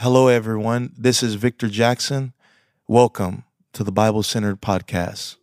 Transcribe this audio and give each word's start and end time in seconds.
Hello, 0.00 0.28
everyone. 0.28 0.92
This 0.96 1.24
is 1.24 1.34
Victor 1.34 1.66
Jackson. 1.68 2.32
Welcome 2.86 3.42
to 3.72 3.82
the 3.82 3.90
Bible 3.90 4.22
Centered 4.22 4.62
Podcast. 4.62 5.34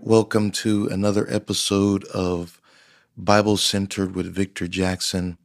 Welcome 0.00 0.52
to 0.52 0.86
another 0.86 1.26
episode 1.28 2.04
of 2.04 2.60
Bible 3.16 3.56
Centered 3.56 4.14
with 4.14 4.32
Victor 4.32 4.68
Jackson. 4.68 5.36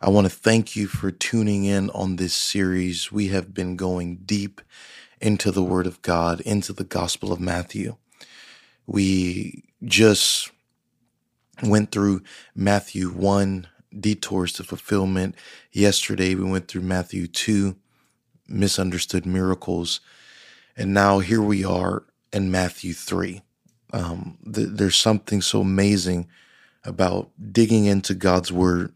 I 0.00 0.10
want 0.10 0.26
to 0.26 0.34
thank 0.34 0.74
you 0.74 0.88
for 0.88 1.12
tuning 1.12 1.64
in 1.64 1.90
on 1.90 2.16
this 2.16 2.34
series. 2.34 3.12
We 3.12 3.28
have 3.28 3.54
been 3.54 3.76
going 3.76 4.16
deep 4.24 4.60
into 5.20 5.52
the 5.52 5.62
Word 5.62 5.86
of 5.86 6.02
God, 6.02 6.40
into 6.40 6.72
the 6.72 6.82
Gospel 6.82 7.32
of 7.32 7.38
Matthew. 7.38 7.98
We 8.84 9.62
just 9.84 10.50
went 11.62 11.90
through 11.90 12.22
Matthew 12.54 13.08
1, 13.10 13.66
detours 13.98 14.52
to 14.54 14.64
fulfillment. 14.64 15.34
Yesterday, 15.70 16.34
we 16.34 16.44
went 16.44 16.68
through 16.68 16.82
Matthew 16.82 17.26
2, 17.26 17.76
misunderstood 18.48 19.26
miracles. 19.26 20.00
And 20.76 20.94
now 20.94 21.18
here 21.18 21.42
we 21.42 21.64
are 21.64 22.04
in 22.32 22.50
Matthew 22.50 22.94
3. 22.94 23.42
Um, 23.92 24.38
th- 24.50 24.68
there's 24.70 24.96
something 24.96 25.42
so 25.42 25.60
amazing 25.60 26.28
about 26.84 27.30
digging 27.52 27.84
into 27.84 28.14
God's 28.14 28.50
word 28.50 28.94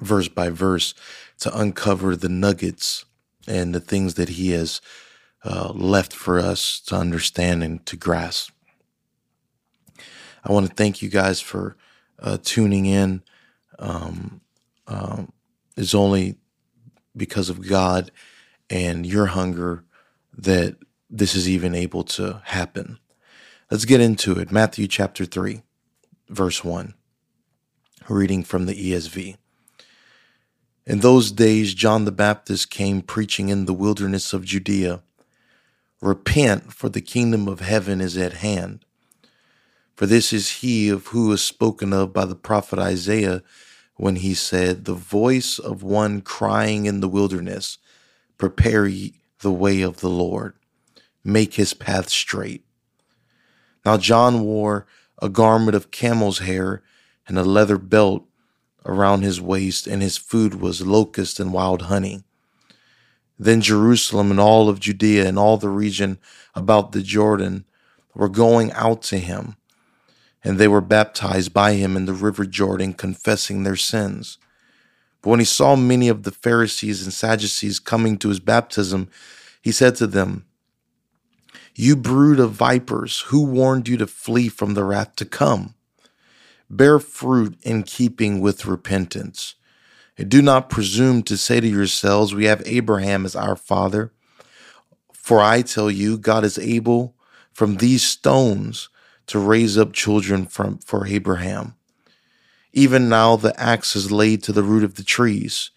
verse 0.00 0.28
by 0.28 0.48
verse 0.48 0.94
to 1.40 1.56
uncover 1.58 2.16
the 2.16 2.28
nuggets 2.28 3.04
and 3.46 3.74
the 3.74 3.80
things 3.80 4.14
that 4.14 4.30
He 4.30 4.50
has 4.50 4.80
uh, 5.44 5.72
left 5.74 6.12
for 6.12 6.38
us 6.38 6.80
to 6.86 6.96
understand 6.96 7.62
and 7.62 7.84
to 7.86 7.96
grasp. 7.96 8.50
I 10.48 10.52
want 10.52 10.66
to 10.66 10.74
thank 10.74 11.02
you 11.02 11.10
guys 11.10 11.40
for 11.40 11.76
uh, 12.18 12.38
tuning 12.42 12.86
in. 12.86 13.22
Um, 13.78 14.40
um, 14.86 15.32
it's 15.76 15.94
only 15.94 16.38
because 17.14 17.50
of 17.50 17.68
God 17.68 18.10
and 18.70 19.04
your 19.04 19.26
hunger 19.26 19.84
that 20.36 20.76
this 21.10 21.34
is 21.34 21.48
even 21.48 21.74
able 21.74 22.02
to 22.04 22.40
happen. 22.44 22.98
Let's 23.70 23.84
get 23.84 24.00
into 24.00 24.38
it. 24.38 24.50
Matthew 24.50 24.88
chapter 24.88 25.26
3, 25.26 25.62
verse 26.28 26.64
1, 26.64 26.94
reading 28.08 28.42
from 28.42 28.66
the 28.66 28.92
ESV. 28.92 29.36
In 30.86 31.00
those 31.00 31.30
days, 31.30 31.74
John 31.74 32.06
the 32.06 32.12
Baptist 32.12 32.70
came 32.70 33.02
preaching 33.02 33.50
in 33.50 33.66
the 33.66 33.74
wilderness 33.74 34.32
of 34.32 34.46
Judea 34.46 35.02
Repent, 36.00 36.72
for 36.72 36.88
the 36.88 37.00
kingdom 37.00 37.48
of 37.48 37.60
heaven 37.60 38.00
is 38.00 38.16
at 38.16 38.34
hand. 38.34 38.84
For 39.98 40.06
this 40.06 40.32
is 40.32 40.60
he 40.60 40.90
of 40.90 41.08
who 41.08 41.32
is 41.32 41.42
spoken 41.42 41.92
of 41.92 42.12
by 42.12 42.24
the 42.24 42.36
prophet 42.36 42.78
Isaiah 42.78 43.42
when 43.96 44.14
he 44.14 44.32
said, 44.32 44.84
The 44.84 44.94
voice 44.94 45.58
of 45.58 45.82
one 45.82 46.20
crying 46.20 46.86
in 46.86 47.00
the 47.00 47.08
wilderness, 47.08 47.78
Prepare 48.36 48.86
ye 48.86 49.14
the 49.40 49.50
way 49.50 49.82
of 49.82 49.98
the 49.98 50.08
Lord, 50.08 50.54
make 51.24 51.54
his 51.54 51.74
path 51.74 52.10
straight. 52.10 52.64
Now 53.84 53.96
John 53.96 54.42
wore 54.42 54.86
a 55.20 55.28
garment 55.28 55.74
of 55.74 55.90
camel's 55.90 56.38
hair 56.38 56.84
and 57.26 57.36
a 57.36 57.42
leather 57.42 57.76
belt 57.76 58.24
around 58.84 59.22
his 59.22 59.40
waist, 59.40 59.88
and 59.88 60.00
his 60.00 60.16
food 60.16 60.60
was 60.60 60.86
locust 60.86 61.40
and 61.40 61.52
wild 61.52 61.82
honey. 61.82 62.22
Then 63.36 63.60
Jerusalem 63.60 64.30
and 64.30 64.38
all 64.38 64.68
of 64.68 64.78
Judea 64.78 65.26
and 65.26 65.40
all 65.40 65.56
the 65.56 65.68
region 65.68 66.18
about 66.54 66.92
the 66.92 67.02
Jordan 67.02 67.64
were 68.14 68.28
going 68.28 68.70
out 68.74 69.02
to 69.02 69.18
him 69.18 69.56
and 70.44 70.58
they 70.58 70.68
were 70.68 70.80
baptized 70.80 71.52
by 71.52 71.72
him 71.72 71.96
in 71.96 72.06
the 72.06 72.12
river 72.12 72.44
Jordan, 72.44 72.92
confessing 72.92 73.62
their 73.62 73.76
sins. 73.76 74.38
But 75.22 75.30
when 75.30 75.40
he 75.40 75.44
saw 75.44 75.76
many 75.76 76.08
of 76.08 76.22
the 76.22 76.30
Pharisees 76.30 77.02
and 77.02 77.12
Sadducees 77.12 77.80
coming 77.80 78.18
to 78.18 78.28
his 78.28 78.40
baptism, 78.40 79.08
he 79.60 79.72
said 79.72 79.96
to 79.96 80.06
them, 80.06 80.46
You 81.74 81.96
brood 81.96 82.38
of 82.38 82.52
vipers, 82.52 83.20
who 83.26 83.44
warned 83.44 83.88
you 83.88 83.96
to 83.96 84.06
flee 84.06 84.48
from 84.48 84.74
the 84.74 84.84
wrath 84.84 85.16
to 85.16 85.24
come? 85.24 85.74
Bear 86.70 86.98
fruit 86.98 87.58
in 87.62 87.82
keeping 87.82 88.40
with 88.40 88.66
repentance. 88.66 89.54
And 90.16 90.28
do 90.28 90.42
not 90.42 90.70
presume 90.70 91.22
to 91.24 91.36
say 91.36 91.60
to 91.60 91.66
yourselves, 91.66 92.34
We 92.34 92.44
have 92.44 92.62
Abraham 92.66 93.24
as 93.24 93.34
our 93.34 93.56
father. 93.56 94.12
For 95.12 95.40
I 95.40 95.62
tell 95.62 95.90
you, 95.90 96.18
God 96.18 96.44
is 96.44 96.58
able 96.58 97.14
from 97.52 97.76
these 97.76 98.02
stones 98.02 98.88
to 99.28 99.38
raise 99.38 99.78
up 99.78 99.92
children 99.92 100.46
from, 100.46 100.78
for 100.78 101.06
Abraham. 101.06 101.74
Even 102.72 103.08
now 103.08 103.36
the 103.36 103.58
axe 103.60 103.96
is 103.96 104.12
laid 104.12 104.42
to 104.42 104.52
the 104.52 104.62
root 104.62 104.84
of 104.84 104.96
the 104.96 105.04
trees. 105.04 105.70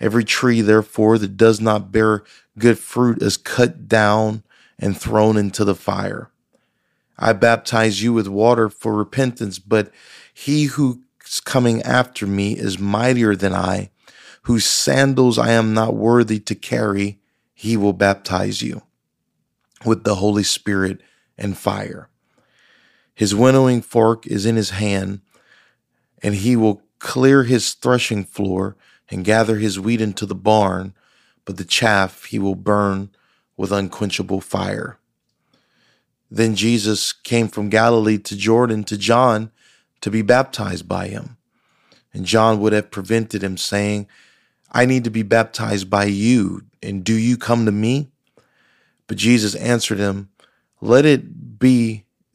Every 0.00 0.24
tree, 0.24 0.60
therefore, 0.60 1.18
that 1.18 1.36
does 1.36 1.60
not 1.60 1.92
bear 1.92 2.24
good 2.58 2.78
fruit 2.78 3.22
is 3.22 3.36
cut 3.36 3.88
down 3.88 4.42
and 4.78 4.98
thrown 4.98 5.36
into 5.36 5.64
the 5.64 5.74
fire. 5.74 6.30
I 7.18 7.32
baptize 7.34 8.02
you 8.02 8.12
with 8.12 8.28
water 8.28 8.68
for 8.68 8.94
repentance, 8.94 9.58
but 9.58 9.92
he 10.32 10.64
who 10.64 11.02
is 11.24 11.40
coming 11.40 11.82
after 11.82 12.26
me 12.26 12.52
is 12.56 12.78
mightier 12.78 13.36
than 13.36 13.54
I, 13.54 13.90
whose 14.42 14.64
sandals 14.64 15.38
I 15.38 15.52
am 15.52 15.74
not 15.74 15.94
worthy 15.94 16.40
to 16.40 16.54
carry. 16.54 17.20
He 17.52 17.76
will 17.76 17.92
baptize 17.92 18.62
you 18.62 18.82
with 19.84 20.04
the 20.04 20.16
Holy 20.16 20.42
Spirit 20.42 21.02
and 21.36 21.56
fire. 21.56 22.09
His 23.20 23.34
winnowing 23.34 23.82
fork 23.82 24.26
is 24.26 24.46
in 24.46 24.56
his 24.56 24.70
hand, 24.70 25.20
and 26.22 26.34
he 26.34 26.56
will 26.56 26.80
clear 27.00 27.44
his 27.44 27.74
threshing 27.74 28.24
floor 28.24 28.78
and 29.10 29.26
gather 29.26 29.58
his 29.58 29.78
wheat 29.78 30.00
into 30.00 30.24
the 30.24 30.34
barn, 30.34 30.94
but 31.44 31.58
the 31.58 31.66
chaff 31.66 32.24
he 32.24 32.38
will 32.38 32.54
burn 32.54 33.10
with 33.58 33.72
unquenchable 33.72 34.40
fire. 34.40 34.98
Then 36.30 36.54
Jesus 36.54 37.12
came 37.12 37.48
from 37.48 37.68
Galilee 37.68 38.16
to 38.16 38.34
Jordan 38.34 38.84
to 38.84 38.96
John 38.96 39.50
to 40.00 40.10
be 40.10 40.22
baptized 40.22 40.88
by 40.88 41.08
him. 41.08 41.36
And 42.14 42.24
John 42.24 42.58
would 42.60 42.72
have 42.72 42.90
prevented 42.90 43.44
him, 43.44 43.58
saying, 43.58 44.08
I 44.72 44.86
need 44.86 45.04
to 45.04 45.10
be 45.10 45.24
baptized 45.24 45.90
by 45.90 46.04
you, 46.04 46.62
and 46.82 47.04
do 47.04 47.12
you 47.12 47.36
come 47.36 47.66
to 47.66 47.70
me? 47.70 48.12
But 49.06 49.18
Jesus 49.18 49.54
answered 49.56 49.98
him, 49.98 50.30
Let 50.80 51.04
it 51.04 51.58
be 51.58 52.06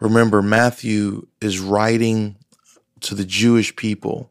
Remember, 0.00 0.42
Matthew 0.42 1.26
is 1.40 1.58
writing 1.58 2.36
to 3.00 3.14
the 3.14 3.24
Jewish 3.24 3.74
people 3.76 4.30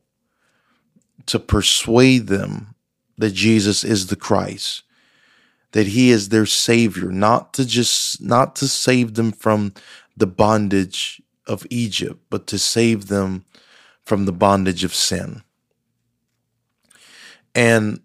to 1.25 1.39
persuade 1.39 2.27
them 2.27 2.75
that 3.17 3.31
Jesus 3.31 3.83
is 3.83 4.07
the 4.07 4.15
Christ, 4.15 4.83
that 5.71 5.87
he 5.87 6.11
is 6.11 6.29
their 6.29 6.45
savior, 6.45 7.11
not 7.11 7.53
to 7.53 7.65
just 7.65 8.21
not 8.21 8.55
to 8.57 8.67
save 8.67 9.15
them 9.15 9.31
from 9.31 9.73
the 10.15 10.27
bondage 10.27 11.21
of 11.45 11.65
Egypt, 11.69 12.19
but 12.29 12.47
to 12.47 12.57
save 12.57 13.07
them 13.07 13.45
from 14.05 14.25
the 14.25 14.33
bondage 14.33 14.83
of 14.83 14.95
sin. 14.95 15.41
And 17.53 18.01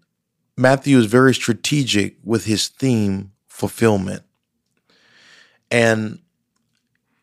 Matthew 0.56 0.98
is 0.98 1.06
very 1.06 1.34
strategic 1.34 2.16
with 2.25 2.46
his 2.46 2.69
theme 2.69 3.32
fulfillment. 3.46 4.22
And 5.70 6.21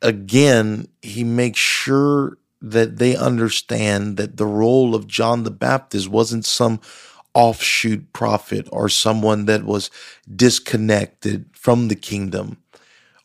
again, 0.02 0.88
he 1.02 1.24
makes 1.24 1.60
sure 1.60 2.38
that 2.62 2.98
they 2.98 3.16
understand 3.16 4.18
that 4.18 4.38
the 4.38 4.46
role 4.46 4.96
of 4.96 5.08
John 5.08 5.44
the 5.44 5.52
Baptist 5.52 6.10
wasn't 6.10 6.46
some 6.46 6.82
offshoot 7.34 8.12
prophet 8.12 8.68
or 8.72 8.90
someone 8.90 9.46
that 9.46 9.64
was 9.64 9.90
disconnected 10.34 11.46
from 11.54 11.88
the 11.88 11.96
kingdom 11.96 12.58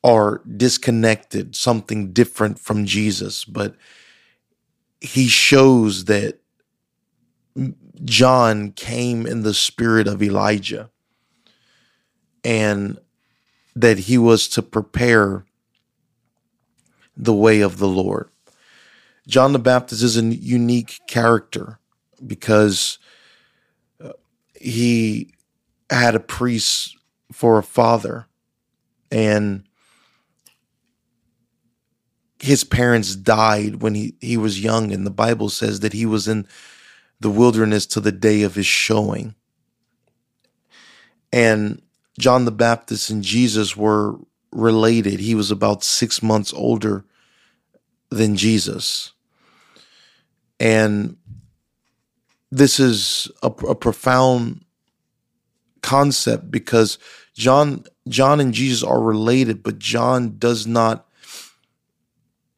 or 0.02 0.42
disconnected, 0.56 1.56
something 1.56 2.12
different 2.12 2.58
from 2.58 2.84
Jesus, 2.84 3.44
but 3.44 3.74
he 5.00 5.26
shows 5.26 6.04
that 6.04 6.40
John 8.04 8.72
came 8.72 9.26
in 9.26 9.42
the 9.42 9.54
spirit 9.54 10.06
of 10.06 10.22
Elijah 10.22 10.90
and 12.44 12.98
that 13.74 14.00
he 14.00 14.18
was 14.18 14.46
to 14.48 14.62
prepare 14.62 15.44
the 17.16 17.34
way 17.34 17.60
of 17.60 17.78
the 17.78 17.88
Lord. 17.88 18.30
John 19.26 19.52
the 19.52 19.58
Baptist 19.58 20.02
is 20.02 20.16
a 20.16 20.24
unique 20.24 21.00
character 21.06 21.78
because 22.24 22.98
uh, 24.02 24.12
he 24.60 25.32
had 25.90 26.14
a 26.14 26.20
priest 26.20 26.96
for 27.32 27.58
a 27.58 27.62
father 27.62 28.26
and 29.10 29.64
his 32.40 32.64
parents 32.64 33.16
died 33.16 33.80
when 33.80 33.94
he, 33.94 34.14
he 34.20 34.36
was 34.36 34.62
young 34.62 34.92
and 34.92 35.06
the 35.06 35.10
bible 35.10 35.48
says 35.48 35.80
that 35.80 35.92
he 35.92 36.04
was 36.04 36.28
in 36.28 36.46
the 37.20 37.30
wilderness 37.30 37.86
to 37.86 38.00
the 38.00 38.12
day 38.12 38.42
of 38.42 38.54
his 38.54 38.66
showing 38.66 39.34
and 41.32 41.80
john 42.18 42.44
the 42.44 42.52
baptist 42.52 43.08
and 43.08 43.22
jesus 43.22 43.76
were 43.76 44.16
related 44.54 45.20
he 45.20 45.34
was 45.34 45.50
about 45.50 45.82
six 45.82 46.22
months 46.22 46.52
older 46.54 47.04
than 48.10 48.36
jesus 48.36 49.12
and 50.60 51.16
this 52.50 52.78
is 52.78 53.28
a, 53.42 53.48
a 53.48 53.74
profound 53.74 54.64
concept 55.82 56.50
because 56.50 56.98
John 57.34 57.84
John 58.08 58.40
and 58.40 58.54
Jesus 58.54 58.82
are 58.82 59.00
related, 59.00 59.62
but 59.62 59.78
John 59.78 60.38
does 60.38 60.66
not 60.66 61.06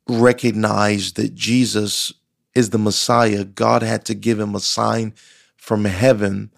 recognize 0.08 1.14
that 1.14 1.34
Jesus 1.34 2.12
is 2.54 2.70
the 2.70 2.78
Messiah. 2.78 3.44
God 3.44 3.82
had 3.82 4.04
to 4.04 4.14
give 4.14 4.38
him 4.38 4.54
a 4.54 4.60
sign 4.60 5.14
from 5.56 5.87
heaven 5.87 6.52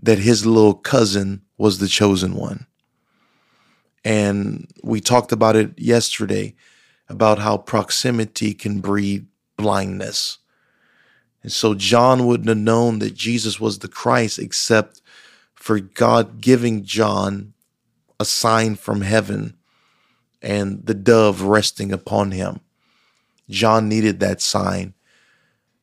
that 0.00 0.18
his 0.18 0.46
little 0.46 0.74
cousin 0.74 1.42
was 1.58 1.78
the 1.78 1.88
chosen 1.88 2.34
one. 2.34 2.66
And 4.04 4.70
we 4.82 5.00
talked 5.00 5.32
about 5.32 5.56
it 5.56 5.78
yesterday 5.78 6.54
about 7.08 7.38
how 7.38 7.56
proximity 7.56 8.54
can 8.54 8.80
breed 8.80 9.26
blindness. 9.56 10.38
And 11.42 11.52
so 11.52 11.74
John 11.74 12.26
wouldn't 12.26 12.48
have 12.48 12.58
known 12.58 12.98
that 12.98 13.14
Jesus 13.14 13.58
was 13.60 13.78
the 13.78 13.88
Christ 13.88 14.38
except 14.38 15.00
for 15.54 15.80
God 15.80 16.40
giving 16.40 16.84
John 16.84 17.54
a 18.20 18.24
sign 18.24 18.74
from 18.76 19.00
heaven 19.00 19.56
and 20.42 20.84
the 20.84 20.94
dove 20.94 21.42
resting 21.42 21.92
upon 21.92 22.32
him. 22.32 22.60
John 23.48 23.88
needed 23.88 24.20
that 24.20 24.40
sign. 24.40 24.94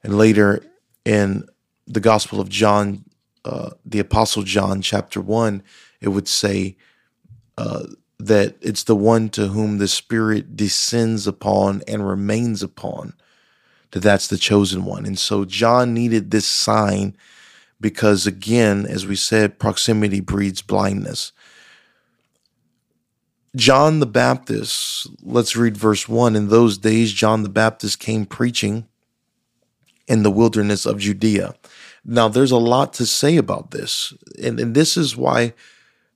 And 0.04 0.18
later 0.18 0.64
in 1.04 1.48
the 1.88 2.00
Gospel 2.00 2.40
of 2.40 2.50
John, 2.50 3.06
uh, 3.44 3.72
the 3.86 4.00
Apostle 4.00 4.44
John, 4.44 4.82
chapter 4.82 5.20
1, 5.20 5.64
it 6.02 6.10
would 6.10 6.28
say 6.28 6.78
uh, 7.58 7.84
that 8.20 8.56
it's 8.62 8.84
the 8.84 8.96
one 8.96 9.30
to 9.30 9.48
whom 9.48 9.78
the 9.78 9.88
Spirit 9.88 10.56
descends 10.56 11.28
upon 11.28 11.82
and 11.88 12.08
remains 12.08 12.64
upon, 12.64 13.14
that 13.92 14.02
that's 14.02 14.28
the 14.28 14.38
chosen 14.38 14.86
one. 14.86 15.06
And 15.06 15.20
so 15.20 15.46
John 15.46 15.94
needed 15.94 16.32
this 16.32 16.46
sign 16.46 17.16
because, 17.82 18.26
again, 18.26 18.86
as 18.86 19.06
we 19.06 19.16
said, 19.16 19.60
proximity 19.60 20.22
breeds 20.22 20.62
blindness. 20.62 21.32
John 23.56 24.00
the 24.00 24.06
Baptist, 24.06 25.08
let's 25.22 25.56
read 25.56 25.78
verse 25.78 26.10
1. 26.10 26.36
In 26.36 26.50
those 26.50 26.78
days, 26.78 27.14
John 27.14 27.44
the 27.44 27.50
Baptist 27.50 28.00
came 28.00 28.26
preaching 28.26 28.88
in 30.08 30.24
the 30.24 30.32
wilderness 30.32 30.86
of 30.86 31.00
Judea. 31.00 31.56
Now, 32.04 32.28
there's 32.28 32.52
a 32.52 32.58
lot 32.58 32.94
to 32.94 33.06
say 33.06 33.38
about 33.38 33.72
this. 33.72 34.14
And, 34.42 34.60
and 34.60 34.76
this 34.76 34.98
is 34.98 35.16
why 35.16 35.54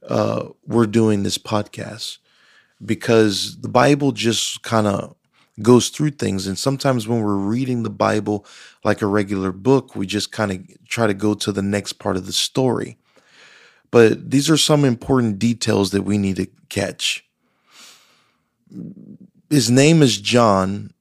uh, 0.09 0.49
we're 0.65 0.87
doing 0.87 1.23
this 1.23 1.37
podcast, 1.37 2.17
because 2.83 3.59
the 3.61 3.69
Bible 3.69 4.11
just 4.11 4.61
kind 4.63 4.87
of 4.87 5.15
goes 5.61 5.89
through 5.89 6.11
things. 6.11 6.47
And 6.47 6.57
sometimes 6.57 7.07
when 7.07 7.21
we're 7.21 7.35
reading 7.35 7.83
the 7.83 7.89
Bible 7.89 8.45
like 8.83 9.01
a 9.01 9.07
regular 9.07 9.51
book, 9.51 9.95
we 9.95 10.05
just 10.05 10.31
kind 10.31 10.51
of 10.51 10.87
try 10.87 11.07
to 11.07 11.13
go 11.13 11.33
to 11.35 11.51
the 11.51 11.61
next 11.61 11.93
part 11.93 12.17
of 12.17 12.25
the 12.25 12.33
story. 12.33 12.97
But 13.91 14.31
these 14.31 14.49
are 14.49 14.57
some 14.57 14.85
important 14.85 15.39
details 15.39 15.91
that 15.91 16.03
we 16.03 16.17
need 16.17 16.35
to 16.37 16.47
catch 16.69 17.25
his 19.49 19.69
name 19.69 20.01
is 20.01 20.19
John, 20.19 20.93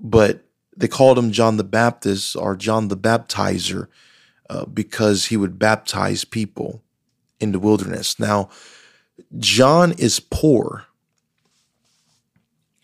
but 0.00 0.44
they 0.76 0.88
called 0.88 1.18
him 1.18 1.32
John 1.32 1.56
the 1.56 1.64
Baptist 1.64 2.36
or 2.36 2.56
John 2.56 2.88
the 2.88 2.96
Baptizer 2.96 3.88
uh, 4.50 4.66
because 4.66 5.26
he 5.26 5.36
would 5.36 5.58
baptize 5.58 6.24
people 6.24 6.82
in 7.40 7.52
the 7.52 7.58
wilderness. 7.58 8.18
Now, 8.18 8.50
John 9.38 9.92
is 9.92 10.20
poor 10.20 10.86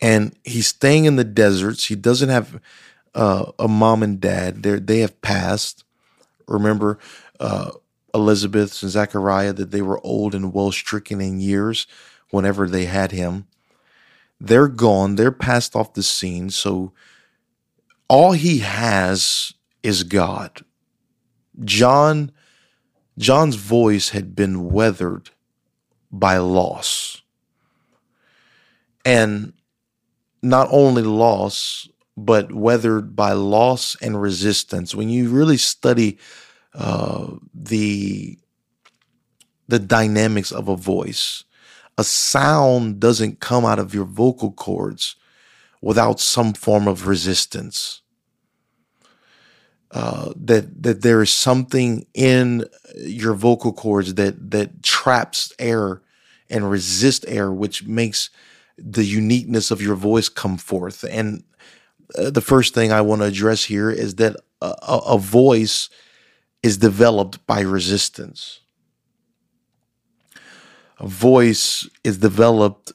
and 0.00 0.36
he's 0.44 0.66
staying 0.66 1.06
in 1.06 1.16
the 1.16 1.24
deserts. 1.24 1.86
He 1.86 1.94
doesn't 1.94 2.28
have 2.28 2.60
uh, 3.14 3.52
a 3.58 3.68
mom 3.68 4.02
and 4.02 4.20
dad. 4.20 4.62
They 4.62 4.78
they 4.78 4.98
have 4.98 5.20
passed. 5.22 5.84
Remember 6.46 6.98
uh, 7.40 7.70
Elizabeth 8.12 8.82
and 8.82 8.90
Zachariah 8.90 9.54
that 9.54 9.70
they 9.70 9.80
were 9.80 10.04
old 10.04 10.34
and 10.34 10.52
well 10.52 10.72
stricken 10.72 11.20
in 11.20 11.40
years 11.40 11.86
whenever 12.30 12.68
they 12.68 12.84
had 12.84 13.12
him. 13.12 13.46
They're 14.40 14.68
gone. 14.68 15.14
They're 15.14 15.32
passed 15.32 15.74
off 15.74 15.94
the 15.94 16.02
scene. 16.02 16.50
So 16.50 16.92
all 18.08 18.32
he 18.32 18.58
has 18.58 19.54
is 19.82 20.02
God. 20.02 20.64
John 21.64 22.30
John's 23.18 23.56
voice 23.56 24.10
had 24.10 24.34
been 24.34 24.70
weathered 24.70 25.30
by 26.10 26.38
loss. 26.38 27.22
And 29.04 29.52
not 30.42 30.68
only 30.70 31.02
loss, 31.02 31.88
but 32.16 32.52
weathered 32.52 33.16
by 33.16 33.32
loss 33.32 33.96
and 34.00 34.20
resistance. 34.20 34.94
When 34.94 35.08
you 35.08 35.28
really 35.28 35.56
study 35.56 36.18
uh, 36.74 37.32
the 37.52 38.38
the 39.66 39.78
dynamics 39.78 40.52
of 40.52 40.68
a 40.68 40.76
voice, 40.76 41.44
a 41.96 42.04
sound 42.04 43.00
doesn't 43.00 43.40
come 43.40 43.64
out 43.64 43.78
of 43.78 43.94
your 43.94 44.04
vocal 44.04 44.52
cords 44.52 45.16
without 45.80 46.20
some 46.20 46.52
form 46.52 46.86
of 46.86 47.06
resistance. 47.06 48.02
Uh, 49.94 50.32
that 50.36 50.82
that 50.82 51.02
there 51.02 51.22
is 51.22 51.30
something 51.30 52.04
in 52.14 52.64
your 52.96 53.32
vocal 53.34 53.72
cords 53.72 54.14
that 54.14 54.50
that 54.50 54.82
traps 54.82 55.52
air 55.58 56.02
and 56.50 56.68
resists 56.68 57.24
air, 57.26 57.52
which 57.52 57.84
makes 57.86 58.28
the 58.76 59.04
uniqueness 59.04 59.70
of 59.70 59.80
your 59.80 59.94
voice 59.94 60.28
come 60.28 60.56
forth. 60.56 61.04
And 61.08 61.44
uh, 62.18 62.30
the 62.30 62.40
first 62.40 62.74
thing 62.74 62.90
I 62.92 63.02
want 63.02 63.22
to 63.22 63.28
address 63.28 63.64
here 63.64 63.90
is 63.90 64.16
that 64.16 64.36
a, 64.60 64.74
a 64.82 65.18
voice 65.18 65.88
is 66.62 66.76
developed 66.76 67.46
by 67.46 67.60
resistance 67.60 68.60
a 70.98 71.06
voice 71.06 71.88
is 72.02 72.18
developed 72.18 72.92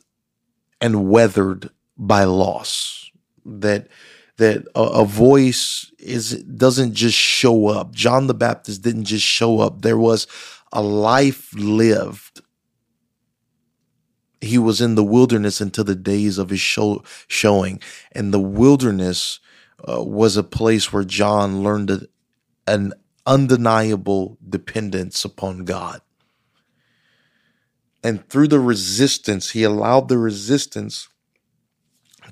and 0.82 1.10
weathered 1.10 1.70
by 1.98 2.24
loss. 2.24 3.12
That 3.46 3.88
that 4.40 4.66
a, 4.74 4.82
a, 4.82 5.06
voice 5.06 5.92
is 6.00 6.42
doesn't 6.44 6.94
just 6.94 7.18
show 7.18 7.68
up. 7.68 7.94
John 7.94 8.28
the 8.28 8.34
Baptist 8.34 8.82
didn't 8.82 9.04
just 9.04 9.26
show 9.26 9.60
up. 9.60 9.82
There 9.82 9.98
was 9.98 10.28
a 10.72 10.82
life 10.82 11.54
lived. 11.54 12.42
He 14.40 14.58
was 14.58 14.80
in 14.80 14.96
the 14.96 15.04
wilderness 15.04 15.60
until 15.60 15.84
the 15.84 15.96
days 15.96 16.38
of 16.38 16.50
his 16.50 16.62
show, 16.62 17.04
showing, 17.28 17.82
and 18.14 18.34
the 18.34 18.40
wilderness 18.40 19.42
uh, 19.88 20.02
was 20.02 20.38
a 20.38 20.44
place 20.44 20.94
where 20.94 21.04
John 21.04 21.62
learned 21.62 22.08
an 22.66 22.94
undeniable 23.26 24.38
dependence 24.48 25.26
upon 25.26 25.66
God. 25.66 26.02
And 28.02 28.28
through 28.30 28.48
the 28.48 28.62
resistance, 28.62 29.52
he 29.52 29.64
allowed 29.64 30.08
the 30.08 30.18
resistance 30.18 31.10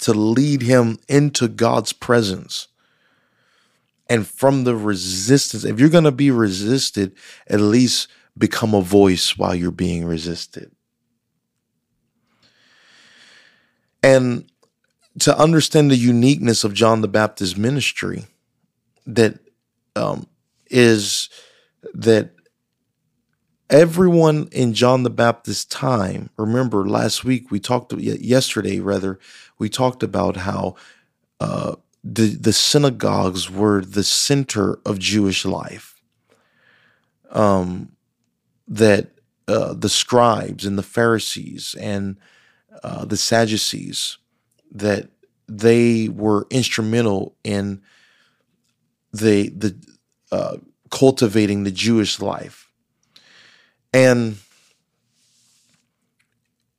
to 0.01 0.13
lead 0.13 0.61
him 0.61 0.99
into 1.07 1.47
God's 1.47 1.93
presence. 1.93 2.67
And 4.09 4.25
from 4.25 4.63
the 4.63 4.75
resistance, 4.75 5.63
if 5.63 5.79
you're 5.79 5.89
going 5.89 6.03
to 6.05 6.11
be 6.11 6.31
resisted, 6.31 7.15
at 7.47 7.59
least 7.59 8.07
become 8.37 8.73
a 8.73 8.81
voice 8.81 9.37
while 9.37 9.55
you're 9.55 9.71
being 9.71 10.05
resisted. 10.05 10.71
And 14.03 14.49
to 15.19 15.37
understand 15.37 15.91
the 15.91 15.97
uniqueness 15.97 16.63
of 16.63 16.73
John 16.73 17.01
the 17.01 17.07
Baptist 17.07 17.57
ministry, 17.57 18.25
that 19.05 19.39
um, 19.95 20.27
is 20.67 21.29
that 21.93 22.31
everyone 23.69 24.49
in 24.51 24.73
John 24.73 25.03
the 25.03 25.09
Baptist's 25.09 25.65
time, 25.65 26.29
remember 26.37 26.87
last 26.87 27.23
week 27.23 27.51
we 27.51 27.59
talked, 27.59 27.93
yesterday 27.93 28.79
rather, 28.79 29.19
we 29.57 29.69
talked 29.69 30.03
about 30.03 30.37
how 30.37 30.75
uh, 31.39 31.75
the, 32.03 32.27
the 32.27 32.53
synagogues 32.53 33.49
were 33.51 33.81
the 33.81 34.03
center 34.03 34.79
of 34.85 34.99
Jewish 34.99 35.45
life. 35.45 35.95
Um, 37.29 37.91
that 38.67 39.11
uh, 39.47 39.73
the 39.73 39.89
scribes 39.89 40.65
and 40.65 40.77
the 40.77 40.83
Pharisees 40.83 41.75
and 41.79 42.17
uh, 42.83 43.05
the 43.05 43.17
Sadducees, 43.17 44.17
that 44.71 45.09
they 45.47 46.09
were 46.09 46.47
instrumental 46.49 47.35
in 47.43 47.81
the 49.13 49.49
the 49.49 49.75
uh, 50.31 50.57
cultivating 50.89 51.63
the 51.63 51.71
Jewish 51.71 52.19
life, 52.19 52.66
and 53.93 54.37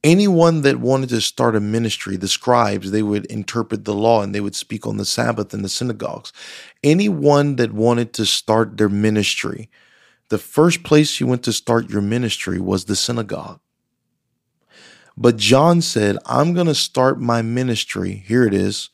anyone 0.05 0.63
that 0.63 0.79
wanted 0.79 1.09
to 1.11 1.21
start 1.21 1.57
a 1.57 1.61
ministry, 1.61 2.17
the 2.17 2.29
scribes, 2.29 2.91
they 2.91 3.03
would 3.03 3.27
interpret 3.27 3.85
the 3.85 3.95
law 3.95 4.23
and 4.23 4.35
they 4.35 4.41
would 4.41 4.55
speak 4.55 4.87
on 4.87 4.97
the 4.97 5.05
Sabbath 5.05 5.53
in 5.53 5.63
the 5.63 5.69
synagogues. 5.69 6.33
Anyone 6.83 7.57
that 7.57 7.73
wanted 7.73 8.13
to 8.15 8.27
start 8.27 8.77
their 8.77 8.89
ministry, 8.89 9.69
the 10.29 10.39
first 10.39 10.83
place 10.83 11.21
you 11.21 11.27
went 11.27 11.43
to 11.45 11.53
start 11.53 11.91
your 11.91 12.03
ministry 12.03 12.61
was 12.61 12.85
the 12.85 12.97
synagogue. 12.97 13.61
But 15.17 15.37
John 15.37 15.83
said, 15.83 16.17
I'm 16.27 16.55
going 16.55 16.69
to 16.69 16.75
start 16.75 17.21
my 17.21 17.43
ministry, 17.43 18.23
here 18.27 18.45
it 18.45 18.55
is, 18.55 18.91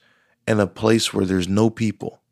in 0.49 0.59
a 0.59 0.67
place 0.67 1.13
where 1.13 1.27
there's 1.27 1.49
no 1.49 1.69
people. 1.69 2.23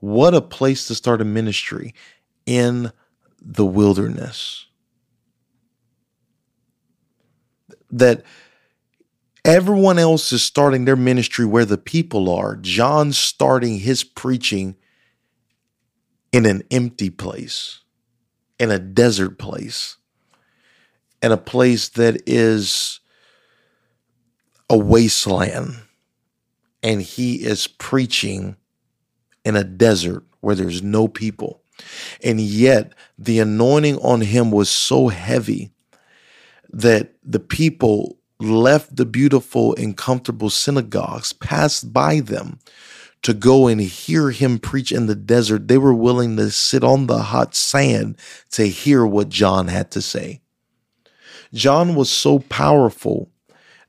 What 0.00 0.34
a 0.34 0.40
place 0.40 0.86
to 0.86 0.94
start 0.94 1.20
a 1.20 1.24
ministry 1.24 1.94
in 2.46 2.92
the 3.40 3.66
wilderness. 3.66 4.66
That 7.90 8.22
everyone 9.44 9.98
else 9.98 10.32
is 10.32 10.42
starting 10.42 10.84
their 10.84 10.96
ministry 10.96 11.44
where 11.44 11.64
the 11.64 11.78
people 11.78 12.28
are. 12.28 12.56
John's 12.56 13.16
starting 13.16 13.78
his 13.78 14.04
preaching 14.04 14.76
in 16.32 16.44
an 16.46 16.62
empty 16.70 17.10
place, 17.10 17.80
in 18.58 18.70
a 18.70 18.78
desert 18.78 19.38
place 19.38 19.96
in 21.22 21.32
a 21.32 21.36
place 21.36 21.88
that 21.90 22.22
is 22.26 23.00
a 24.68 24.76
wasteland 24.76 25.76
and 26.82 27.02
he 27.02 27.36
is 27.36 27.66
preaching 27.66 28.56
in 29.44 29.56
a 29.56 29.64
desert 29.64 30.24
where 30.40 30.54
there's 30.54 30.82
no 30.82 31.08
people. 31.08 31.62
And 32.22 32.40
yet 32.40 32.92
the 33.18 33.38
anointing 33.38 33.98
on 33.98 34.20
him 34.20 34.50
was 34.50 34.70
so 34.70 35.08
heavy 35.08 35.72
that 36.72 37.14
the 37.24 37.40
people 37.40 38.18
left 38.38 38.96
the 38.96 39.06
beautiful 39.06 39.74
and 39.76 39.96
comfortable 39.96 40.50
synagogues, 40.50 41.32
passed 41.32 41.92
by 41.92 42.20
them 42.20 42.58
to 43.22 43.32
go 43.34 43.66
and 43.66 43.80
hear 43.80 44.30
him 44.30 44.58
preach 44.58 44.92
in 44.92 45.06
the 45.06 45.14
desert. 45.14 45.68
They 45.68 45.78
were 45.78 45.94
willing 45.94 46.36
to 46.36 46.50
sit 46.50 46.84
on 46.84 47.06
the 47.06 47.18
hot 47.18 47.54
sand 47.54 48.16
to 48.50 48.68
hear 48.68 49.06
what 49.06 49.30
John 49.30 49.68
had 49.68 49.90
to 49.92 50.02
say. 50.02 50.42
John 51.52 51.94
was 51.94 52.10
so 52.10 52.40
powerful 52.40 53.30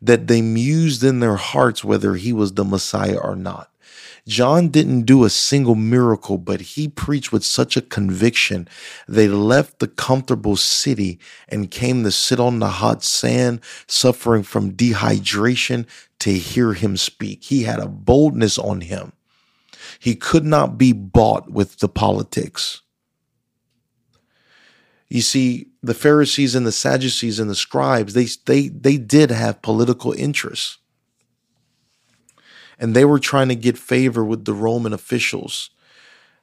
that 0.02 0.28
they 0.28 0.42
mused 0.42 1.04
in 1.04 1.20
their 1.20 1.36
hearts 1.36 1.84
whether 1.84 2.16
he 2.16 2.32
was 2.32 2.54
the 2.54 2.64
Messiah 2.64 3.18
or 3.18 3.36
not. 3.36 3.70
John 4.28 4.68
didn't 4.68 5.04
do 5.04 5.24
a 5.24 5.30
single 5.30 5.76
miracle, 5.76 6.38
but 6.38 6.60
he 6.60 6.90
preached 6.90 7.32
with 7.32 7.46
such 7.46 7.78
a 7.78 7.82
conviction. 7.82 8.68
They 9.08 9.30
left 9.30 9.80
the 9.80 9.88
comfortable 9.88 10.58
city 10.58 11.18
and 11.48 11.72
came 11.72 12.04
to 12.04 12.12
sit 12.12 12.38
on 12.40 12.60
the 12.60 12.68
hot 12.68 13.04
sand, 13.04 13.62
suffering 13.88 14.44
from 14.44 14.74
dehydration 14.74 15.88
to 16.20 16.34
hear 16.34 16.74
him 16.74 16.98
speak. 16.98 17.46
He 17.46 17.64
had 17.64 17.80
a 17.80 17.88
boldness 17.88 18.60
on 18.60 18.82
him. 18.82 19.14
He 19.98 20.14
could 20.14 20.46
not 20.46 20.78
be 20.78 20.92
bought 20.92 21.50
with 21.50 21.80
the 21.80 21.88
politics. 21.88 22.82
You 25.10 25.22
see, 25.22 25.68
the 25.82 25.94
Pharisees 25.94 26.54
and 26.54 26.68
the 26.68 26.74
Sadducees 26.74 27.40
and 27.40 27.50
the 27.50 27.56
scribes, 27.56 28.14
they, 28.14 28.28
they, 28.46 28.68
they 28.68 28.98
did 28.98 29.32
have 29.32 29.62
political 29.62 30.12
interests. 30.12 30.80
And 32.80 32.96
they 32.96 33.06
were 33.06 33.20
trying 33.20 33.50
to 33.50 33.56
get 33.56 33.78
favor 33.78 34.24
with 34.24 34.46
the 34.46 34.54
Roman 34.54 34.94
officials 34.94 35.72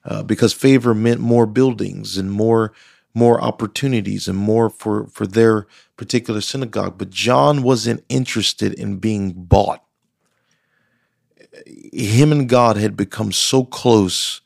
uh, 0.04 0.22
because 0.22 0.52
favor 0.52 0.94
meant 0.94 1.20
more 1.20 1.46
buildings 1.46 2.18
and 2.18 2.30
more 2.30 2.72
more 3.14 3.40
opportunities 3.40 4.26
and 4.26 4.36
more 4.36 4.68
for, 4.68 5.06
for 5.06 5.24
their 5.24 5.68
particular 5.96 6.40
synagogue. 6.40 6.98
But 6.98 7.10
John 7.10 7.62
wasn't 7.62 8.04
interested 8.08 8.74
in 8.74 8.98
being 8.98 9.32
bought. 9.32 9.84
Him 11.92 12.32
and 12.32 12.48
God 12.48 12.76
had 12.76 12.96
become 12.96 13.30
so 13.30 13.64
close 13.64 14.40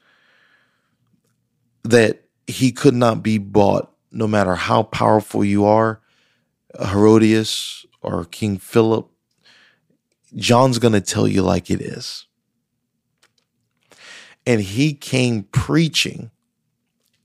that 1.83 2.25
he 2.47 2.71
could 2.71 2.95
not 2.95 3.23
be 3.23 3.39
bought 3.39 3.91
no 4.13 4.27
matter 4.27 4.55
how 4.55 4.83
powerful 4.83 5.43
you 5.45 5.65
are, 5.65 6.01
Herodias 6.79 7.87
or 8.03 8.25
King 8.27 8.59
Philip, 8.59 9.09
John's 10.35 10.79
going 10.79 10.93
to 10.93 11.01
tell 11.01 11.27
you 11.27 11.43
like 11.43 11.71
it 11.71 11.81
is. 11.81 12.27
And 14.47 14.61
he 14.61 14.95
came 14.95 15.45
preaching 15.45 16.31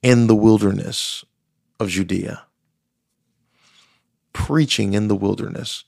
in 0.01 0.27
the 0.27 0.35
wilderness 0.35 1.23
of 1.79 1.89
Judea. 1.89 2.45
Preaching 4.33 4.93
in 4.93 5.07
the 5.07 5.15
wilderness. 5.15 5.85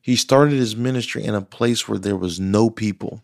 He 0.00 0.16
started 0.16 0.54
his 0.54 0.74
ministry 0.74 1.24
in 1.24 1.34
a 1.34 1.42
place 1.42 1.86
where 1.86 1.98
there 1.98 2.16
was 2.16 2.40
no 2.40 2.70
people 2.70 3.22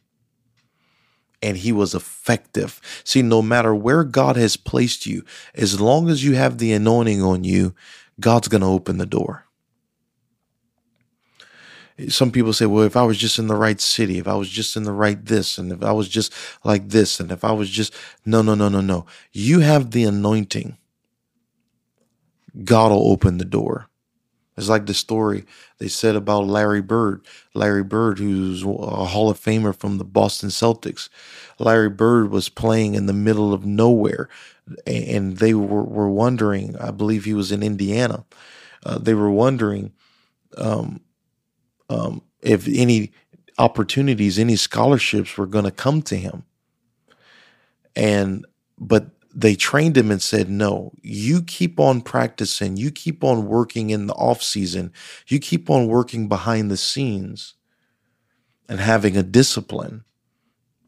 and 1.44 1.59
he 1.59 1.73
was 1.73 1.94
effective. 1.94 2.80
See, 3.04 3.21
no 3.21 3.42
matter 3.42 3.75
where 3.75 4.02
God 4.02 4.37
has 4.37 4.56
placed 4.56 5.04
you, 5.04 5.25
as 5.54 5.78
long 5.78 6.09
as 6.09 6.25
you 6.25 6.35
have 6.35 6.56
the 6.56 6.73
anointing 6.73 7.23
on 7.23 7.44
you, 7.44 7.75
God's 8.18 8.49
going 8.49 8.62
to 8.62 8.66
open 8.66 8.97
the 8.97 9.04
door. 9.04 9.44
Some 12.09 12.33
people 12.33 12.53
say, 12.53 12.67
well, 12.67 12.85
if 12.85 12.97
I 12.97 13.05
was 13.05 13.19
just 13.19 13.39
in 13.39 13.47
the 13.47 13.55
right 13.55 13.81
city, 13.81 14.19
if 14.19 14.27
I 14.27 14.35
was 14.35 14.49
just 14.49 14.77
in 14.77 14.83
the 14.83 14.93
right 14.93 15.25
this, 15.25 15.59
and 15.59 15.71
if 15.71 15.83
I 15.83 15.93
was 15.93 16.09
just 16.09 16.33
like 16.65 16.89
this, 16.89 17.21
and 17.21 17.31
if 17.31 17.45
I 17.45 17.53
was 17.53 17.71
just, 17.71 17.95
no, 18.27 18.43
no, 18.43 18.55
no, 18.55 18.69
no, 18.69 18.81
no. 18.81 19.07
You 19.33 19.61
have 19.61 19.93
the 19.93 20.05
anointing. 20.05 20.77
God 22.65 22.91
will 22.91 23.11
open 23.13 23.39
the 23.39 23.45
door. 23.45 23.89
It's 24.57 24.69
like 24.69 24.87
the 24.87 24.95
story 24.95 25.45
they 25.79 25.89
said 25.89 26.15
about 26.15 26.47
Larry 26.47 26.83
Bird. 26.83 27.27
Larry 27.55 27.83
Bird, 27.83 28.19
who's 28.19 28.63
a 28.63 28.67
Hall 28.67 29.31
of 29.31 29.41
Famer 29.41 29.77
from 29.77 29.99
the 29.99 30.05
Boston 30.05 30.49
Celtics. 30.49 31.09
Larry 31.59 31.91
Bird 31.91 32.31
was 32.31 32.49
playing 32.49 32.95
in 32.95 33.07
the 33.07 33.13
middle 33.13 33.53
of 33.53 33.67
nowhere, 33.67 34.29
and 34.87 35.39
they 35.39 35.55
were, 35.55 35.83
were 35.83 36.11
wondering, 36.11 36.77
I 36.79 36.91
believe 36.93 37.25
he 37.25 37.35
was 37.35 37.51
in 37.51 37.63
Indiana. 37.63 38.25
Uh, 38.85 38.99
they 38.99 39.15
were 39.15 39.31
wondering 39.31 39.93
um, 40.57 41.01
um, 41.88 42.23
if 42.41 42.67
any 42.69 43.12
opportunities, 43.59 44.38
any 44.38 44.57
scholarships 44.57 45.37
were 45.37 45.47
going 45.47 45.64
to 45.64 45.71
come 45.71 46.03
to 46.03 46.17
him. 46.17 46.45
And, 47.97 48.45
but 48.79 49.07
they 49.35 49.55
trained 49.55 49.97
him 49.97 50.11
and 50.11 50.23
said, 50.23 50.49
no, 50.49 50.93
you 51.03 51.43
keep 51.43 51.81
on 51.81 52.00
practicing. 52.00 52.76
You 52.76 52.91
keep 52.91 53.25
on 53.25 53.47
working 53.47 53.91
in 53.91 54.07
the 54.07 54.14
off 54.14 54.43
season. 54.43 54.93
You 55.26 55.38
keep 55.38 55.71
on 55.71 55.88
working 55.88 56.29
behind 56.29 56.71
the 56.71 56.76
scenes 56.76 57.55
and 58.69 58.81
having 58.81 59.17
a 59.17 59.23
discipline. 59.23 60.05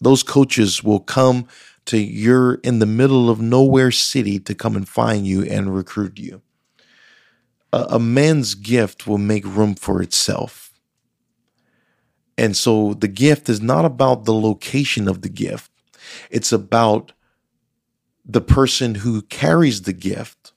Those 0.01 0.23
coaches 0.23 0.85
will 0.85 1.01
come 1.01 1.47
to 1.87 1.99
your 1.99 2.55
in 2.57 2.81
the 2.81 2.87
middle 2.87 3.31
of 3.31 3.41
nowhere 3.41 3.91
city 3.91 4.39
to 4.41 4.55
come 4.55 4.77
and 4.77 4.89
find 4.89 5.27
you 5.27 5.43
and 5.45 5.75
recruit 5.75 6.19
you. 6.19 6.43
A, 7.73 7.87
a 7.91 7.99
man's 7.99 8.55
gift 8.55 9.07
will 9.07 9.19
make 9.19 9.45
room 9.45 9.75
for 9.75 10.03
itself. 10.03 10.66
And 12.39 12.57
so 12.57 12.95
the 12.95 13.09
gift 13.09 13.49
is 13.49 13.61
not 13.61 13.85
about 13.85 14.25
the 14.25 14.35
location 14.35 15.09
of 15.09 15.23
the 15.23 15.29
gift. 15.29 15.71
It's 16.31 16.53
about 16.53 17.13
the 18.25 18.41
person 18.41 18.97
who 18.97 19.23
carries 19.23 19.83
the 19.83 19.93
gift 19.93 20.53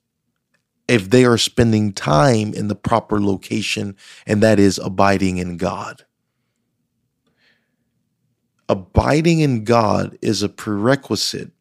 if 0.88 1.10
they 1.10 1.24
are 1.24 1.38
spending 1.38 1.94
time 1.94 2.54
in 2.54 2.68
the 2.68 2.76
proper 2.76 3.22
location, 3.22 3.96
and 4.26 4.42
that 4.42 4.60
is 4.60 4.80
abiding 4.80 5.38
in 5.38 5.56
God. 5.58 6.04
Abiding 8.68 9.40
in 9.40 9.64
God 9.64 10.18
is 10.22 10.42
a 10.42 10.50
prerequisite 10.50 11.52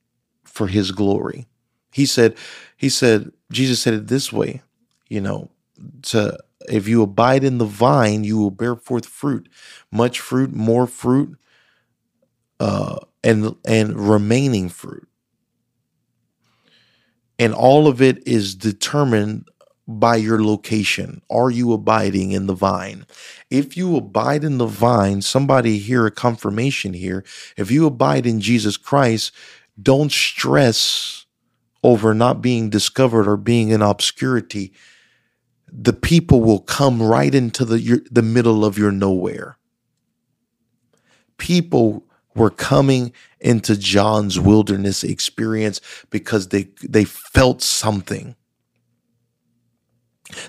for 0.45 0.67
his 0.67 0.93
glory. 0.93 1.47
He 1.93 2.07
said, 2.07 2.37
he 2.77 2.89
said, 2.89 3.31
Jesus 3.53 3.81
said 3.81 3.95
it 3.95 4.07
this 4.09 4.33
way, 4.33 4.63
you 5.09 5.21
know, 5.21 5.51
to 6.03 6.39
if 6.69 6.89
you 6.89 7.03
abide 7.03 7.45
in 7.45 7.59
the 7.59 7.65
vine, 7.65 8.25
you 8.25 8.39
will 8.39 8.51
bear 8.51 8.77
forth 8.77 9.07
fruit, 9.07 9.49
much 9.91 10.21
fruit, 10.21 10.53
more 10.53 10.87
fruit, 10.87 11.39
uh, 12.61 12.99
and 13.25 13.55
and 13.67 14.09
remaining 14.09 14.69
fruit. 14.69 15.09
And 17.39 17.55
all 17.55 17.87
of 17.87 18.03
it 18.03 18.27
is 18.27 18.55
determined 18.55 19.49
by 19.87 20.17
your 20.17 20.43
location. 20.45 21.23
Are 21.31 21.51
you 21.51 21.73
abiding 21.73 22.33
in 22.33 22.47
the 22.47 22.55
vine? 22.55 23.07
If 23.51 23.77
you 23.77 23.97
abide 23.97 24.45
in 24.45 24.59
the 24.59 24.67
vine, 24.67 25.23
somebody 25.23 25.79
hear 25.79 26.05
a 26.05 26.11
confirmation 26.11 26.93
here. 26.93 27.25
If 27.57 27.71
you 27.71 27.87
abide 27.87 28.27
in 28.27 28.41
Jesus 28.41 28.77
Christ, 28.77 29.33
don't 29.81 30.13
stress 30.13 31.25
over 31.83 32.13
not 32.13 32.43
being 32.43 32.69
discovered 32.69 33.29
or 33.29 33.37
being 33.37 33.71
in 33.71 33.81
obscurity. 33.81 34.73
The 35.73 35.93
people 35.93 36.41
will 36.43 36.61
come 36.61 37.03
right 37.03 37.35
into 37.35 37.65
the 37.65 37.81
your, 37.81 38.01
the 38.11 38.23
middle 38.23 38.65
of 38.65 38.79
your 38.79 38.93
nowhere. 38.93 39.57
people 41.39 42.05
were 42.35 42.51
coming 42.51 43.13
into 43.41 43.77
John's 43.77 44.39
wilderness 44.39 45.05
experience 45.05 45.81
because 46.11 46.49
they 46.49 46.69
they 46.83 47.05
felt 47.05 47.63
something. 47.63 48.37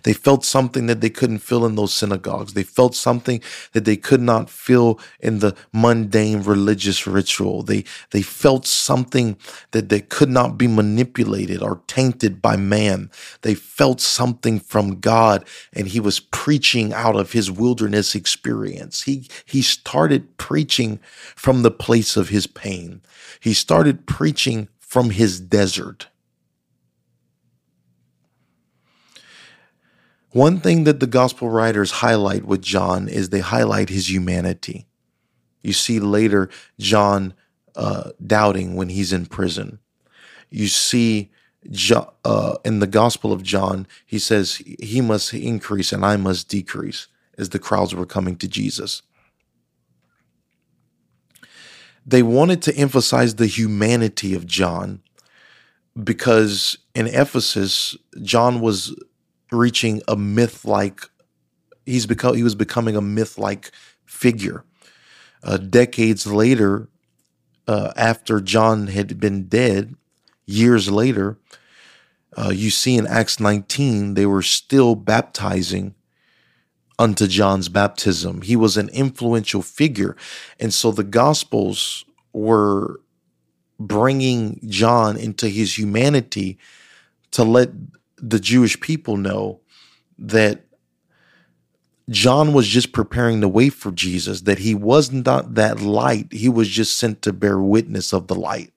They 0.03 0.13
felt 0.13 0.43
something 0.43 0.87
that 0.87 1.01
they 1.01 1.09
couldn't 1.09 1.39
feel 1.39 1.65
in 1.65 1.75
those 1.75 1.93
synagogues. 1.93 2.53
They 2.53 2.63
felt 2.63 2.95
something 2.95 3.41
that 3.73 3.85
they 3.85 3.95
could 3.95 4.21
not 4.21 4.49
feel 4.49 4.99
in 5.19 5.39
the 5.39 5.55
mundane 5.73 6.43
religious 6.43 7.07
ritual. 7.07 7.63
They, 7.63 7.85
they 8.11 8.21
felt 8.21 8.65
something 8.65 9.37
that 9.71 9.89
they 9.89 10.01
could 10.01 10.29
not 10.29 10.57
be 10.57 10.67
manipulated 10.67 11.61
or 11.61 11.81
tainted 11.87 12.41
by 12.41 12.57
man. 12.57 13.09
They 13.41 13.55
felt 13.55 14.01
something 14.01 14.59
from 14.59 14.99
God 14.99 15.45
and 15.73 15.87
he 15.87 15.99
was 15.99 16.19
preaching 16.19 16.93
out 16.93 17.15
of 17.15 17.31
his 17.31 17.49
wilderness 17.49 18.15
experience. 18.15 19.03
He, 19.03 19.29
he 19.45 19.61
started 19.61 20.37
preaching 20.37 20.99
from 21.35 21.61
the 21.63 21.71
place 21.71 22.17
of 22.17 22.29
his 22.29 22.47
pain. 22.47 23.01
He 23.39 23.53
started 23.53 24.05
preaching 24.05 24.67
from 24.79 25.11
his 25.11 25.39
desert. 25.39 26.08
One 30.31 30.59
thing 30.59 30.83
that 30.83 30.99
the 30.99 31.07
gospel 31.07 31.49
writers 31.49 31.91
highlight 31.91 32.45
with 32.45 32.61
John 32.61 33.07
is 33.07 33.29
they 33.29 33.39
highlight 33.39 33.89
his 33.89 34.11
humanity. 34.11 34.87
You 35.63 35.73
see 35.73 35.99
later 35.99 36.49
John 36.79 37.33
uh, 37.75 38.11
doubting 38.25 38.75
when 38.75 38.89
he's 38.89 39.11
in 39.11 39.25
prison. 39.25 39.79
You 40.49 40.67
see 40.67 41.31
jo- 41.69 42.13
uh, 42.23 42.57
in 42.63 42.79
the 42.79 42.87
Gospel 42.87 43.31
of 43.31 43.43
John, 43.43 43.87
he 44.05 44.19
says 44.19 44.61
he 44.79 45.01
must 45.01 45.33
increase 45.33 45.91
and 45.91 46.05
I 46.05 46.17
must 46.17 46.49
decrease 46.49 47.07
as 47.37 47.49
the 47.49 47.59
crowds 47.59 47.95
were 47.95 48.05
coming 48.05 48.35
to 48.37 48.47
Jesus. 48.47 49.01
They 52.05 52.23
wanted 52.23 52.61
to 52.63 52.75
emphasize 52.75 53.35
the 53.35 53.47
humanity 53.47 54.33
of 54.33 54.47
John 54.47 55.01
because 56.01 56.77
in 56.95 57.07
Ephesus, 57.07 57.95
John 58.21 58.61
was 58.61 58.95
reaching 59.51 60.01
a 60.07 60.15
myth 60.15 60.65
like 60.65 61.01
he's 61.85 62.05
become 62.05 62.35
he 62.35 62.43
was 62.43 62.55
becoming 62.55 62.95
a 62.95 63.01
myth 63.01 63.37
like 63.37 63.71
figure. 64.05 64.63
Uh, 65.43 65.57
decades 65.57 66.27
later, 66.27 66.89
uh, 67.67 67.93
after 67.95 68.41
John 68.41 68.87
had 68.87 69.19
been 69.19 69.47
dead, 69.47 69.95
years 70.45 70.91
later, 70.91 71.37
uh, 72.37 72.49
you 72.49 72.69
see 72.69 72.97
in 72.97 73.07
Acts 73.07 73.39
19, 73.39 74.15
they 74.15 74.25
were 74.25 74.41
still 74.41 74.95
baptizing 74.95 75.95
unto 76.97 77.27
John's 77.27 77.69
baptism. 77.69 78.41
He 78.41 78.55
was 78.55 78.75
an 78.75 78.89
influential 78.89 79.61
figure. 79.61 80.17
And 80.59 80.73
so 80.73 80.91
the 80.91 81.03
Gospels 81.03 82.03
were 82.33 82.99
bringing 83.79 84.59
John 84.67 85.15
into 85.15 85.47
his 85.47 85.77
humanity 85.77 86.57
to 87.31 87.43
let 87.43 87.69
the 88.21 88.39
Jewish 88.39 88.79
people 88.79 89.17
know 89.17 89.61
that 90.17 90.65
John 92.09 92.53
was 92.53 92.67
just 92.67 92.91
preparing 92.91 93.39
the 93.39 93.47
way 93.47 93.69
for 93.69 93.91
Jesus, 93.91 94.41
that 94.41 94.59
he 94.59 94.73
was 94.73 95.11
not 95.11 95.55
that 95.55 95.79
light. 95.79 96.33
He 96.33 96.49
was 96.49 96.67
just 96.67 96.97
sent 96.97 97.21
to 97.21 97.33
bear 97.33 97.59
witness 97.59 98.13
of 98.13 98.27
the 98.27 98.35
light. 98.35 98.73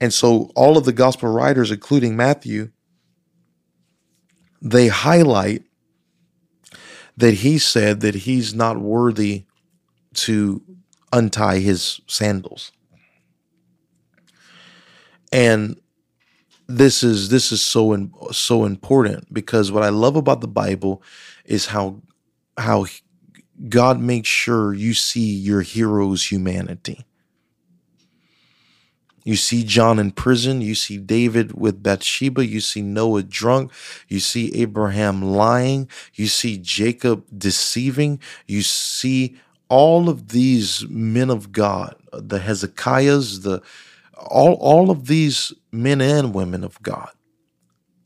And 0.00 0.12
so 0.12 0.50
all 0.56 0.76
of 0.76 0.84
the 0.84 0.92
gospel 0.92 1.28
writers, 1.28 1.70
including 1.70 2.16
Matthew, 2.16 2.70
they 4.60 4.88
highlight 4.88 5.62
that 7.16 7.34
he 7.34 7.58
said 7.58 8.00
that 8.00 8.14
he's 8.14 8.52
not 8.52 8.78
worthy 8.78 9.44
to 10.14 10.62
untie 11.12 11.58
his 11.58 12.00
sandals. 12.08 12.72
And 15.30 15.80
this 16.78 17.02
is 17.02 17.28
this 17.28 17.52
is 17.52 17.62
so 17.62 17.92
in, 17.92 18.12
so 18.32 18.64
important 18.64 19.32
because 19.32 19.70
what 19.70 19.82
I 19.82 19.90
love 19.90 20.16
about 20.16 20.40
the 20.40 20.48
Bible 20.48 21.02
is 21.44 21.66
how 21.66 22.00
how 22.56 22.86
God 23.68 24.00
makes 24.00 24.28
sure 24.28 24.74
you 24.74 24.94
see 24.94 25.34
your 25.34 25.62
hero's 25.62 26.30
humanity. 26.30 27.04
You 29.24 29.36
see 29.36 29.62
John 29.62 29.98
in 29.98 30.10
prison. 30.10 30.60
You 30.62 30.74
see 30.74 30.98
David 30.98 31.52
with 31.52 31.82
Bathsheba. 31.82 32.44
You 32.44 32.60
see 32.60 32.82
Noah 32.82 33.22
drunk. 33.22 33.70
You 34.08 34.18
see 34.18 34.52
Abraham 34.54 35.22
lying. 35.22 35.88
You 36.14 36.26
see 36.26 36.58
Jacob 36.58 37.24
deceiving. 37.36 38.20
You 38.46 38.62
see 38.62 39.36
all 39.68 40.08
of 40.08 40.28
these 40.28 40.84
men 40.88 41.30
of 41.30 41.52
God, 41.52 41.94
the 42.12 42.40
Hezekiahs, 42.40 43.42
the 43.42 43.62
all, 44.22 44.54
all 44.54 44.90
of 44.90 45.06
these 45.06 45.52
men 45.70 46.00
and 46.00 46.34
women 46.34 46.64
of 46.64 46.80
God, 46.82 47.10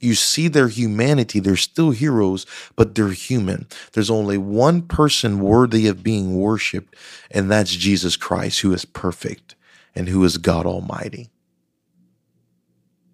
you 0.00 0.14
see 0.14 0.48
their 0.48 0.68
humanity. 0.68 1.40
They're 1.40 1.56
still 1.56 1.90
heroes, 1.90 2.46
but 2.76 2.94
they're 2.94 3.08
human. 3.08 3.66
There's 3.92 4.10
only 4.10 4.38
one 4.38 4.82
person 4.82 5.40
worthy 5.40 5.86
of 5.86 6.02
being 6.02 6.36
worshiped, 6.36 6.94
and 7.30 7.50
that's 7.50 7.74
Jesus 7.74 8.16
Christ, 8.16 8.60
who 8.60 8.72
is 8.72 8.84
perfect 8.84 9.54
and 9.94 10.08
who 10.08 10.22
is 10.24 10.38
God 10.38 10.66
Almighty. 10.66 11.30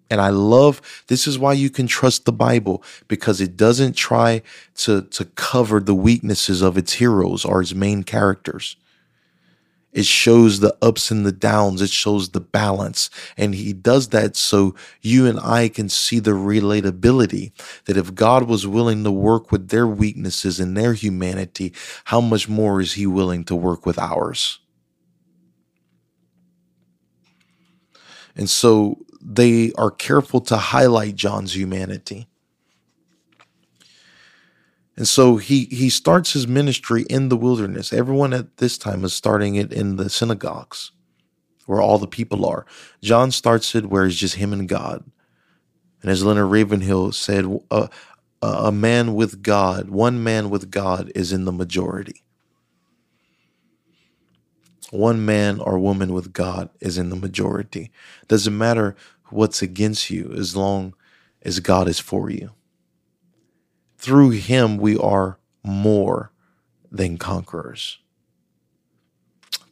And 0.09 0.21
I 0.21 0.29
love 0.29 1.03
this 1.07 1.25
is 1.25 1.39
why 1.39 1.53
you 1.53 1.71
can 1.71 1.87
trust 1.87 2.25
the 2.25 2.31
Bible 2.31 2.83
because 3.07 3.41
it 3.41 3.57
doesn't 3.57 3.95
try 3.95 4.43
to, 4.75 5.01
to 5.01 5.25
cover 5.25 5.79
the 5.79 5.95
weaknesses 5.95 6.61
of 6.61 6.77
its 6.77 6.93
heroes 6.93 7.43
or 7.43 7.61
its 7.61 7.73
main 7.73 8.03
characters. 8.03 8.75
It 9.93 10.05
shows 10.05 10.59
the 10.59 10.75
ups 10.81 11.11
and 11.11 11.25
the 11.25 11.31
downs. 11.31 11.81
It 11.81 11.89
shows 11.89 12.29
the 12.29 12.41
balance. 12.41 13.09
And 13.37 13.53
he 13.53 13.73
does 13.73 14.09
that 14.09 14.35
so 14.35 14.75
you 15.01 15.27
and 15.27 15.39
I 15.39 15.69
can 15.69 15.87
see 15.89 16.19
the 16.19 16.31
relatability 16.31 17.51
that 17.85 17.97
if 17.97 18.15
God 18.15 18.47
was 18.47 18.65
willing 18.65 19.03
to 19.03 19.11
work 19.11 19.51
with 19.51 19.69
their 19.69 19.87
weaknesses 19.87 20.59
and 20.59 20.75
their 20.75 20.93
humanity, 20.93 21.73
how 22.05 22.21
much 22.21 22.49
more 22.49 22.81
is 22.81 22.93
he 22.93 23.05
willing 23.05 23.43
to 23.45 23.55
work 23.55 23.85
with 23.85 23.99
ours? 23.99 24.59
And 28.35 28.49
so 28.49 29.05
they 29.21 29.71
are 29.73 29.91
careful 29.91 30.41
to 30.41 30.57
highlight 30.57 31.15
John's 31.15 31.55
humanity. 31.55 32.27
And 34.95 35.07
so 35.07 35.37
he 35.37 35.65
he 35.65 35.89
starts 35.89 36.33
his 36.33 36.47
ministry 36.47 37.03
in 37.09 37.29
the 37.29 37.37
wilderness. 37.37 37.91
Everyone 37.91 38.33
at 38.33 38.57
this 38.57 38.77
time 38.77 39.03
is 39.03 39.13
starting 39.13 39.55
it 39.55 39.73
in 39.73 39.95
the 39.95 40.09
synagogues, 40.09 40.91
where 41.65 41.81
all 41.81 41.97
the 41.97 42.07
people 42.07 42.45
are. 42.45 42.65
John 43.01 43.31
starts 43.31 43.73
it 43.73 43.87
where 43.87 44.05
it's 44.05 44.15
just 44.15 44.35
him 44.35 44.53
and 44.53 44.69
God. 44.69 45.03
And 46.01 46.11
as 46.11 46.23
Leonard 46.23 46.51
Ravenhill 46.51 47.13
said, 47.13 47.45
uh, 47.71 47.87
a, 48.41 48.45
a 48.45 48.71
man 48.71 49.15
with 49.15 49.41
God, 49.41 49.89
one 49.89 50.21
man 50.21 50.49
with 50.49 50.69
God 50.69 51.11
is 51.15 51.31
in 51.31 51.45
the 51.45 51.51
majority. 51.51 52.23
One 54.91 55.25
man 55.25 55.59
or 55.59 55.79
woman 55.79 56.13
with 56.13 56.33
God 56.33 56.69
is 56.79 56.99
in 56.99 57.09
the 57.09 57.15
majority. 57.15 57.89
Doesn't 58.27 58.55
matter 58.55 58.95
what's 59.29 59.63
against 59.63 60.11
you 60.11 60.31
as 60.37 60.55
long 60.55 60.93
as 61.41 61.59
God 61.61 61.87
is 61.87 61.99
for 61.99 62.29
you 62.29 62.51
through 64.03 64.31
him 64.31 64.75
we 64.75 64.97
are 64.97 65.39
more 65.63 66.33
than 66.91 67.17
conquerors. 67.17 67.99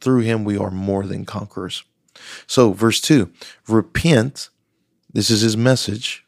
Through 0.00 0.20
him 0.20 0.42
we 0.42 0.56
are 0.56 0.70
more 0.70 1.04
than 1.04 1.26
conquerors. 1.26 1.84
So, 2.46 2.72
verse 2.72 2.98
2 3.02 3.30
repent. 3.68 4.48
This 5.12 5.28
is 5.28 5.42
his 5.42 5.54
message. 5.54 6.24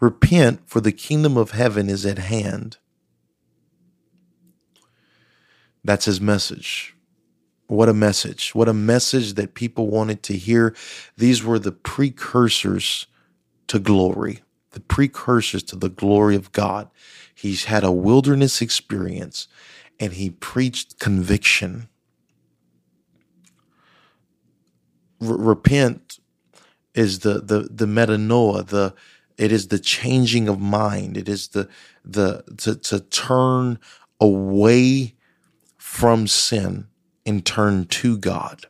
Repent, 0.00 0.62
for 0.64 0.80
the 0.80 0.90
kingdom 0.92 1.36
of 1.36 1.50
heaven 1.50 1.90
is 1.90 2.06
at 2.06 2.18
hand. 2.18 2.78
That's 5.84 6.06
his 6.06 6.22
message. 6.22 6.94
What 7.66 7.90
a 7.90 7.94
message. 7.94 8.54
What 8.54 8.68
a 8.68 8.72
message 8.72 9.34
that 9.34 9.52
people 9.52 9.88
wanted 9.88 10.22
to 10.22 10.38
hear. 10.38 10.74
These 11.18 11.44
were 11.44 11.58
the 11.58 11.72
precursors 11.72 13.06
to 13.66 13.78
glory 13.78 14.40
the 14.72 14.80
precursors 14.80 15.62
to 15.64 15.76
the 15.76 15.88
glory 15.88 16.36
of 16.36 16.52
God. 16.52 16.90
He's 17.34 17.64
had 17.64 17.84
a 17.84 17.92
wilderness 17.92 18.60
experience 18.60 19.48
and 20.00 20.14
he 20.14 20.30
preached 20.30 20.98
conviction. 20.98 21.88
Repent 25.20 26.18
is 26.94 27.20
the 27.20 27.40
the 27.40 27.68
the 27.70 27.86
metanoia, 27.86 28.66
the 28.66 28.94
it 29.36 29.52
is 29.52 29.68
the 29.68 29.78
changing 29.78 30.48
of 30.48 30.60
mind. 30.60 31.16
It 31.16 31.28
is 31.28 31.48
the 31.48 31.68
the 32.04 32.44
to 32.58 32.76
to 32.76 33.00
turn 33.00 33.78
away 34.20 35.14
from 35.76 36.26
sin 36.26 36.88
and 37.26 37.44
turn 37.44 37.86
to 37.86 38.18
God. 38.18 38.66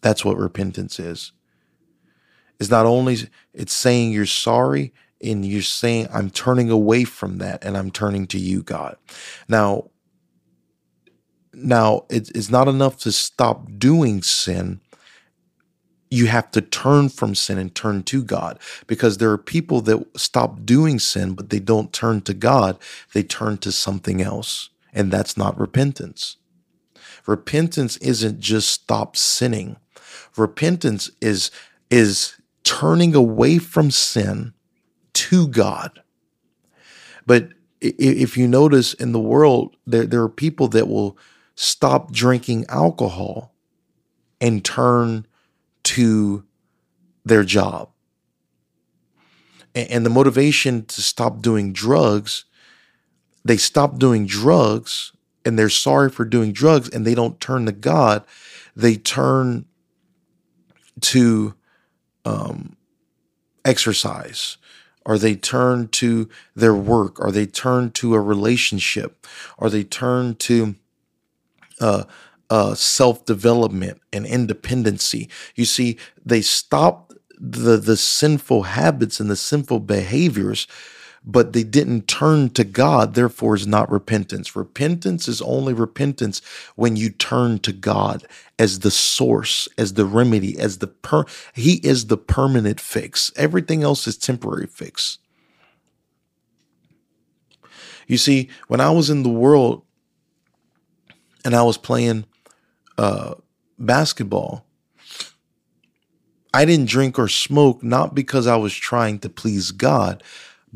That's 0.00 0.24
what 0.24 0.38
repentance 0.38 1.00
is 1.00 1.32
is 2.58 2.70
not 2.70 2.86
only 2.86 3.18
it's 3.52 3.72
saying 3.72 4.12
you're 4.12 4.26
sorry 4.26 4.92
and 5.22 5.44
you're 5.44 5.62
saying 5.62 6.08
I'm 6.12 6.30
turning 6.30 6.70
away 6.70 7.04
from 7.04 7.38
that 7.38 7.64
and 7.64 7.76
I'm 7.76 7.90
turning 7.90 8.26
to 8.28 8.38
you, 8.38 8.62
God. 8.62 8.96
Now, 9.48 9.90
now 11.52 12.04
it's 12.10 12.50
not 12.50 12.68
enough 12.68 12.98
to 12.98 13.12
stop 13.12 13.66
doing 13.78 14.22
sin 14.22 14.80
you 16.10 16.26
have 16.26 16.50
to 16.52 16.60
turn 16.60 17.08
from 17.08 17.34
sin 17.34 17.58
and 17.58 17.74
turn 17.74 18.02
to 18.04 18.22
God 18.22 18.58
because 18.86 19.18
there 19.18 19.30
are 19.30 19.38
people 19.38 19.80
that 19.82 20.04
stop 20.16 20.64
doing 20.64 20.98
sin, 20.98 21.34
but 21.34 21.50
they 21.50 21.58
don't 21.58 21.92
turn 21.92 22.20
to 22.22 22.34
God. 22.34 22.78
They 23.12 23.22
turn 23.22 23.58
to 23.58 23.72
something 23.72 24.22
else. 24.22 24.70
And 24.92 25.10
that's 25.10 25.36
not 25.36 25.58
repentance. 25.58 26.36
Repentance 27.26 27.96
isn't 27.98 28.40
just 28.40 28.68
stop 28.68 29.16
sinning. 29.16 29.76
Repentance 30.36 31.10
is, 31.20 31.50
is 31.90 32.34
turning 32.66 33.14
away 33.14 33.58
from 33.58 33.92
sin 33.92 34.52
to 35.14 35.46
God. 35.46 36.02
But 37.24 37.50
if 37.80 38.36
you 38.36 38.48
notice 38.48 38.92
in 38.92 39.12
the 39.12 39.20
world, 39.20 39.76
there, 39.86 40.04
there 40.04 40.22
are 40.22 40.28
people 40.28 40.66
that 40.68 40.88
will 40.88 41.16
stop 41.54 42.10
drinking 42.10 42.66
alcohol 42.68 43.54
and 44.40 44.64
turn 44.64 45.26
to 45.84 46.44
their 47.24 47.44
job. 47.44 47.90
And 49.74 50.04
the 50.04 50.10
motivation 50.10 50.86
to 50.86 51.02
stop 51.02 51.42
doing 51.42 51.72
drugs, 51.72 52.46
they 53.44 53.58
stop 53.58 53.98
doing 53.98 54.26
drugs 54.26 55.12
and 55.44 55.56
they're 55.56 55.68
sorry 55.68 56.10
for 56.10 56.24
doing 56.24 56.52
drugs 56.52 56.88
and 56.88 57.06
they 57.06 57.14
don't 57.14 57.40
turn 57.40 57.66
to 57.66 57.72
God. 57.72 58.24
They 58.74 58.96
turn 58.96 59.66
to 61.02 61.54
um, 62.26 62.76
exercise? 63.64 64.58
Are 65.04 65.18
they 65.18 65.36
turned 65.36 65.92
to 65.92 66.28
their 66.54 66.74
work? 66.74 67.20
Are 67.20 67.30
they 67.30 67.46
turned 67.46 67.94
to 67.96 68.14
a 68.14 68.20
relationship? 68.20 69.26
Are 69.58 69.70
they 69.70 69.84
turned 69.84 70.40
to 70.40 70.74
uh, 71.80 72.04
uh, 72.50 72.74
self 72.74 73.24
development 73.24 74.00
and 74.12 74.26
independency. 74.26 75.28
You 75.54 75.64
see, 75.64 75.98
they 76.24 76.42
stop 76.42 77.12
the 77.38 77.76
the 77.76 77.96
sinful 77.96 78.64
habits 78.64 79.20
and 79.20 79.30
the 79.30 79.36
sinful 79.36 79.80
behaviors, 79.80 80.66
but 81.26 81.52
they 81.52 81.64
didn't 81.64 82.06
turn 82.06 82.50
to 82.50 82.62
God. 82.62 83.14
Therefore, 83.14 83.56
is 83.56 83.66
not 83.66 83.90
repentance. 83.90 84.54
Repentance 84.54 85.26
is 85.26 85.42
only 85.42 85.72
repentance 85.72 86.40
when 86.76 86.94
you 86.94 87.10
turn 87.10 87.58
to 87.60 87.72
God 87.72 88.24
as 88.58 88.78
the 88.80 88.90
source, 88.90 89.68
as 89.76 89.94
the 89.94 90.04
remedy, 90.04 90.58
as 90.58 90.78
the 90.78 90.86
per. 90.86 91.24
He 91.52 91.74
is 91.82 92.06
the 92.06 92.16
permanent 92.16 92.80
fix. 92.80 93.32
Everything 93.36 93.82
else 93.82 94.06
is 94.06 94.16
temporary 94.16 94.68
fix. 94.68 95.18
You 98.06 98.18
see, 98.18 98.48
when 98.68 98.80
I 98.80 98.90
was 98.90 99.10
in 99.10 99.24
the 99.24 99.28
world 99.28 99.82
and 101.44 101.56
I 101.56 101.62
was 101.64 101.76
playing 101.76 102.24
uh, 102.96 103.34
basketball, 103.78 104.64
I 106.54 106.64
didn't 106.64 106.88
drink 106.88 107.18
or 107.18 107.28
smoke 107.28 107.82
not 107.82 108.14
because 108.14 108.46
I 108.46 108.56
was 108.56 108.74
trying 108.74 109.18
to 109.18 109.28
please 109.28 109.72
God, 109.72 110.22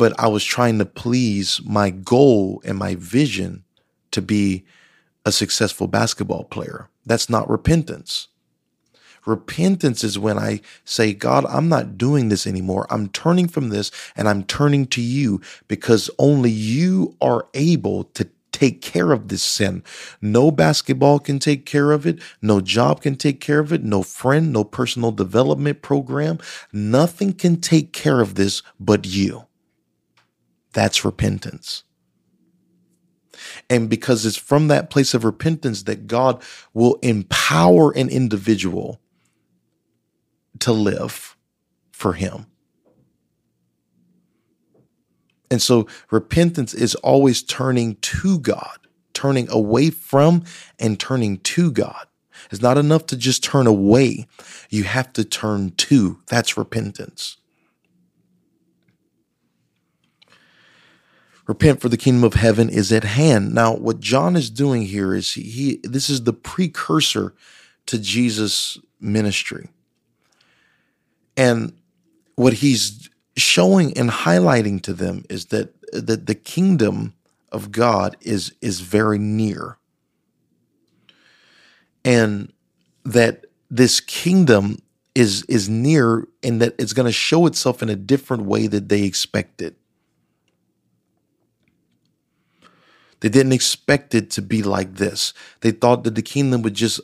but 0.00 0.18
I 0.18 0.28
was 0.28 0.42
trying 0.42 0.78
to 0.78 0.86
please 0.86 1.60
my 1.62 1.90
goal 1.90 2.62
and 2.64 2.78
my 2.78 2.94
vision 2.94 3.64
to 4.12 4.22
be 4.22 4.64
a 5.26 5.30
successful 5.30 5.88
basketball 5.88 6.44
player. 6.44 6.88
That's 7.04 7.28
not 7.28 7.50
repentance. 7.50 8.28
Repentance 9.26 10.02
is 10.02 10.18
when 10.18 10.38
I 10.38 10.62
say, 10.86 11.12
God, 11.12 11.44
I'm 11.44 11.68
not 11.68 11.98
doing 11.98 12.30
this 12.30 12.46
anymore. 12.46 12.86
I'm 12.88 13.10
turning 13.10 13.46
from 13.46 13.68
this 13.68 13.90
and 14.16 14.26
I'm 14.26 14.44
turning 14.44 14.86
to 14.86 15.02
you 15.02 15.42
because 15.68 16.08
only 16.18 16.50
you 16.50 17.14
are 17.20 17.46
able 17.52 18.04
to 18.04 18.26
take 18.52 18.80
care 18.80 19.12
of 19.12 19.28
this 19.28 19.42
sin. 19.42 19.84
No 20.22 20.50
basketball 20.50 21.18
can 21.18 21.38
take 21.38 21.66
care 21.66 21.92
of 21.92 22.06
it. 22.06 22.20
No 22.40 22.62
job 22.62 23.02
can 23.02 23.16
take 23.16 23.38
care 23.38 23.58
of 23.58 23.70
it. 23.70 23.84
No 23.84 24.02
friend, 24.02 24.50
no 24.50 24.64
personal 24.64 25.12
development 25.12 25.82
program. 25.82 26.38
Nothing 26.72 27.34
can 27.34 27.60
take 27.60 27.92
care 27.92 28.22
of 28.22 28.36
this 28.36 28.62
but 28.80 29.06
you. 29.06 29.44
That's 30.72 31.04
repentance. 31.04 31.84
And 33.68 33.88
because 33.88 34.26
it's 34.26 34.36
from 34.36 34.68
that 34.68 34.90
place 34.90 35.14
of 35.14 35.24
repentance 35.24 35.84
that 35.84 36.06
God 36.06 36.42
will 36.74 36.96
empower 36.96 37.90
an 37.92 38.08
individual 38.08 39.00
to 40.60 40.72
live 40.72 41.36
for 41.92 42.12
Him. 42.12 42.46
And 45.50 45.60
so 45.60 45.86
repentance 46.10 46.74
is 46.74 46.94
always 46.96 47.42
turning 47.42 47.96
to 47.96 48.38
God, 48.38 48.78
turning 49.14 49.50
away 49.50 49.90
from 49.90 50.44
and 50.78 50.98
turning 51.00 51.38
to 51.38 51.72
God. 51.72 52.06
It's 52.50 52.62
not 52.62 52.78
enough 52.78 53.06
to 53.06 53.16
just 53.16 53.42
turn 53.44 53.66
away. 53.66 54.26
You 54.70 54.84
have 54.84 55.12
to 55.14 55.24
turn 55.24 55.72
to. 55.76 56.20
That's 56.28 56.56
repentance. 56.56 57.36
Repent 61.50 61.80
for 61.80 61.88
the 61.88 61.96
kingdom 61.96 62.22
of 62.22 62.34
heaven 62.34 62.68
is 62.68 62.92
at 62.92 63.02
hand. 63.02 63.52
Now, 63.52 63.74
what 63.74 63.98
John 63.98 64.36
is 64.36 64.50
doing 64.50 64.82
here 64.82 65.12
is 65.12 65.32
he, 65.32 65.42
he 65.42 65.80
this 65.82 66.08
is 66.08 66.22
the 66.22 66.32
precursor 66.32 67.34
to 67.86 67.98
Jesus' 67.98 68.78
ministry. 69.00 69.68
And 71.36 71.72
what 72.36 72.52
he's 72.52 73.10
showing 73.36 73.98
and 73.98 74.10
highlighting 74.10 74.80
to 74.82 74.92
them 74.92 75.24
is 75.28 75.46
that 75.46 75.74
that 75.92 76.26
the 76.26 76.36
kingdom 76.36 77.14
of 77.50 77.72
God 77.72 78.16
is 78.20 78.52
is 78.60 78.78
very 78.78 79.18
near. 79.18 79.76
And 82.04 82.52
that 83.04 83.46
this 83.68 83.98
kingdom 83.98 84.76
is 85.16 85.42
is 85.48 85.68
near 85.68 86.28
and 86.44 86.62
that 86.62 86.76
it's 86.78 86.92
going 86.92 87.06
to 87.06 87.12
show 87.12 87.46
itself 87.46 87.82
in 87.82 87.88
a 87.88 87.96
different 87.96 88.44
way 88.44 88.68
that 88.68 88.88
they 88.88 89.02
expected. 89.02 89.74
They 93.20 93.28
didn't 93.28 93.52
expect 93.52 94.14
it 94.14 94.30
to 94.30 94.42
be 94.42 94.62
like 94.62 94.94
this. 94.94 95.34
They 95.60 95.70
thought 95.70 96.04
that 96.04 96.14
the 96.14 96.22
kingdom 96.22 96.62
would 96.62 96.74
just, 96.74 97.00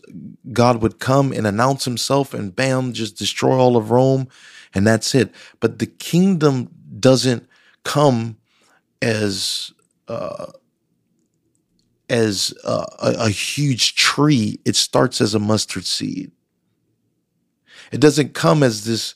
God 0.52 0.80
would 0.82 0.98
come 0.98 1.32
and 1.32 1.46
announce 1.46 1.84
himself 1.84 2.32
and 2.32 2.56
bam, 2.56 2.94
just 2.94 3.18
destroy 3.18 3.56
all 3.56 3.76
of 3.76 3.90
Rome 3.90 4.28
and 4.74 4.86
that's 4.86 5.14
it. 5.14 5.32
But 5.60 5.78
the 5.78 5.86
kingdom 5.86 6.70
doesn't 6.98 7.46
come 7.84 8.38
as, 9.02 9.72
uh, 10.08 10.52
as 12.08 12.54
a, 12.64 12.86
a 13.00 13.30
huge 13.30 13.94
tree. 13.94 14.58
It 14.64 14.76
starts 14.76 15.20
as 15.20 15.34
a 15.34 15.38
mustard 15.38 15.84
seed. 15.84 16.32
It 17.92 18.00
doesn't 18.00 18.34
come 18.34 18.62
as 18.62 18.84
this 18.84 19.14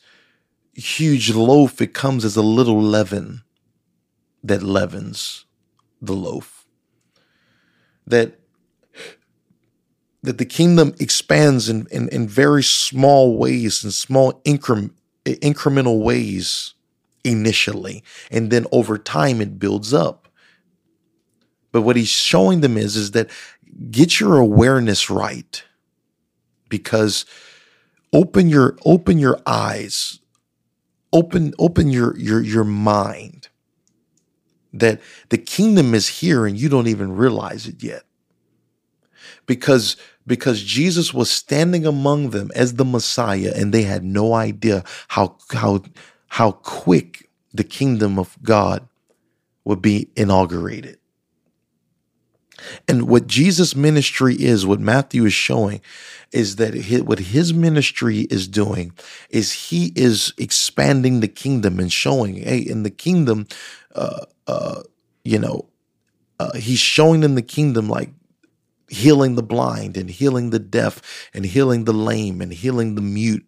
huge 0.75 1.31
loaf. 1.31 1.81
It 1.81 1.95
comes 1.95 2.27
as 2.27 2.37
a 2.37 2.43
little 2.43 2.81
leaven 2.81 3.43
that 4.45 4.63
leavens 4.63 5.47
the 6.01 6.15
loaf 6.15 6.60
that 8.11 8.35
that 10.23 10.39
the 10.39 10.45
kingdom 10.45 10.95
expands 11.01 11.69
in, 11.69 11.87
in, 11.91 12.09
in 12.11 12.29
very 12.29 12.63
small 12.63 13.39
ways, 13.39 13.83
in 13.83 13.91
small 13.91 14.35
incre- 14.43 14.91
incremental 15.25 16.03
ways 16.03 16.75
initially, 17.25 18.05
and 18.31 18.51
then 18.51 18.67
over 18.71 18.99
time 18.99 19.41
it 19.41 19.59
builds 19.59 19.95
up. 19.95 20.29
But 21.73 21.83
what 21.83 21.97
he's 21.97 22.09
showing 22.09 22.61
them 22.61 22.77
is, 22.77 22.97
is 22.97 23.13
that 23.13 23.31
get 23.91 24.21
your 24.21 24.37
awareness 24.37 25.09
right. 25.09 25.63
Because 26.69 27.25
open 28.13 28.49
your 28.49 28.77
open 28.85 29.19
your 29.19 29.41
eyes. 29.47 30.21
Open 31.13 31.55
open 31.59 31.91
your 31.91 32.17
your 32.19 32.43
your 32.43 32.65
mind 32.65 33.40
that 34.73 35.01
the 35.29 35.39
kingdom 35.39 35.95
is 35.95 36.09
here 36.09 36.47
and 36.47 36.59
you 36.59 36.69
don't 36.69 36.89
even 36.89 37.17
realize 37.17 37.67
it 37.67 37.83
yet. 37.83 38.03
Because 39.47 39.97
because 40.27 40.63
Jesus 40.63 41.13
was 41.13 41.31
standing 41.31 41.87
among 41.87 42.31
them 42.31 42.51
as 42.55 42.75
the 42.75 42.85
Messiah 42.85 43.53
and 43.55 43.73
they 43.73 43.83
had 43.83 44.05
no 44.05 44.35
idea 44.35 44.85
how 45.09 45.37
how 45.51 45.83
how 46.29 46.53
quick 46.53 47.29
the 47.53 47.65
kingdom 47.65 48.19
of 48.19 48.37
God 48.43 48.89
would 49.65 49.83
be 49.83 50.11
inaugurated. 50.17 50.99
And 52.87 53.09
what 53.09 53.27
Jesus' 53.27 53.75
ministry 53.75 54.35
is, 54.35 54.67
what 54.67 54.81
Matthew 54.81 55.25
is 55.25 55.33
showing, 55.33 55.81
is 56.33 56.57
that 56.57 56.75
his, 56.75 57.03
what 57.03 57.19
his 57.19 57.53
ministry 57.53 58.21
is 58.31 58.47
doing 58.47 58.93
is 59.31 59.53
he 59.53 59.93
is 59.97 60.33
expanding 60.39 61.21
the 61.21 61.29
kingdom 61.29 61.81
and 61.81 61.93
showing, 61.93 62.37
hey, 62.37 62.59
in 62.59 62.83
the 62.83 62.91
kingdom, 62.91 63.47
uh, 63.95 64.27
uh, 64.51 64.83
you 65.25 65.39
know, 65.39 65.67
uh, 66.41 66.53
he's 66.55 66.81
showing 66.81 67.21
them 67.21 67.37
the 67.37 67.43
kingdom 67.43 67.89
like 67.89 68.11
healing 68.89 69.37
the 69.37 69.43
blind 69.43 69.97
and 69.97 70.11
healing 70.11 70.51
the 70.51 70.59
deaf 70.59 71.31
and 71.33 71.45
healing 71.45 71.85
the 71.85 71.93
lame 71.93 72.41
and 72.41 72.53
healing 72.53 72.97
the 72.97 73.03
mute. 73.03 73.47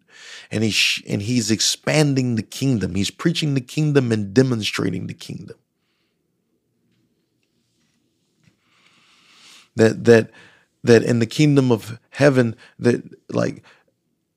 And 0.49 0.63
he's 0.63 1.01
and 1.07 1.21
he's 1.21 1.51
expanding 1.51 2.35
the 2.35 2.43
kingdom. 2.43 2.95
He's 2.95 3.11
preaching 3.11 3.53
the 3.53 3.61
kingdom 3.61 4.11
and 4.11 4.33
demonstrating 4.33 5.07
the 5.07 5.13
kingdom. 5.13 5.57
That 9.75 10.05
that 10.05 10.31
that 10.83 11.03
in 11.03 11.19
the 11.19 11.25
kingdom 11.25 11.71
of 11.71 11.99
heaven 12.11 12.55
that 12.79 13.03
like 13.29 13.63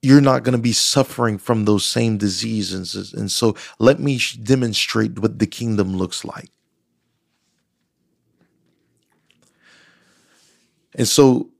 you're 0.02 0.20
not 0.20 0.42
going 0.42 0.56
to 0.56 0.62
be 0.62 0.72
suffering 0.72 1.38
from 1.38 1.64
those 1.64 1.84
same 1.84 2.16
diseases. 2.16 3.12
And 3.12 3.30
so 3.30 3.56
let 3.78 4.00
me 4.00 4.20
demonstrate 4.42 5.18
what 5.18 5.38
the 5.38 5.46
kingdom 5.46 5.96
looks 5.96 6.24
like 6.24 6.50
and 10.96 11.06
so 11.06 11.50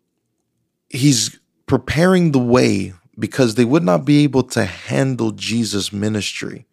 he's 0.89 1.39
preparing 1.67 2.33
the 2.33 2.39
way 2.39 2.95
because 3.19 3.55
they 3.55 3.65
would 3.65 3.83
not 3.83 4.05
be 4.05 4.25
able 4.25 4.43
to 4.43 4.65
handle 4.65 5.31
Jesus' 5.31 5.93
ministry. 5.93 6.67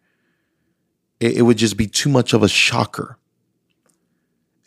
It, 1.19 1.37
it, 1.37 1.41
would 1.43 1.57
just 1.57 1.77
be 1.77 1.87
too 1.87 2.09
much 2.09 2.33
of 2.33 2.43
a 2.43 2.49
shocker. 2.49 3.17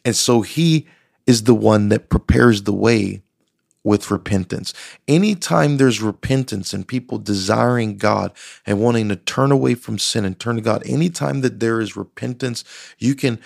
And 0.04 0.14
so 0.14 0.42
he 0.42 0.86
is 1.26 1.44
the 1.44 1.54
one 1.54 1.88
that 1.88 2.08
prepares 2.08 2.62
the 2.62 2.72
way 2.72 3.22
with 3.82 4.10
repentance. 4.10 4.74
Anytime 5.06 5.76
there's 5.76 6.02
repentance 6.02 6.72
and 6.72 6.86
people 6.86 7.18
desiring 7.18 7.98
God 7.98 8.32
and 8.64 8.80
wanting 8.80 9.08
to 9.10 9.16
turn 9.16 9.52
away 9.52 9.74
from 9.74 9.98
sin 9.98 10.24
and 10.24 10.38
turn 10.38 10.56
to 10.56 10.62
God, 10.62 10.82
anytime 10.86 11.40
that 11.42 11.60
there 11.60 11.80
is 11.80 11.96
repentance, 11.96 12.64
you 12.98 13.14
can 13.14 13.40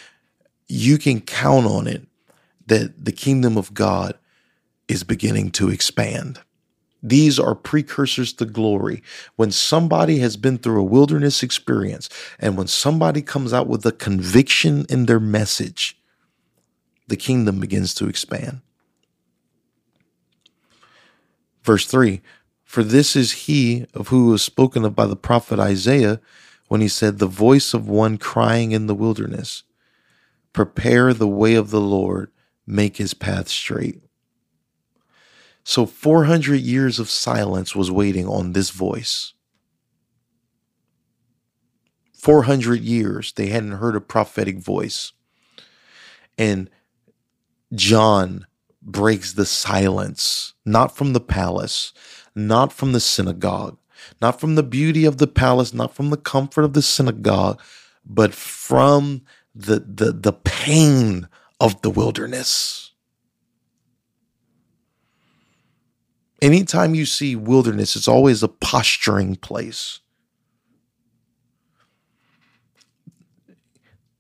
you 0.67 0.99
can 0.99 1.21
count 1.21 1.67
on 1.67 1.87
it 1.87 2.07
that 2.67 3.05
the 3.05 3.13
kingdom 3.13 3.59
of 3.59 3.75
God 3.75 4.15
is 4.91 5.05
beginning 5.05 5.53
to 5.53 5.71
expand. 5.71 6.41
These 7.03 7.39
are 7.39 7.55
precursors 7.55 8.33
to 8.35 8.45
glory. 8.45 9.03
When 9.37 9.51
somebody 9.51 10.19
has 10.19 10.37
been 10.37 10.59
through 10.59 10.81
a 10.81 10.85
wilderness 10.85 11.43
experience 11.43 12.09
and 12.39 12.59
when 12.59 12.67
somebody 12.67 13.23
comes 13.23 13.53
out 13.53 13.69
with 13.69 13.87
a 13.87 13.93
conviction 13.93 14.85
in 14.91 15.07
their 15.07 15.21
message, 15.21 15.97
the 17.07 17.17
kingdom 17.17 17.61
begins 17.61 17.95
to 17.95 18.09
expand. 18.09 18.61
Verse 21.63 21.87
3 21.87 22.21
For 22.65 22.83
this 22.83 23.17
is 23.17 23.33
he 23.33 23.87
of 23.95 24.09
who 24.09 24.27
was 24.27 24.43
spoken 24.43 24.85
of 24.85 24.95
by 24.95 25.07
the 25.07 25.17
prophet 25.17 25.59
Isaiah 25.59 26.21
when 26.69 26.81
he 26.81 26.89
said, 26.89 27.19
The 27.19 27.27
voice 27.27 27.73
of 27.75 27.89
one 27.89 28.19
crying 28.19 28.73
in 28.73 28.87
the 28.87 28.95
wilderness, 28.95 29.63
Prepare 30.53 31.15
the 31.15 31.29
way 31.29 31.55
of 31.55 31.71
the 31.71 31.81
Lord, 31.81 32.31
make 32.67 32.99
his 32.99 33.15
path 33.15 33.49
straight. 33.49 34.03
So 35.71 35.87
400 35.87 36.57
years 36.57 36.99
of 36.99 37.09
silence 37.09 37.77
was 37.77 37.93
waiting 37.93 38.27
on 38.27 38.55
this 38.55 38.71
voice. 38.71 39.35
400 42.13 42.81
years 42.81 43.31
they 43.31 43.51
hadn't 43.51 43.79
heard 43.79 43.95
a 43.95 44.01
prophetic 44.01 44.59
voice. 44.59 45.13
And 46.37 46.71
John 47.73 48.49
breaks 48.83 49.35
the 49.35 49.47
silence, 49.47 50.55
not 50.67 50.97
from 50.97 51.13
the 51.13 51.21
palace, 51.21 51.93
not 52.35 52.73
from 52.73 52.91
the 52.91 52.99
synagogue, 52.99 53.79
not 54.21 54.41
from 54.41 54.57
the 54.57 54.65
beauty 54.65 55.05
of 55.05 55.19
the 55.19 55.29
palace, 55.29 55.73
not 55.73 55.95
from 55.95 56.11
the 56.11 56.17
comfort 56.17 56.65
of 56.65 56.73
the 56.73 56.83
synagogue, 56.83 57.63
but 58.05 58.35
from 58.35 59.23
the, 59.55 59.79
the, 59.87 60.11
the 60.11 60.33
pain 60.33 61.29
of 61.61 61.81
the 61.83 61.91
wilderness. 61.91 62.90
Anytime 66.43 66.95
you 66.95 67.05
see 67.05 67.37
wilderness, 67.37 67.97
it's 67.97 68.09
always 68.09 68.43
a 68.43 68.49
posturing 68.49 69.37
place. 69.37 70.01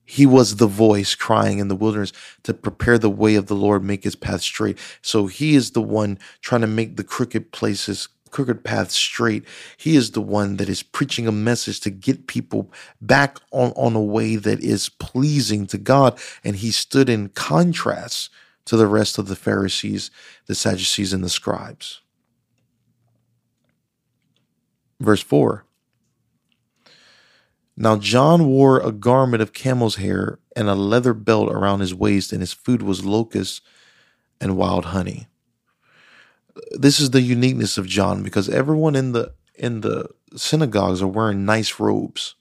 He 0.04 0.26
was 0.26 0.56
the 0.56 0.66
voice 0.66 1.14
crying 1.14 1.60
in 1.60 1.68
the 1.68 1.76
wilderness 1.76 2.12
to 2.42 2.52
prepare 2.52 2.98
the 2.98 3.08
way 3.08 3.36
of 3.36 3.46
the 3.46 3.54
Lord, 3.54 3.84
make 3.84 4.02
his 4.02 4.16
path 4.16 4.42
straight. 4.42 4.76
So 5.02 5.28
he 5.28 5.54
is 5.54 5.70
the 5.70 5.80
one 5.80 6.18
trying 6.42 6.62
to 6.62 6.66
make 6.66 6.96
the 6.96 7.04
crooked 7.04 7.52
places, 7.52 8.08
crooked 8.30 8.64
paths 8.64 8.96
straight. 8.96 9.44
He 9.76 9.94
is 9.94 10.10
the 10.10 10.20
one 10.20 10.56
that 10.56 10.68
is 10.68 10.82
preaching 10.82 11.28
a 11.28 11.32
message 11.32 11.78
to 11.82 11.90
get 11.90 12.26
people 12.26 12.72
back 13.00 13.38
on, 13.52 13.70
on 13.76 13.94
a 13.94 14.02
way 14.02 14.34
that 14.34 14.60
is 14.60 14.88
pleasing 14.88 15.64
to 15.68 15.78
God. 15.78 16.18
And 16.42 16.56
he 16.56 16.72
stood 16.72 17.08
in 17.08 17.28
contrast 17.28 18.30
to 18.64 18.76
the 18.76 18.88
rest 18.88 19.16
of 19.16 19.28
the 19.28 19.36
Pharisees, 19.36 20.10
the 20.46 20.56
Sadducees, 20.56 21.12
and 21.12 21.22
the 21.22 21.28
scribes. 21.28 22.00
Verse 25.00 25.22
4 25.22 25.64
Now 27.76 27.96
John 27.96 28.46
wore 28.46 28.78
a 28.78 28.92
garment 28.92 29.42
of 29.42 29.52
camel's 29.52 29.96
hair 29.96 30.38
and 30.54 30.68
a 30.68 30.74
leather 30.74 31.14
belt 31.14 31.50
around 31.50 31.80
his 31.80 31.94
waist, 31.94 32.32
and 32.32 32.42
his 32.42 32.52
food 32.52 32.82
was 32.82 33.04
locusts 33.04 33.62
and 34.40 34.56
wild 34.56 34.86
honey. 34.86 35.26
This 36.72 37.00
is 37.00 37.10
the 37.10 37.22
uniqueness 37.22 37.78
of 37.78 37.86
John 37.86 38.22
because 38.22 38.48
everyone 38.48 38.94
in 38.94 39.12
the 39.12 39.34
in 39.54 39.80
the 39.80 40.08
synagogues 40.36 41.02
are 41.02 41.08
wearing 41.08 41.44
nice 41.44 41.80
robes. 41.80 42.34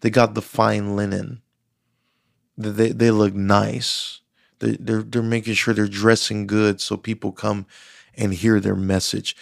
They 0.00 0.10
got 0.10 0.34
the 0.34 0.42
fine 0.42 0.96
linen. 0.96 1.42
They, 2.58 2.90
they 2.90 3.10
look 3.10 3.34
nice. 3.34 4.20
They, 4.58 4.76
they're, 4.78 5.02
they're 5.02 5.22
making 5.22 5.54
sure 5.54 5.74
they're 5.74 5.88
dressing 5.88 6.46
good 6.46 6.80
so 6.80 6.96
people 6.96 7.32
come 7.32 7.66
and 8.14 8.32
hear 8.32 8.60
their 8.60 8.76
message 8.76 9.36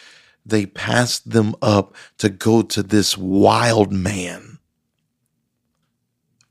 they 0.47 0.67
passed 0.67 1.31
them 1.31 1.55
up 1.63 1.95
to 2.19 2.29
go 2.29 2.63
to 2.63 2.83
this 2.83 3.17
wild 3.17 3.93
man 3.93 4.59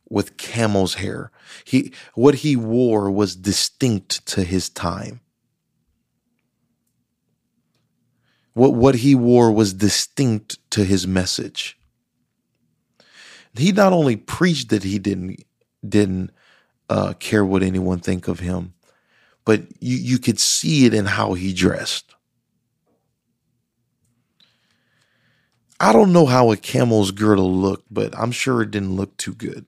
with 0.09 0.37
camel's 0.37 0.95
hair. 0.95 1.31
He 1.65 1.93
what 2.13 2.35
he 2.35 2.55
wore 2.55 3.11
was 3.11 3.35
distinct 3.35 4.25
to 4.27 4.43
his 4.43 4.69
time. 4.69 5.21
What 8.53 8.73
what 8.73 8.95
he 8.95 9.15
wore 9.15 9.51
was 9.51 9.73
distinct 9.73 10.57
to 10.71 10.83
his 10.83 11.07
message. 11.07 11.77
He 13.55 13.71
not 13.71 13.93
only 13.93 14.15
preached 14.15 14.69
that 14.69 14.83
he 14.83 14.99
didn't 14.99 15.43
didn't 15.87 16.31
uh, 16.89 17.13
care 17.13 17.45
what 17.45 17.63
anyone 17.63 17.99
think 17.99 18.27
of 18.27 18.39
him, 18.39 18.73
but 19.45 19.61
you 19.79 19.97
you 19.97 20.19
could 20.19 20.39
see 20.39 20.85
it 20.85 20.93
in 20.93 21.05
how 21.05 21.33
he 21.33 21.53
dressed. 21.53 22.13
I 25.79 25.91
don't 25.91 26.13
know 26.13 26.25
how 26.25 26.51
a 26.51 26.57
camel's 26.57 27.11
girdle 27.11 27.53
looked, 27.53 27.87
but 27.91 28.17
I'm 28.17 28.31
sure 28.31 28.61
it 28.61 28.71
didn't 28.71 28.95
look 28.95 29.17
too 29.17 29.33
good. 29.33 29.65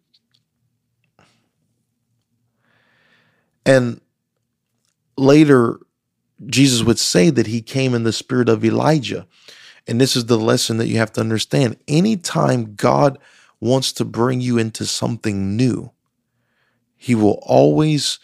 And 3.66 4.00
later, 5.18 5.80
Jesus 6.46 6.84
would 6.84 7.00
say 7.00 7.30
that 7.30 7.48
he 7.48 7.62
came 7.62 7.94
in 7.94 8.04
the 8.04 8.14
spirit 8.14 8.50
of 8.50 8.64
Elijah. 8.64 9.26
And 9.88 10.00
this 10.00 10.16
is 10.16 10.26
the 10.26 10.38
lesson 10.38 10.78
that 10.78 10.88
you 10.88 10.98
have 10.98 11.14
to 11.14 11.22
understand. 11.22 11.78
Anytime 11.88 12.76
God 12.76 13.18
wants 13.60 13.92
to 13.94 14.06
bring 14.06 14.42
you 14.42 14.58
into 14.58 14.86
something 14.86 15.56
new, 15.56 15.92
he 16.96 17.16
will 17.16 17.40
always 17.44 18.20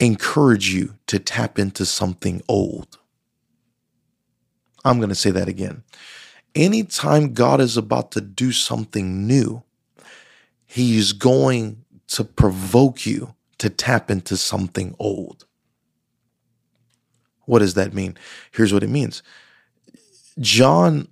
encourage 0.00 0.72
you 0.72 0.94
to 1.06 1.18
tap 1.18 1.58
into 1.58 1.86
something 1.86 2.42
old. 2.48 2.98
I'm 4.84 4.98
going 4.98 5.08
to 5.08 5.14
say 5.14 5.30
that 5.30 5.48
again 5.48 5.82
anytime 6.54 7.34
God 7.34 7.60
is 7.60 7.76
about 7.76 8.12
to 8.12 8.20
do 8.20 8.52
something 8.52 9.26
new, 9.26 9.62
He's 10.66 11.12
going 11.12 11.84
to 12.08 12.24
provoke 12.24 13.06
you 13.06 13.34
to 13.58 13.70
tap 13.70 14.10
into 14.10 14.36
something 14.36 14.94
old. 14.98 15.46
What 17.46 17.60
does 17.60 17.74
that 17.74 17.94
mean? 17.94 18.16
Here's 18.52 18.72
what 18.72 18.82
it 18.82 18.88
means 18.90 19.22
John 20.40 21.08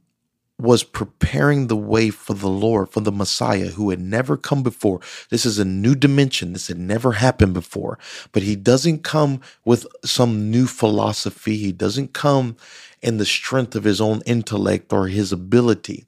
was 0.59 0.85
preparing 0.85 1.67
the 1.67 1.77
way 1.77 2.11
for 2.11 2.35
the 2.35 2.49
Lord, 2.49 2.89
for 2.91 3.01
the 3.01 3.11
Messiah 3.11 3.69
who 3.69 3.91
had 3.91 4.01
never 4.01 4.37
come 4.37 4.63
before. 4.63 5.01
This 5.29 5.45
is 5.45 5.59
a 5.59 5.65
new 5.65 5.95
dimension. 5.97 6.53
This 6.53 6.69
had 6.69 6.79
never 6.79 7.13
happened 7.13 7.53
before. 7.53 7.99
But 8.31 8.45
he 8.45 8.55
doesn't 8.55 9.03
come 9.03 9.41
with 9.65 9.87
some 10.05 10.51
new 10.51 10.67
philosophy. 10.67 11.57
He 11.57 11.73
doesn't 11.73 12.13
come 12.13 12.57
in 13.03 13.19
the 13.19 13.27
strength 13.27 13.75
of 13.75 13.85
his 13.85 14.01
own 14.01 14.23
intellect 14.25 14.93
or 14.93 15.09
his 15.09 15.33
ability. 15.33 16.07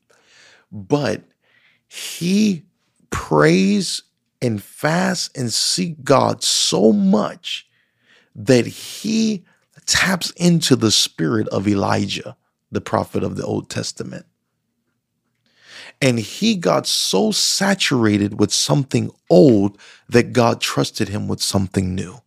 But 0.71 1.23
he 1.89 2.65
prays 3.11 4.03
and 4.41 4.63
fasts 4.63 5.31
and 5.35 5.53
seek 5.53 6.03
God 6.05 6.43
so 6.43 6.93
much 6.93 7.69
that 8.35 8.67
he 8.67 9.45
taps 9.87 10.31
into 10.33 10.77
the 10.77 10.91
spirit 10.91 11.49
of 11.49 11.69
Elijah, 11.69 12.37
the 12.71 12.81
prophet 12.81 13.23
of 13.23 13.37
the 13.37 13.45
Old 13.45 13.71
Testament. 13.71 14.27
And 16.01 16.19
he 16.19 16.57
got 16.57 16.87
so 16.87 17.31
saturated 17.31 18.39
with 18.39 18.53
something 18.53 19.11
old 19.31 19.79
that 20.09 20.33
God 20.33 20.61
trusted 20.61 21.09
him 21.09 21.29
with 21.29 21.41
something 21.41 21.95
new. 21.95 22.21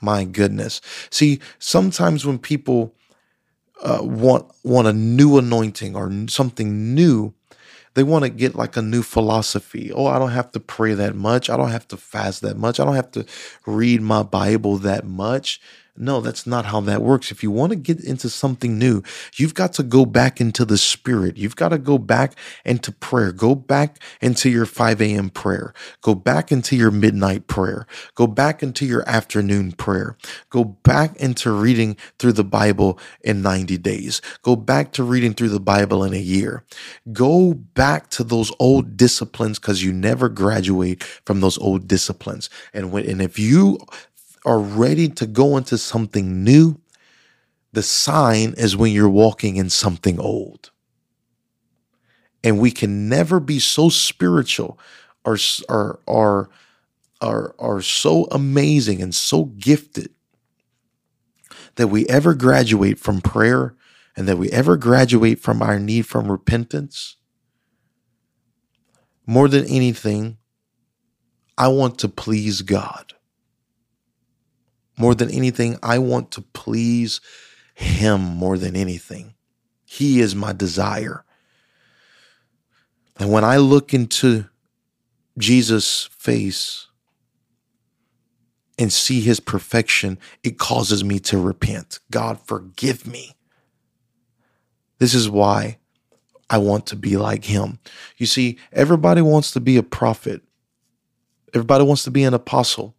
My 0.00 0.24
goodness. 0.24 0.80
See, 1.10 1.40
sometimes 1.58 2.26
when 2.26 2.38
people 2.38 2.94
uh, 3.82 4.00
want 4.02 4.50
want 4.64 4.88
a 4.88 4.92
new 4.92 5.38
anointing 5.38 5.96
or 5.96 6.12
something 6.28 6.94
new, 6.94 7.34
they 7.94 8.02
want 8.02 8.24
to 8.24 8.30
get 8.30 8.54
like 8.54 8.76
a 8.76 8.82
new 8.82 9.02
philosophy. 9.02 9.92
Oh, 9.92 10.06
I 10.06 10.18
don't 10.18 10.32
have 10.32 10.52
to 10.52 10.60
pray 10.60 10.94
that 10.94 11.16
much. 11.16 11.50
I 11.50 11.56
don't 11.56 11.70
have 11.70 11.88
to 11.88 11.96
fast 11.96 12.42
that 12.42 12.56
much. 12.56 12.80
I 12.80 12.84
don't 12.84 12.96
have 12.96 13.10
to 13.12 13.26
read 13.66 14.02
my 14.02 14.22
Bible 14.22 14.78
that 14.78 15.06
much. 15.06 15.60
No, 15.98 16.20
that's 16.20 16.46
not 16.46 16.66
how 16.66 16.80
that 16.82 17.02
works. 17.02 17.30
If 17.30 17.42
you 17.42 17.50
want 17.50 17.70
to 17.70 17.76
get 17.76 18.00
into 18.00 18.28
something 18.28 18.78
new, 18.78 19.02
you've 19.36 19.54
got 19.54 19.72
to 19.74 19.82
go 19.82 20.06
back 20.06 20.40
into 20.40 20.64
the 20.64 20.78
spirit. 20.78 21.36
You've 21.36 21.56
got 21.56 21.70
to 21.70 21.78
go 21.78 21.98
back 21.98 22.34
into 22.64 22.92
prayer. 22.92 23.32
Go 23.32 23.54
back 23.54 24.02
into 24.20 24.50
your 24.50 24.66
5 24.66 25.00
a.m. 25.02 25.30
prayer. 25.30 25.74
Go 26.02 26.14
back 26.14 26.52
into 26.52 26.76
your 26.76 26.90
midnight 26.90 27.46
prayer. 27.46 27.86
Go 28.14 28.26
back 28.26 28.62
into 28.62 28.86
your 28.86 29.08
afternoon 29.08 29.72
prayer. 29.72 30.16
Go 30.50 30.64
back 30.64 31.16
into 31.16 31.50
reading 31.52 31.96
through 32.18 32.32
the 32.32 32.44
Bible 32.44 32.98
in 33.22 33.42
90 33.42 33.78
days. 33.78 34.22
Go 34.42 34.56
back 34.56 34.92
to 34.92 35.04
reading 35.04 35.34
through 35.34 35.50
the 35.50 35.60
Bible 35.60 36.04
in 36.04 36.14
a 36.14 36.18
year. 36.18 36.64
Go 37.12 37.54
back 37.54 38.10
to 38.10 38.24
those 38.24 38.52
old 38.58 38.96
disciplines 38.96 39.58
because 39.58 39.82
you 39.82 39.92
never 39.92 40.28
graduate 40.28 41.02
from 41.24 41.40
those 41.40 41.58
old 41.58 41.88
disciplines. 41.88 42.50
And 42.74 42.92
when, 42.92 43.08
and 43.08 43.22
if 43.22 43.38
you 43.38 43.78
are 44.46 44.60
ready 44.60 45.08
to 45.08 45.26
go 45.26 45.56
into 45.56 45.76
something 45.76 46.44
new, 46.44 46.80
the 47.72 47.82
sign 47.82 48.54
is 48.56 48.76
when 48.76 48.92
you're 48.92 49.08
walking 49.08 49.56
in 49.56 49.68
something 49.68 50.18
old. 50.18 50.70
And 52.42 52.60
we 52.60 52.70
can 52.70 53.08
never 53.08 53.40
be 53.40 53.58
so 53.58 53.88
spiritual 53.88 54.78
or, 55.24 55.36
or, 55.68 56.00
or, 56.06 56.50
are, 57.20 57.54
are 57.58 57.80
so 57.80 58.26
amazing 58.30 59.02
and 59.02 59.14
so 59.14 59.46
gifted 59.46 60.10
that 61.76 61.88
we 61.88 62.06
ever 62.06 62.34
graduate 62.34 62.98
from 62.98 63.20
prayer 63.20 63.74
and 64.16 64.28
that 64.28 64.38
we 64.38 64.50
ever 64.50 64.76
graduate 64.76 65.40
from 65.40 65.62
our 65.62 65.78
need 65.78 66.06
from 66.06 66.30
repentance. 66.30 67.16
More 69.26 69.48
than 69.48 69.66
anything, 69.66 70.38
I 71.58 71.68
want 71.68 71.98
to 72.00 72.08
please 72.08 72.62
God. 72.62 73.15
More 74.98 75.14
than 75.14 75.30
anything, 75.30 75.78
I 75.82 75.98
want 75.98 76.30
to 76.32 76.40
please 76.40 77.20
Him 77.74 78.20
more 78.20 78.56
than 78.58 78.76
anything. 78.76 79.34
He 79.84 80.20
is 80.20 80.34
my 80.34 80.52
desire. 80.52 81.24
And 83.18 83.30
when 83.30 83.44
I 83.44 83.56
look 83.56 83.94
into 83.94 84.46
Jesus' 85.38 86.08
face 86.12 86.88
and 88.78 88.92
see 88.92 89.20
his 89.20 89.40
perfection, 89.40 90.18
it 90.42 90.58
causes 90.58 91.02
me 91.02 91.18
to 91.20 91.38
repent. 91.38 91.98
God, 92.10 92.38
forgive 92.44 93.06
me. 93.06 93.34
This 94.98 95.14
is 95.14 95.30
why 95.30 95.78
I 96.48 96.58
want 96.58 96.86
to 96.86 96.96
be 96.96 97.16
like 97.16 97.44
him. 97.44 97.78
You 98.16 98.26
see, 98.26 98.58
everybody 98.72 99.22
wants 99.22 99.50
to 99.52 99.60
be 99.60 99.76
a 99.76 99.82
prophet, 99.82 100.42
everybody 101.54 101.84
wants 101.84 102.04
to 102.04 102.10
be 102.10 102.24
an 102.24 102.34
apostle 102.34 102.94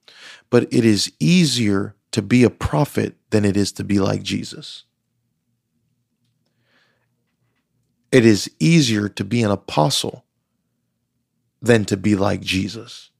but 0.50 0.64
it 0.72 0.86
is 0.86 1.12
easier 1.20 1.96
to 2.12 2.22
be 2.22 2.44
a 2.44 2.50
prophet 2.50 3.16
than 3.30 3.46
it 3.46 3.58
is 3.58 3.72
to 3.74 3.84
be 3.84 4.00
like 4.00 4.24
Jesus. 4.24 4.84
It 8.12 8.26
is 8.26 8.50
easier 8.60 9.10
to 9.10 9.24
be 9.24 9.44
an 9.44 9.52
apostle 9.52 10.26
than 11.62 11.86
to 11.86 11.98
be 11.98 12.16
like 12.16 12.42
Jesus. 12.42 13.12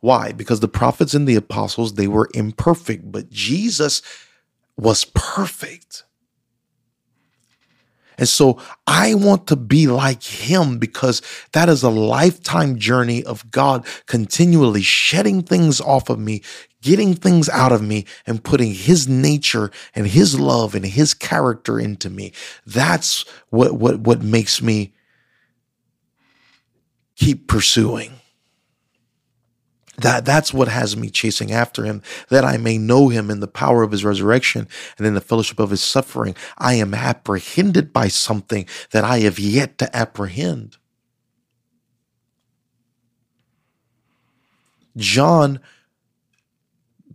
Why? 0.00 0.32
Because 0.32 0.60
the 0.60 0.68
prophets 0.68 1.14
and 1.14 1.26
the 1.26 1.34
apostles, 1.34 1.94
they 1.94 2.06
were 2.06 2.28
imperfect, 2.34 3.10
but 3.10 3.30
Jesus 3.30 4.00
was 4.76 5.04
perfect. 5.06 6.04
And 8.18 8.28
so 8.28 8.60
I 8.86 9.14
want 9.14 9.46
to 9.46 9.56
be 9.56 9.86
like 9.86 10.22
him 10.22 10.78
because 10.78 11.22
that 11.52 11.68
is 11.68 11.82
a 11.82 11.88
lifetime 11.88 12.78
journey 12.78 13.24
of 13.24 13.48
God 13.50 13.86
continually 14.06 14.82
shedding 14.82 15.42
things 15.42 15.80
off 15.80 16.10
of 16.10 16.18
me, 16.18 16.42
getting 16.82 17.14
things 17.14 17.48
out 17.48 17.72
of 17.72 17.80
me 17.80 18.04
and 18.26 18.42
putting 18.42 18.74
his 18.74 19.08
nature 19.08 19.70
and 19.94 20.08
his 20.08 20.38
love 20.38 20.74
and 20.74 20.84
his 20.84 21.14
character 21.14 21.78
into 21.78 22.10
me. 22.10 22.32
That's 22.66 23.24
what, 23.50 23.76
what, 23.76 24.00
what 24.00 24.22
makes 24.22 24.60
me 24.60 24.92
keep 27.14 27.46
pursuing. 27.46 28.17
That, 29.98 30.24
that's 30.24 30.54
what 30.54 30.68
has 30.68 30.96
me 30.96 31.10
chasing 31.10 31.50
after 31.50 31.84
him, 31.84 32.02
that 32.28 32.44
I 32.44 32.56
may 32.56 32.78
know 32.78 33.08
him 33.08 33.30
in 33.30 33.40
the 33.40 33.48
power 33.48 33.82
of 33.82 33.90
his 33.90 34.04
resurrection 34.04 34.68
and 34.96 35.06
in 35.06 35.14
the 35.14 35.20
fellowship 35.20 35.58
of 35.58 35.70
his 35.70 35.82
suffering. 35.82 36.36
I 36.56 36.74
am 36.74 36.94
apprehended 36.94 37.92
by 37.92 38.08
something 38.08 38.66
that 38.92 39.02
I 39.04 39.20
have 39.20 39.40
yet 39.40 39.76
to 39.78 39.96
apprehend. 39.96 40.76
John 44.96 45.60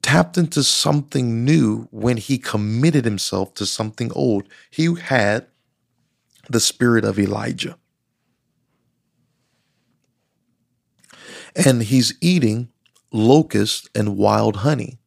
tapped 0.01 0.37
into 0.37 0.61
something 0.63 1.45
new 1.45 1.87
when 1.91 2.17
he 2.17 2.37
committed 2.37 3.05
himself 3.05 3.53
to 3.53 3.65
something 3.65 4.11
old. 4.11 4.43
He 4.69 4.93
had 4.95 5.47
the 6.49 6.59
spirit 6.59 7.05
of 7.05 7.17
Elijah. 7.17 7.77
And 11.55 11.83
he's 11.83 12.13
eating 12.19 12.69
locust 13.13 13.89
and 13.95 14.17
wild 14.17 14.57
honey. 14.57 14.97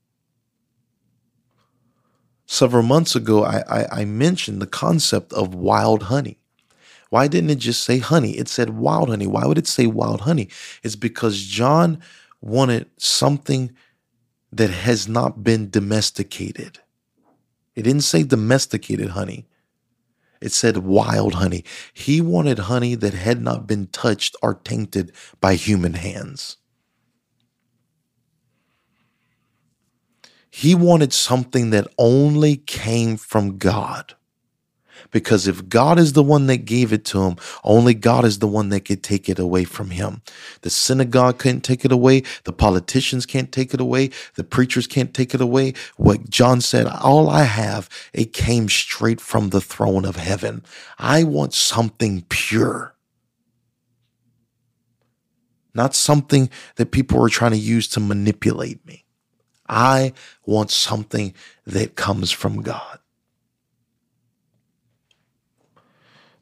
Several 2.47 2.85
months 2.85 3.16
ago, 3.16 3.45
I, 3.45 3.64
I, 3.69 4.01
I, 4.01 4.05
mentioned 4.05 4.62
the 4.62 4.69
concept 4.69 5.33
of 5.33 5.53
wild 5.53 6.05
honey. 6.05 6.38
Why 7.11 7.27
didn't 7.27 7.51
it 7.51 7.59
just 7.59 7.83
say 7.83 7.99
honey? 7.99 8.38
It 8.38 8.49
said 8.49 8.71
wild 8.71 9.09
honey. 9.09 9.27
Why 9.27 9.45
would 9.45 9.59
it 9.59 9.66
say 9.66 9.87
wild 9.87 10.23
honey? 10.23 10.49
It's 10.85 10.95
because 10.95 11.42
John 11.42 12.01
wanted 12.40 12.88
something 12.99 13.73
that 14.53 14.71
has 14.71 15.09
not 15.09 15.42
been 15.42 15.69
domesticated. 15.71 16.79
It 17.75 17.83
didn't 17.83 18.03
say 18.03 18.23
domesticated 18.23 19.11
honey. 19.11 19.47
It 20.40 20.53
said 20.53 20.79
wild 20.79 21.35
honey. 21.35 21.64
He 21.92 22.21
wanted 22.21 22.61
honey 22.61 22.95
that 22.95 23.14
had 23.14 23.42
not 23.42 23.66
been 23.66 23.88
touched 23.88 24.37
or 24.42 24.55
tainted 24.55 25.12
by 25.40 25.55
human 25.55 25.95
hands. 25.95 26.59
He 30.57 30.75
wanted 30.75 31.12
something 31.12 31.69
that 31.69 31.87
only 31.99 32.57
came 32.57 33.19
from 33.19 33.59
God. 33.59 34.14
Because 35.11 35.47
if 35.47 35.69
God 35.69 35.99
is 35.99 36.14
the 36.14 36.23
one 36.23 36.47
that 36.47 36.64
gave 36.64 36.95
it 36.95 37.05
to 37.07 37.25
him, 37.25 37.37
only 37.62 37.92
God 37.92 38.25
is 38.25 38.38
the 38.38 38.49
one 38.49 38.71
that 38.71 38.87
could 38.87 39.03
take 39.03 39.29
it 39.29 39.38
away 39.38 39.64
from 39.64 39.90
him. 39.90 40.23
The 40.62 40.71
synagogue 40.71 41.37
couldn't 41.37 41.61
take 41.61 41.85
it 41.85 41.92
away. 41.92 42.23
The 42.45 42.55
politicians 42.55 43.27
can't 43.27 43.53
take 43.53 43.75
it 43.75 43.83
away. 43.83 44.09
The 44.37 44.45
preachers 44.45 44.87
can't 44.87 45.12
take 45.12 45.35
it 45.35 45.42
away. 45.42 45.75
What 45.99 46.31
John 46.31 46.62
said, 46.62 46.87
all 46.87 47.29
I 47.29 47.42
have, 47.42 47.90
it 48.14 48.33
came 48.33 48.71
straight 48.71 49.21
from 49.21 49.51
the 49.51 49.61
throne 49.61 50.07
of 50.07 50.16
heaven. 50.16 50.64
I 50.99 51.25
want 51.25 51.53
something 51.53 52.25
pure. 52.31 52.95
Not 55.75 55.95
something 55.95 56.49
that 56.77 56.92
people 56.92 57.23
are 57.23 57.29
trying 57.29 57.51
to 57.51 57.59
use 57.59 57.88
to 57.88 58.01
manipulate 58.01 58.87
me. 58.87 59.06
I 59.68 60.12
want 60.44 60.70
something 60.70 61.35
that 61.66 61.96
comes 61.96 62.31
from 62.31 62.62
God. 62.62 62.98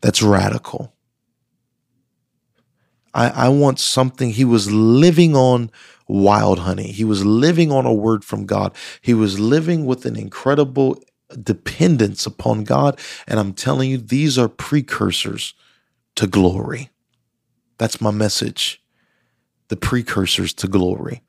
That's 0.00 0.22
radical. 0.22 0.94
I, 3.14 3.28
I 3.30 3.48
want 3.48 3.78
something. 3.78 4.30
He 4.30 4.44
was 4.44 4.70
living 4.70 5.34
on 5.34 5.70
wild 6.08 6.60
honey. 6.60 6.92
He 6.92 7.04
was 7.04 7.24
living 7.24 7.72
on 7.72 7.86
a 7.86 7.94
word 7.94 8.24
from 8.24 8.44
God. 8.44 8.74
He 9.00 9.14
was 9.14 9.40
living 9.40 9.86
with 9.86 10.04
an 10.04 10.16
incredible 10.16 11.02
dependence 11.42 12.26
upon 12.26 12.64
God. 12.64 12.98
And 13.26 13.40
I'm 13.40 13.54
telling 13.54 13.90
you, 13.90 13.98
these 13.98 14.36
are 14.36 14.48
precursors 14.48 15.54
to 16.16 16.26
glory. 16.26 16.90
That's 17.78 18.00
my 18.00 18.10
message. 18.10 18.82
The 19.68 19.76
precursors 19.76 20.52
to 20.54 20.68
glory. 20.68 21.22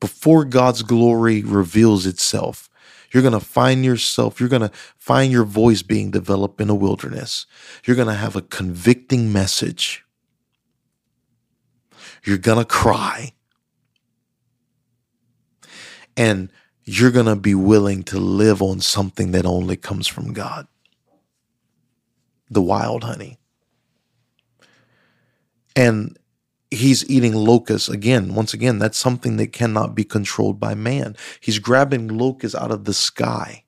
Before 0.00 0.44
God's 0.44 0.82
glory 0.82 1.42
reveals 1.42 2.06
itself, 2.06 2.70
you're 3.10 3.22
going 3.22 3.32
to 3.32 3.40
find 3.40 3.84
yourself, 3.84 4.38
you're 4.38 4.48
going 4.48 4.62
to 4.62 4.70
find 4.96 5.32
your 5.32 5.44
voice 5.44 5.82
being 5.82 6.10
developed 6.10 6.60
in 6.60 6.70
a 6.70 6.74
wilderness. 6.74 7.46
You're 7.84 7.96
going 7.96 8.08
to 8.08 8.14
have 8.14 8.36
a 8.36 8.42
convicting 8.42 9.32
message. 9.32 10.04
You're 12.24 12.38
going 12.38 12.58
to 12.58 12.64
cry. 12.64 13.32
And 16.16 16.50
you're 16.84 17.10
going 17.10 17.26
to 17.26 17.36
be 17.36 17.54
willing 17.54 18.02
to 18.04 18.18
live 18.18 18.60
on 18.60 18.80
something 18.80 19.32
that 19.32 19.46
only 19.46 19.76
comes 19.76 20.06
from 20.06 20.32
God 20.32 20.66
the 22.50 22.62
wild 22.62 23.04
honey. 23.04 23.38
And 25.76 26.18
he's 26.70 27.08
eating 27.08 27.34
locusts 27.34 27.88
again 27.88 28.34
once 28.34 28.52
again 28.52 28.78
that's 28.78 28.98
something 28.98 29.36
that 29.36 29.52
cannot 29.52 29.94
be 29.94 30.04
controlled 30.04 30.60
by 30.60 30.74
man 30.74 31.16
he's 31.40 31.58
grabbing 31.58 32.08
locusts 32.08 32.56
out 32.56 32.70
of 32.70 32.84
the 32.84 32.94
sky 32.94 33.64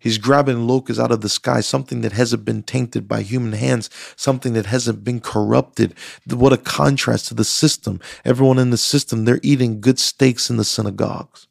He's 0.00 0.16
grabbing 0.16 0.66
locusts 0.66 0.98
out 1.00 1.12
of 1.12 1.20
the 1.20 1.28
sky, 1.28 1.60
something 1.60 2.00
that 2.00 2.12
hasn't 2.12 2.46
been 2.46 2.62
tainted 2.62 3.06
by 3.06 3.20
human 3.20 3.52
hands, 3.52 3.90
something 4.16 4.54
that 4.54 4.64
hasn't 4.64 5.04
been 5.04 5.20
corrupted. 5.20 5.94
What 6.26 6.54
a 6.54 6.56
contrast 6.56 7.28
to 7.28 7.34
the 7.34 7.44
system. 7.44 8.00
Everyone 8.24 8.58
in 8.58 8.70
the 8.70 8.78
system, 8.78 9.26
they're 9.26 9.40
eating 9.42 9.82
good 9.82 9.98
steaks 9.98 10.48
in 10.48 10.56
the 10.56 10.64
synagogues. 10.64 11.46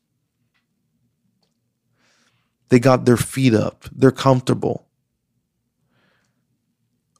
They 2.69 2.79
got 2.79 3.05
their 3.05 3.17
feet 3.17 3.53
up, 3.53 3.85
they're 3.91 4.11
comfortable. 4.11 4.88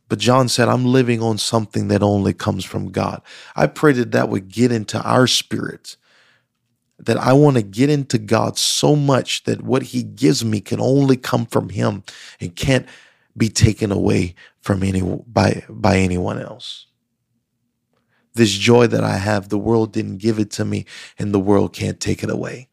But 0.10 0.20
John 0.20 0.50
said, 0.50 0.68
I'm 0.68 0.86
living 0.86 1.22
on 1.22 1.38
something 1.38 1.88
that 1.88 2.04
only 2.04 2.34
comes 2.34 2.66
from 2.66 2.92
God. 2.92 3.22
I 3.56 3.68
pray 3.68 3.94
that 3.94 4.12
that 4.12 4.30
would 4.30 4.50
get 4.50 4.72
into 4.72 5.02
our 5.02 5.28
spirits 5.28 5.98
that 7.00 7.18
I 7.18 7.34
want 7.34 7.56
to 7.56 7.64
get 7.64 7.90
into 7.90 8.18
God 8.18 8.58
so 8.58 8.96
much 8.96 9.44
that 9.44 9.62
what 9.62 9.84
He 9.84 10.04
gives 10.04 10.44
me 10.44 10.60
can 10.60 10.82
only 10.82 11.16
come 11.16 11.46
from 11.46 11.70
Him 11.70 12.04
and 12.40 12.56
can't 12.56 12.86
be 13.38 13.50
taken 13.50 13.92
away 13.92 14.36
from 14.60 14.84
any 14.84 15.02
by 15.02 15.64
by 15.70 15.98
anyone 15.98 16.40
else. 16.40 16.88
This 18.34 18.52
joy 18.52 18.88
that 18.88 19.04
I 19.04 19.18
have, 19.18 19.50
the 19.50 19.58
world 19.58 19.92
didn't 19.92 20.18
give 20.18 20.40
it 20.40 20.52
to 20.52 20.66
me, 20.66 20.86
and 21.18 21.34
the 21.34 21.40
world 21.40 21.74
can't 21.74 22.00
take 22.00 22.24
it 22.24 22.30
away. 22.30 22.69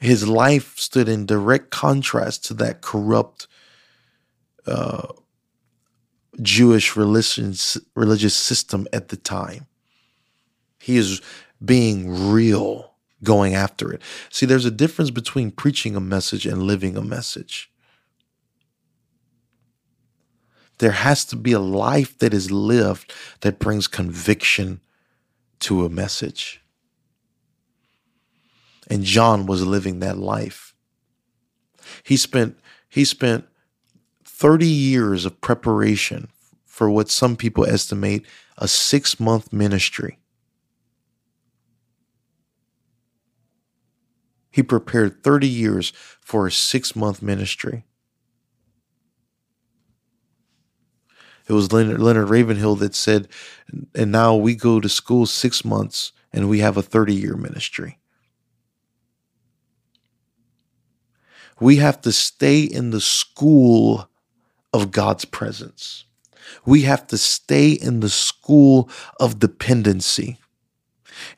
His 0.00 0.26
life 0.26 0.78
stood 0.78 1.08
in 1.08 1.26
direct 1.26 1.70
contrast 1.70 2.44
to 2.46 2.54
that 2.54 2.80
corrupt 2.80 3.46
uh, 4.66 5.08
Jewish 6.40 6.96
religious, 6.96 7.76
religious 7.94 8.34
system 8.34 8.88
at 8.92 9.08
the 9.08 9.16
time. 9.16 9.66
He 10.78 10.96
is 10.96 11.20
being 11.62 12.32
real, 12.32 12.94
going 13.22 13.54
after 13.54 13.92
it. 13.92 14.00
See, 14.30 14.46
there's 14.46 14.64
a 14.64 14.70
difference 14.70 15.10
between 15.10 15.50
preaching 15.50 15.94
a 15.94 16.00
message 16.00 16.46
and 16.46 16.62
living 16.62 16.96
a 16.96 17.02
message. 17.02 17.70
There 20.78 20.92
has 20.92 21.26
to 21.26 21.36
be 21.36 21.52
a 21.52 21.60
life 21.60 22.16
that 22.20 22.32
is 22.32 22.50
lived 22.50 23.12
that 23.42 23.58
brings 23.58 23.86
conviction 23.86 24.80
to 25.60 25.84
a 25.84 25.90
message. 25.90 26.59
And 28.90 29.04
John 29.04 29.46
was 29.46 29.64
living 29.66 30.00
that 30.00 30.18
life. 30.18 30.74
He 32.02 32.16
spent 32.16 32.58
he 32.88 33.04
spent 33.04 33.46
30 34.24 34.66
years 34.66 35.24
of 35.24 35.40
preparation 35.40 36.28
for 36.66 36.90
what 36.90 37.08
some 37.08 37.36
people 37.36 37.64
estimate 37.64 38.26
a 38.58 38.64
6-month 38.64 39.52
ministry. 39.52 40.18
He 44.50 44.62
prepared 44.62 45.22
30 45.22 45.46
years 45.46 45.92
for 46.20 46.46
a 46.46 46.52
six 46.52 46.96
month 46.96 47.22
ministry. 47.22 47.84
It 51.48 51.52
was 51.52 51.72
Leonard, 51.72 52.00
Leonard 52.00 52.30
Ravenhill 52.30 52.76
that 52.76 52.94
said, 52.94 53.28
and 53.94 54.12
now 54.12 54.34
we 54.34 54.54
go 54.54 54.80
to 54.80 54.88
school 54.88 55.26
six 55.26 55.64
months 55.64 56.12
and 56.32 56.48
we 56.48 56.58
have 56.58 56.76
a 56.76 56.82
30 56.82 57.14
year 57.14 57.36
ministry. 57.36 57.99
We 61.60 61.76
have 61.76 62.00
to 62.02 62.12
stay 62.12 62.62
in 62.62 62.90
the 62.90 63.00
school 63.00 64.08
of 64.72 64.90
God's 64.90 65.24
presence. 65.24 66.04
We 66.64 66.82
have 66.82 67.06
to 67.08 67.18
stay 67.18 67.72
in 67.72 68.00
the 68.00 68.08
school 68.08 68.88
of 69.18 69.38
dependency. 69.38 70.38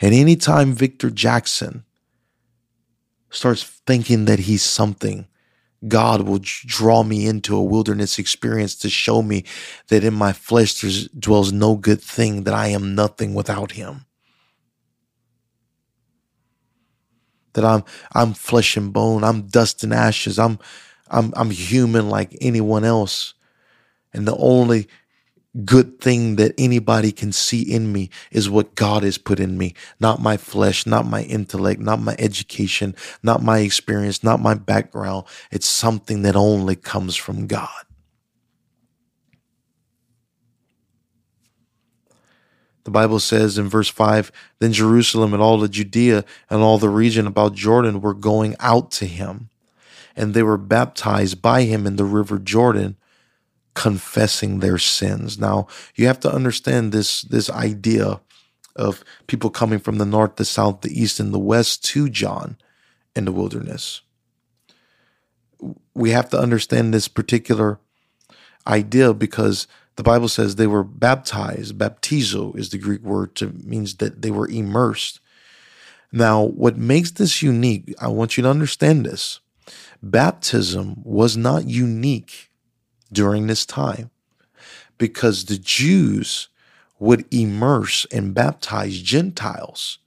And 0.00 0.14
anytime 0.14 0.72
Victor 0.72 1.10
Jackson 1.10 1.84
starts 3.30 3.62
thinking 3.86 4.26
that 4.26 4.40
he's 4.40 4.62
something, 4.62 5.26
God 5.88 6.22
will 6.22 6.40
draw 6.40 7.02
me 7.02 7.26
into 7.26 7.56
a 7.56 7.62
wilderness 7.62 8.18
experience 8.18 8.76
to 8.76 8.88
show 8.88 9.22
me 9.22 9.44
that 9.88 10.04
in 10.04 10.14
my 10.14 10.32
flesh 10.32 10.80
dwells 11.18 11.52
no 11.52 11.74
good 11.74 12.00
thing, 12.00 12.44
that 12.44 12.54
I 12.54 12.68
am 12.68 12.94
nothing 12.94 13.34
without 13.34 13.72
him. 13.72 14.06
That 17.54 17.64
I'm 17.64 17.84
I'm 18.12 18.34
flesh 18.34 18.76
and 18.76 18.92
bone, 18.92 19.24
I'm 19.24 19.42
dust 19.42 19.84
and 19.84 19.92
ashes, 19.92 20.38
I'm 20.38 20.58
I'm 21.08 21.32
I'm 21.36 21.50
human 21.50 22.08
like 22.08 22.36
anyone 22.40 22.84
else. 22.84 23.34
And 24.14 24.28
the 24.28 24.36
only 24.36 24.88
good 25.64 26.00
thing 26.00 26.36
that 26.36 26.54
anybody 26.58 27.12
can 27.12 27.32
see 27.32 27.62
in 27.62 27.92
me 27.92 28.10
is 28.30 28.48
what 28.48 28.74
God 28.74 29.02
has 29.02 29.18
put 29.18 29.38
in 29.40 29.58
me, 29.58 29.74
not 30.00 30.20
my 30.20 30.36
flesh, 30.36 30.86
not 30.86 31.06
my 31.06 31.22
intellect, 31.24 31.80
not 31.80 32.00
my 32.00 32.16
education, 32.18 32.94
not 33.22 33.42
my 33.42 33.58
experience, 33.60 34.24
not 34.24 34.40
my 34.40 34.54
background. 34.54 35.26
It's 35.50 35.68
something 35.68 36.22
that 36.22 36.36
only 36.36 36.76
comes 36.76 37.16
from 37.16 37.46
God. 37.46 37.68
The 42.84 42.90
Bible 42.90 43.20
says 43.20 43.58
in 43.58 43.68
verse 43.68 43.88
5 43.88 44.32
Then 44.58 44.72
Jerusalem 44.72 45.32
and 45.34 45.42
all 45.42 45.58
the 45.58 45.68
Judea 45.68 46.24
and 46.50 46.62
all 46.62 46.78
the 46.78 46.88
region 46.88 47.26
about 47.26 47.54
Jordan 47.54 48.00
were 48.00 48.14
going 48.14 48.56
out 48.60 48.90
to 48.92 49.06
him, 49.06 49.50
and 50.16 50.34
they 50.34 50.42
were 50.42 50.58
baptized 50.58 51.40
by 51.40 51.62
him 51.62 51.86
in 51.86 51.96
the 51.96 52.04
river 52.04 52.38
Jordan 52.38 52.96
confessing 53.74 54.58
their 54.58 54.78
sins. 54.78 55.38
Now, 55.38 55.66
you 55.94 56.06
have 56.06 56.20
to 56.20 56.32
understand 56.32 56.92
this 56.92 57.22
this 57.22 57.48
idea 57.50 58.20
of 58.74 59.04
people 59.26 59.50
coming 59.50 59.78
from 59.78 59.98
the 59.98 60.06
north, 60.06 60.36
the 60.36 60.44
south, 60.44 60.80
the 60.80 61.00
east, 61.00 61.20
and 61.20 61.32
the 61.32 61.38
west 61.38 61.84
to 61.84 62.08
John 62.08 62.56
in 63.14 63.24
the 63.24 63.32
wilderness. 63.32 64.00
We 65.94 66.10
have 66.10 66.30
to 66.30 66.38
understand 66.38 66.92
this 66.92 67.08
particular 67.08 67.78
idea 68.66 69.12
because 69.12 69.66
the 69.96 70.02
Bible 70.02 70.28
says 70.28 70.56
they 70.56 70.66
were 70.66 70.84
baptized. 70.84 71.76
Baptizo 71.76 72.56
is 72.56 72.70
the 72.70 72.78
Greek 72.78 73.02
word 73.02 73.34
to 73.36 73.48
means 73.48 73.96
that 73.96 74.22
they 74.22 74.30
were 74.30 74.48
immersed. 74.48 75.20
Now, 76.10 76.42
what 76.42 76.76
makes 76.76 77.10
this 77.10 77.42
unique, 77.42 77.94
I 78.00 78.08
want 78.08 78.36
you 78.36 78.42
to 78.42 78.50
understand 78.50 79.06
this. 79.06 79.40
Baptism 80.02 81.02
was 81.04 81.36
not 81.36 81.68
unique 81.68 82.50
during 83.12 83.46
this 83.46 83.64
time 83.64 84.10
because 84.98 85.44
the 85.44 85.58
Jews 85.58 86.48
would 86.98 87.24
immerse 87.32 88.06
and 88.12 88.34
baptize 88.34 89.00
Gentiles 89.00 89.98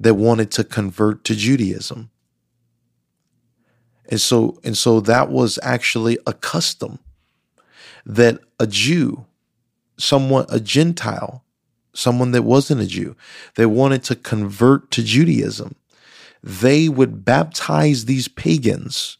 that 0.00 0.14
wanted 0.14 0.50
to 0.52 0.64
convert 0.64 1.24
to 1.24 1.34
Judaism. 1.34 2.10
And 4.08 4.20
so 4.20 4.58
and 4.64 4.76
so 4.76 5.00
that 5.00 5.30
was 5.30 5.58
actually 5.62 6.18
a 6.26 6.32
custom 6.32 6.98
that 8.06 8.38
a 8.58 8.66
Jew, 8.66 9.26
someone 9.98 10.46
a 10.48 10.60
Gentile, 10.60 11.44
someone 11.94 12.32
that 12.32 12.42
wasn't 12.42 12.80
a 12.80 12.86
Jew, 12.86 13.16
that 13.56 13.68
wanted 13.68 14.02
to 14.04 14.16
convert 14.16 14.90
to 14.92 15.02
Judaism, 15.02 15.74
they 16.42 16.88
would 16.88 17.24
baptize 17.24 18.04
these 18.04 18.28
pagans 18.28 19.18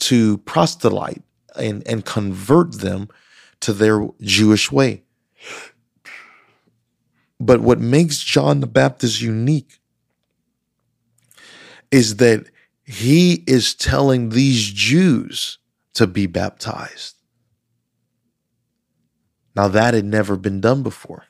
to 0.00 0.38
proselyte 0.38 1.22
and, 1.56 1.86
and 1.86 2.04
convert 2.04 2.80
them 2.80 3.08
to 3.60 3.72
their 3.72 4.08
Jewish 4.20 4.70
way. 4.70 5.02
But 7.40 7.60
what 7.60 7.80
makes 7.80 8.20
John 8.20 8.60
the 8.60 8.66
Baptist 8.66 9.20
unique 9.20 9.78
is 11.90 12.16
that 12.16 12.46
he 12.84 13.44
is 13.46 13.74
telling 13.74 14.30
these 14.30 14.70
Jews 14.70 15.58
to 15.94 16.06
be 16.06 16.26
baptized. 16.26 17.17
Now 19.58 19.66
that 19.66 19.92
had 19.92 20.04
never 20.04 20.36
been 20.36 20.60
done 20.60 20.84
before. 20.84 21.24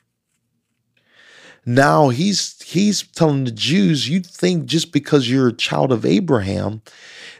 Now 1.65 2.09
he's 2.09 2.61
he's 2.61 3.01
telling 3.01 3.45
the 3.45 3.51
Jews, 3.51 4.07
you 4.07 4.19
think 4.19 4.67
just 4.67 4.91
because 4.91 5.27
you're 5.27 5.47
a 5.47 5.53
child 5.53 5.91
of 5.91 6.05
Abraham 6.05 6.83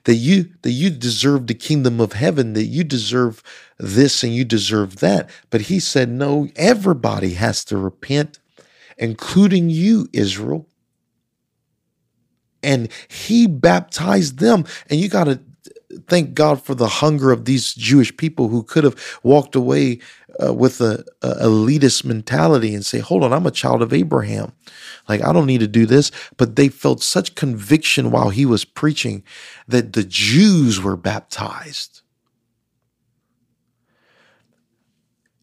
that 0.06 0.16
you 0.16 0.50
that 0.64 0.72
you 0.72 0.90
deserve 0.90 1.46
the 1.46 1.54
kingdom 1.54 2.02
of 2.02 2.14
heaven, 2.14 2.54
that 2.54 2.64
you 2.64 2.84
deserve 2.84 3.44
this 3.78 4.24
and 4.24 4.34
you 4.34 4.44
deserve 4.44 4.96
that. 4.96 5.30
But 5.52 5.62
he 5.62 5.80
said, 5.80 6.10
no, 6.10 6.48
everybody 6.56 7.36
has 7.36 7.64
to 7.66 7.78
repent, 7.78 8.40
including 8.98 9.70
you, 9.70 10.08
Israel. 10.12 10.66
And 12.64 12.90
he 13.08 13.46
baptized 13.46 14.40
them. 14.40 14.66
And 14.90 15.00
you 15.00 15.08
got 15.08 15.26
to 15.26 15.40
thank 16.08 16.34
God 16.34 16.62
for 16.62 16.76
the 16.76 16.88
hunger 16.88 17.32
of 17.32 17.46
these 17.46 17.74
Jewish 17.74 18.16
people 18.16 18.50
who 18.50 18.64
could 18.64 18.84
have 18.84 19.20
walked 19.24 19.56
away 19.56 20.00
uh, 20.44 20.54
with 20.54 20.82
a, 20.82 21.04
a, 21.22 21.46
elitist 21.46 22.06
mentality 22.06 22.74
and 22.74 22.86
say, 22.86 23.00
hold 23.00 23.24
on, 23.24 23.34
I'm 23.34 23.46
a 23.46 23.52
child 23.52 23.82
of 23.82 23.94
Abraham. 23.94 24.54
Like, 25.08 25.24
I 25.24 25.34
don't 25.34 25.48
need 25.48 25.62
to 25.62 25.68
do 25.68 25.86
this. 25.86 26.12
But 26.38 26.56
they 26.56 26.70
felt 26.70 27.02
such 27.02 27.36
conviction 27.36 28.12
while 28.12 28.30
he 28.30 28.46
was 28.46 28.66
preaching 28.66 29.24
that 29.68 29.94
the 29.94 30.04
Jews 30.04 30.80
were 30.80 30.96
baptized. 30.96 32.02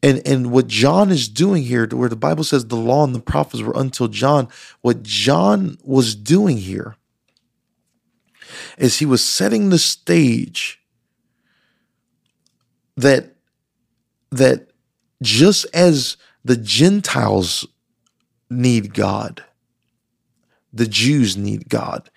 And, 0.02 0.24
and 0.26 0.52
what 0.52 0.68
John 0.68 1.10
is 1.10 1.28
doing 1.28 1.64
here, 1.64 1.86
where 1.88 2.08
the 2.08 2.14
Bible 2.14 2.44
says 2.44 2.66
the 2.66 2.76
law 2.76 3.02
and 3.02 3.14
the 3.14 3.20
prophets 3.20 3.62
were 3.62 3.72
until 3.74 4.06
John, 4.06 4.48
what 4.80 5.02
John 5.02 5.78
was 5.82 6.14
doing 6.14 6.58
here 6.58 6.96
is 8.78 8.98
he 8.98 9.06
was 9.06 9.24
setting 9.24 9.70
the 9.70 9.78
stage 9.78 10.80
that 12.96 13.34
that 14.30 14.68
just 15.22 15.66
as 15.72 16.16
the 16.44 16.56
Gentiles 16.56 17.66
need 18.50 18.94
God, 18.94 19.44
the 20.72 20.86
Jews 20.86 21.36
need 21.36 21.68
God, 21.68 22.10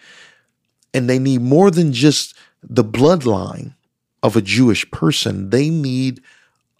and 0.93 1.09
they 1.09 1.19
need 1.19 1.41
more 1.41 1.71
than 1.71 1.93
just 1.93 2.35
the 2.61 2.83
bloodline 2.83 3.75
of 4.21 4.35
a 4.35 4.41
Jewish 4.41 4.89
person. 4.91 5.49
They 5.49 5.69
need 5.69 6.21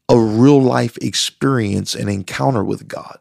a 0.10 0.20
real 0.20 0.62
life 0.62 0.97
experience 0.97 1.95
and 1.95 2.10
encounter 2.10 2.64
with 2.64 2.88
God. 2.88 3.20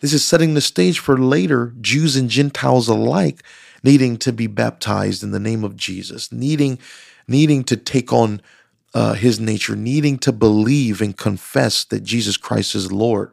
This 0.00 0.12
is 0.12 0.24
setting 0.24 0.54
the 0.54 0.60
stage 0.60 0.98
for 0.98 1.18
later 1.18 1.74
Jews 1.80 2.16
and 2.16 2.30
Gentiles 2.30 2.88
alike 2.88 3.42
needing 3.82 4.16
to 4.18 4.32
be 4.32 4.46
baptized 4.46 5.22
in 5.22 5.30
the 5.30 5.40
name 5.40 5.64
of 5.64 5.76
Jesus, 5.76 6.32
needing 6.32 6.78
needing 7.26 7.62
to 7.64 7.76
take 7.76 8.12
on 8.12 8.40
uh, 8.94 9.12
his 9.14 9.38
nature, 9.38 9.76
needing 9.76 10.18
to 10.18 10.32
believe 10.32 11.02
and 11.02 11.16
confess 11.16 11.84
that 11.84 12.02
Jesus 12.02 12.36
Christ 12.36 12.74
is 12.74 12.90
Lord, 12.90 13.32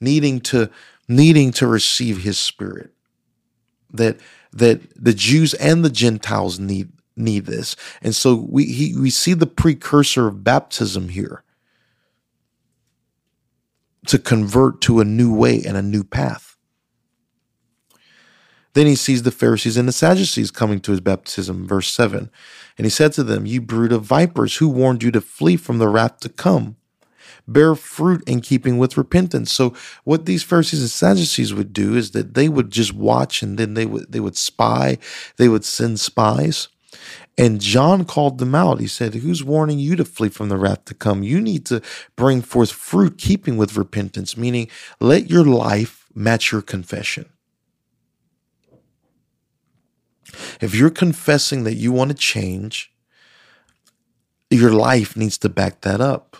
needing 0.00 0.40
to 0.40 0.70
needing 1.06 1.52
to 1.52 1.66
receive 1.66 2.22
his 2.22 2.38
spirit. 2.38 2.90
That 3.90 4.18
that 4.52 4.80
the 5.02 5.14
Jews 5.14 5.54
and 5.54 5.84
the 5.84 5.90
Gentiles 5.90 6.58
need 6.58 6.90
need 7.16 7.46
this. 7.46 7.76
And 8.00 8.14
so 8.14 8.34
we 8.34 8.66
he, 8.66 8.96
we 8.96 9.10
see 9.10 9.34
the 9.34 9.46
precursor 9.46 10.28
of 10.28 10.44
baptism 10.44 11.10
here 11.10 11.42
to 14.06 14.18
convert 14.18 14.80
to 14.82 15.00
a 15.00 15.04
new 15.04 15.34
way 15.34 15.62
and 15.62 15.76
a 15.76 15.82
new 15.82 16.02
path. 16.02 16.47
Then 18.74 18.86
he 18.86 18.94
sees 18.94 19.22
the 19.22 19.30
Pharisees 19.30 19.76
and 19.76 19.88
the 19.88 19.92
Sadducees 19.92 20.50
coming 20.50 20.80
to 20.80 20.92
his 20.92 21.00
baptism, 21.00 21.66
verse 21.66 21.88
7. 21.90 22.30
And 22.76 22.84
he 22.84 22.90
said 22.90 23.12
to 23.14 23.24
them, 23.24 23.46
You 23.46 23.60
brood 23.60 23.92
of 23.92 24.04
vipers, 24.04 24.56
who 24.56 24.68
warned 24.68 25.02
you 25.02 25.10
to 25.12 25.20
flee 25.20 25.56
from 25.56 25.78
the 25.78 25.88
wrath 25.88 26.20
to 26.20 26.28
come? 26.28 26.76
Bear 27.46 27.74
fruit 27.74 28.22
in 28.28 28.42
keeping 28.42 28.76
with 28.76 28.98
repentance. 28.98 29.50
So 29.52 29.74
what 30.04 30.26
these 30.26 30.42
Pharisees 30.42 30.80
and 30.80 30.90
Sadducees 30.90 31.54
would 31.54 31.72
do 31.72 31.96
is 31.96 32.10
that 32.10 32.34
they 32.34 32.48
would 32.48 32.70
just 32.70 32.92
watch 32.92 33.42
and 33.42 33.58
then 33.58 33.72
they 33.72 33.86
would 33.86 34.12
they 34.12 34.20
would 34.20 34.36
spy, 34.36 34.98
they 35.38 35.48
would 35.48 35.64
send 35.64 35.98
spies. 35.98 36.68
And 37.38 37.60
John 37.60 38.04
called 38.04 38.38
them 38.38 38.54
out. 38.54 38.80
He 38.80 38.86
said, 38.86 39.14
Who's 39.14 39.44
warning 39.44 39.78
you 39.78 39.96
to 39.96 40.04
flee 40.04 40.28
from 40.28 40.48
the 40.50 40.58
wrath 40.58 40.84
to 40.86 40.94
come? 40.94 41.22
You 41.22 41.40
need 41.40 41.64
to 41.66 41.80
bring 42.16 42.42
forth 42.42 42.72
fruit 42.72 43.16
keeping 43.16 43.56
with 43.56 43.76
repentance, 43.76 44.36
meaning 44.36 44.68
let 45.00 45.30
your 45.30 45.44
life 45.44 46.06
match 46.14 46.52
your 46.52 46.62
confession. 46.62 47.30
If 50.60 50.74
you're 50.74 50.90
confessing 50.90 51.64
that 51.64 51.74
you 51.74 51.92
want 51.92 52.10
to 52.10 52.16
change, 52.16 52.92
your 54.50 54.72
life 54.72 55.16
needs 55.16 55.38
to 55.38 55.48
back 55.48 55.82
that 55.82 56.00
up. 56.00 56.36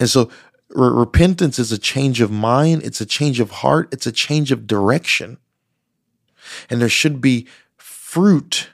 And 0.00 0.08
so 0.08 0.30
repentance 0.70 1.58
is 1.58 1.72
a 1.72 1.78
change 1.78 2.20
of 2.20 2.30
mind, 2.30 2.82
it's 2.84 3.00
a 3.00 3.06
change 3.06 3.40
of 3.40 3.50
heart, 3.50 3.88
it's 3.92 4.06
a 4.06 4.12
change 4.12 4.52
of 4.52 4.66
direction. 4.66 5.38
And 6.70 6.80
there 6.80 6.88
should 6.88 7.20
be 7.20 7.46
fruit 7.76 8.68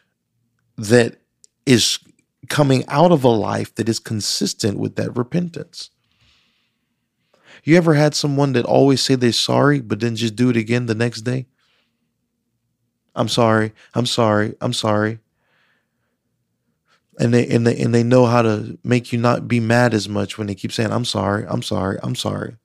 that 0.77 1.17
is 1.67 1.99
coming 2.49 2.85
out 2.89 3.11
of 3.11 3.25
a 3.25 3.29
life 3.29 3.75
that 3.77 3.89
is 3.89 3.99
consistent 3.99 4.79
with 4.79 4.97
that 4.97 5.17
repentance. 5.17 5.91
You 7.63 7.77
ever 7.77 7.95
had 7.95 8.15
someone 8.15 8.53
that 8.53 8.67
always 8.67 9.01
say 9.01 9.15
they're 9.15 9.33
sorry, 9.33 9.81
but 9.81 10.01
then 10.01 10.17
just 10.17 10.37
do 10.37 10.51
it 10.51 10.57
again 10.57 10.87
the 10.87 10.95
next 10.95 11.23
day? 11.23 11.47
I'm 13.15 13.29
sorry. 13.29 13.73
I'm 13.95 14.07
sorry. 14.07 14.55
I'm 14.61 14.73
sorry. 14.73 15.19
And 17.19 17.33
they 17.33 17.47
and 17.47 17.67
they 17.67 17.77
and 17.81 17.95
they 17.95 18.03
know 18.03 18.27
how 18.27 18.43
to 18.43 18.77
make 18.83 19.13
you 19.13 19.19
not 19.19 19.47
be 19.47 19.61
mad 19.61 19.95
as 19.95 20.09
much 20.09 20.37
when 20.37 20.49
they 20.49 20.55
keep 20.55 20.73
saying, 20.73 20.91
I'm 20.91 21.05
sorry, 21.05 21.45
I'm 21.49 21.63
sorry, 21.63 21.99
I'm 22.03 22.17
sorry. 22.17 22.57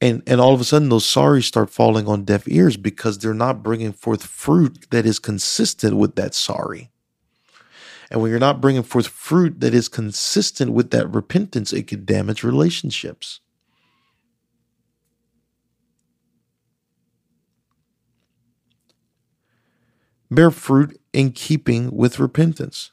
And 0.00 0.24
and 0.26 0.40
all 0.40 0.52
of 0.52 0.60
a 0.60 0.64
sudden 0.64 0.88
those 0.88 1.04
sorries 1.06 1.44
start 1.44 1.70
falling 1.70 2.08
on 2.08 2.24
deaf 2.24 2.48
ears 2.48 2.76
because 2.76 3.18
they're 3.18 3.32
not 3.32 3.62
bringing 3.62 3.92
forth 3.92 4.24
fruit 4.24 4.88
that 4.90 5.06
is 5.06 5.20
consistent 5.20 5.96
with 5.96 6.16
that 6.16 6.34
sorry. 6.34 6.90
And 8.10 8.20
when 8.20 8.30
you're 8.30 8.40
not 8.40 8.60
bringing 8.60 8.82
forth 8.82 9.06
fruit 9.06 9.60
that 9.60 9.72
is 9.72 9.88
consistent 9.88 10.72
with 10.72 10.90
that 10.90 11.08
repentance, 11.08 11.72
it 11.72 11.84
could 11.84 12.04
damage 12.04 12.42
relationships. 12.42 13.40
Bear 20.34 20.50
fruit 20.50 21.00
in 21.12 21.32
keeping 21.32 21.94
with 21.94 22.18
repentance. 22.18 22.92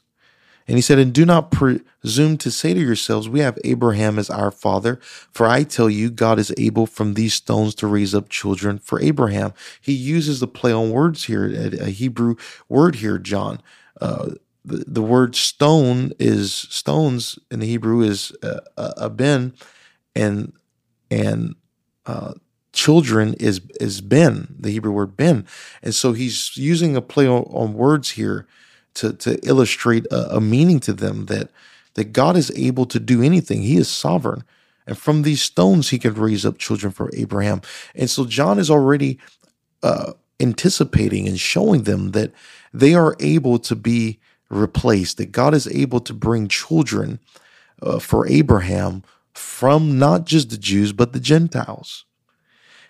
And 0.70 0.78
he 0.78 0.82
said, 0.82 0.98
And 0.98 1.12
do 1.12 1.26
not 1.26 1.50
presume 1.50 2.38
to 2.38 2.50
say 2.50 2.74
to 2.74 2.80
yourselves, 2.80 3.28
We 3.28 3.40
have 3.40 3.58
Abraham 3.64 4.20
as 4.20 4.30
our 4.30 4.52
father. 4.52 5.00
For 5.32 5.46
I 5.46 5.64
tell 5.64 5.90
you, 5.90 6.10
God 6.10 6.38
is 6.38 6.54
able 6.56 6.86
from 6.86 7.14
these 7.14 7.34
stones 7.34 7.74
to 7.76 7.88
raise 7.88 8.14
up 8.14 8.28
children 8.28 8.78
for 8.78 9.00
Abraham. 9.02 9.52
He 9.80 9.92
uses 9.92 10.38
the 10.38 10.46
play 10.46 10.72
on 10.72 10.90
words 10.90 11.24
here, 11.24 11.46
a 11.80 11.90
Hebrew 11.90 12.36
word 12.68 12.96
here, 12.96 13.18
John. 13.18 13.60
Uh, 14.00 14.30
the, 14.64 14.84
the 14.86 15.02
word 15.02 15.34
stone 15.34 16.12
is 16.20 16.54
stones 16.54 17.36
in 17.50 17.58
the 17.58 17.66
Hebrew 17.66 18.02
is 18.02 18.32
uh, 18.42 18.60
a 18.76 19.10
ben, 19.10 19.54
and 20.14 20.52
and 21.10 21.56
uh, 22.06 22.34
children 22.72 23.34
is 23.34 23.60
is 23.80 24.00
ben, 24.00 24.54
the 24.58 24.70
Hebrew 24.70 24.92
word 24.92 25.16
ben, 25.16 25.46
and 25.82 25.94
so 25.94 26.12
he's 26.12 26.56
using 26.56 26.96
a 26.96 27.02
play 27.02 27.26
on, 27.26 27.42
on 27.44 27.74
words 27.74 28.10
here 28.10 28.46
to 28.94 29.12
to 29.14 29.38
illustrate 29.46 30.06
a, 30.10 30.36
a, 30.36 30.40
meaning 30.40 30.80
to 30.80 30.92
them 30.92 31.26
that 31.26 31.50
that 31.94 32.12
God 32.12 32.36
is 32.36 32.50
able 32.56 32.86
to 32.86 33.00
do 33.00 33.22
anything. 33.22 33.62
He 33.62 33.76
is 33.76 33.88
sovereign, 33.88 34.44
and 34.86 34.96
from 34.96 35.22
these 35.22 35.42
stones 35.42 35.90
he 35.90 35.98
can 35.98 36.14
raise 36.14 36.46
up 36.46 36.58
children 36.58 36.92
for 36.92 37.10
Abraham. 37.14 37.60
And 37.94 38.08
so 38.08 38.24
John 38.24 38.58
is 38.58 38.70
already 38.70 39.18
uh, 39.82 40.12
anticipating 40.38 41.26
and 41.26 41.38
showing 41.38 41.82
them 41.82 42.12
that 42.12 42.32
they 42.72 42.94
are 42.94 43.16
able 43.18 43.58
to 43.58 43.74
be 43.74 44.20
replaced. 44.48 45.16
That 45.16 45.32
God 45.32 45.54
is 45.54 45.66
able 45.68 46.00
to 46.00 46.14
bring 46.14 46.46
children 46.48 47.18
uh, 47.82 47.98
for 47.98 48.26
Abraham 48.28 49.02
from 49.32 49.98
not 49.98 50.26
just 50.26 50.50
the 50.50 50.58
Jews 50.58 50.92
but 50.92 51.12
the 51.12 51.20
Gentiles. 51.20 52.04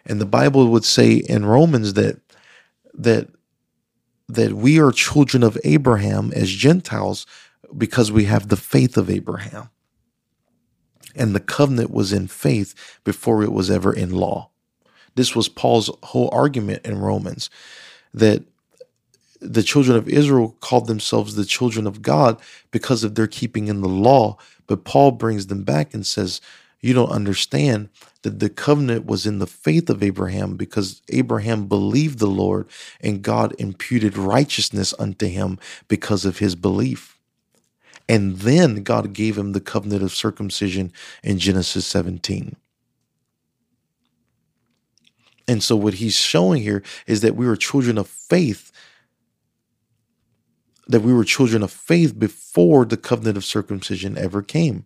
And 0.04 0.20
the 0.20 0.26
Bible 0.26 0.68
would 0.68 0.84
say 0.84 1.14
in 1.14 1.44
Romans 1.44 1.94
that 1.94 2.20
that 2.94 3.28
that 4.28 4.52
we 4.52 4.78
are 4.78 4.92
children 4.92 5.42
of 5.42 5.58
Abraham 5.64 6.32
as 6.32 6.50
Gentiles 6.50 7.26
because 7.76 8.12
we 8.12 8.24
have 8.24 8.48
the 8.48 8.56
faith 8.56 8.96
of 8.96 9.10
Abraham. 9.10 9.70
And 11.16 11.34
the 11.34 11.40
covenant 11.40 11.90
was 11.90 12.12
in 12.12 12.28
faith 12.28 13.00
before 13.02 13.42
it 13.42 13.52
was 13.52 13.70
ever 13.70 13.92
in 13.92 14.10
law. 14.10 14.50
This 15.16 15.34
was 15.34 15.48
Paul's 15.48 15.90
whole 16.04 16.30
argument 16.32 16.84
in 16.84 16.98
Romans 16.98 17.50
that 18.14 18.44
the 19.40 19.62
children 19.62 19.96
of 19.96 20.08
Israel 20.08 20.56
called 20.60 20.86
themselves 20.86 21.34
the 21.34 21.44
children 21.44 21.86
of 21.86 22.02
God 22.02 22.40
because 22.70 23.02
of 23.02 23.14
their 23.14 23.26
keeping 23.26 23.68
in 23.68 23.80
the 23.80 23.88
law. 23.88 24.36
But 24.66 24.84
Paul 24.84 25.12
brings 25.12 25.46
them 25.46 25.64
back 25.64 25.94
and 25.94 26.06
says, 26.06 26.40
You 26.80 26.94
don't 26.94 27.10
understand 27.10 27.88
that 28.22 28.38
the 28.38 28.50
covenant 28.50 29.06
was 29.06 29.26
in 29.26 29.38
the 29.38 29.46
faith 29.46 29.88
of 29.88 30.02
Abraham 30.02 30.56
because 30.56 31.02
Abraham 31.08 31.66
believed 31.66 32.18
the 32.18 32.26
Lord 32.26 32.68
and 33.00 33.22
God 33.22 33.54
imputed 33.58 34.18
righteousness 34.18 34.92
unto 34.98 35.26
him 35.26 35.58
because 35.88 36.24
of 36.24 36.38
his 36.38 36.54
belief. 36.54 37.18
And 38.08 38.38
then 38.38 38.82
God 38.82 39.12
gave 39.12 39.38
him 39.38 39.52
the 39.52 39.60
covenant 39.60 40.02
of 40.02 40.12
circumcision 40.12 40.92
in 41.22 41.38
Genesis 41.38 41.86
17. 41.86 42.56
And 45.46 45.62
so, 45.62 45.76
what 45.76 45.94
he's 45.94 46.14
showing 46.14 46.62
here 46.62 46.82
is 47.06 47.22
that 47.22 47.36
we 47.36 47.46
were 47.46 47.56
children 47.56 47.98
of 47.98 48.08
faith, 48.08 48.70
that 50.86 51.02
we 51.02 51.12
were 51.12 51.24
children 51.24 51.62
of 51.62 51.72
faith 51.72 52.18
before 52.18 52.84
the 52.84 52.96
covenant 52.96 53.36
of 53.36 53.44
circumcision 53.44 54.18
ever 54.18 54.42
came. 54.42 54.84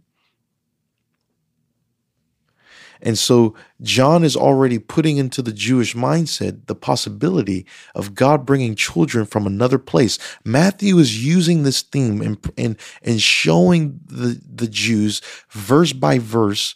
And 3.04 3.18
so 3.18 3.54
John 3.82 4.24
is 4.24 4.34
already 4.34 4.78
putting 4.78 5.18
into 5.18 5.42
the 5.42 5.52
Jewish 5.52 5.94
mindset 5.94 6.66
the 6.66 6.74
possibility 6.74 7.66
of 7.94 8.14
God 8.14 8.46
bringing 8.46 8.74
children 8.74 9.26
from 9.26 9.46
another 9.46 9.78
place. 9.78 10.18
Matthew 10.42 10.96
is 10.98 11.24
using 11.24 11.62
this 11.62 11.82
theme 11.82 12.22
and, 12.22 12.52
and, 12.56 12.76
and 13.02 13.20
showing 13.20 14.00
the, 14.06 14.40
the 14.42 14.66
Jews 14.66 15.20
verse 15.50 15.92
by 15.92 16.18
verse 16.18 16.74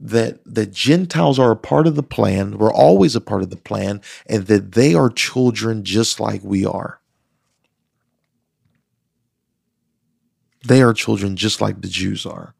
that 0.00 0.40
the 0.44 0.66
Gentiles 0.66 1.38
are 1.38 1.52
a 1.52 1.56
part 1.56 1.86
of 1.86 1.94
the 1.94 2.02
plan, 2.02 2.58
we're 2.58 2.72
always 2.72 3.16
a 3.16 3.20
part 3.20 3.42
of 3.42 3.50
the 3.50 3.56
plan, 3.56 4.00
and 4.26 4.46
that 4.46 4.72
they 4.72 4.94
are 4.94 5.10
children 5.10 5.84
just 5.84 6.20
like 6.20 6.42
we 6.44 6.64
are. 6.64 7.00
They 10.64 10.82
are 10.82 10.92
children 10.92 11.36
just 11.36 11.60
like 11.60 11.80
the 11.80 11.88
Jews 11.88 12.26
are. 12.26 12.54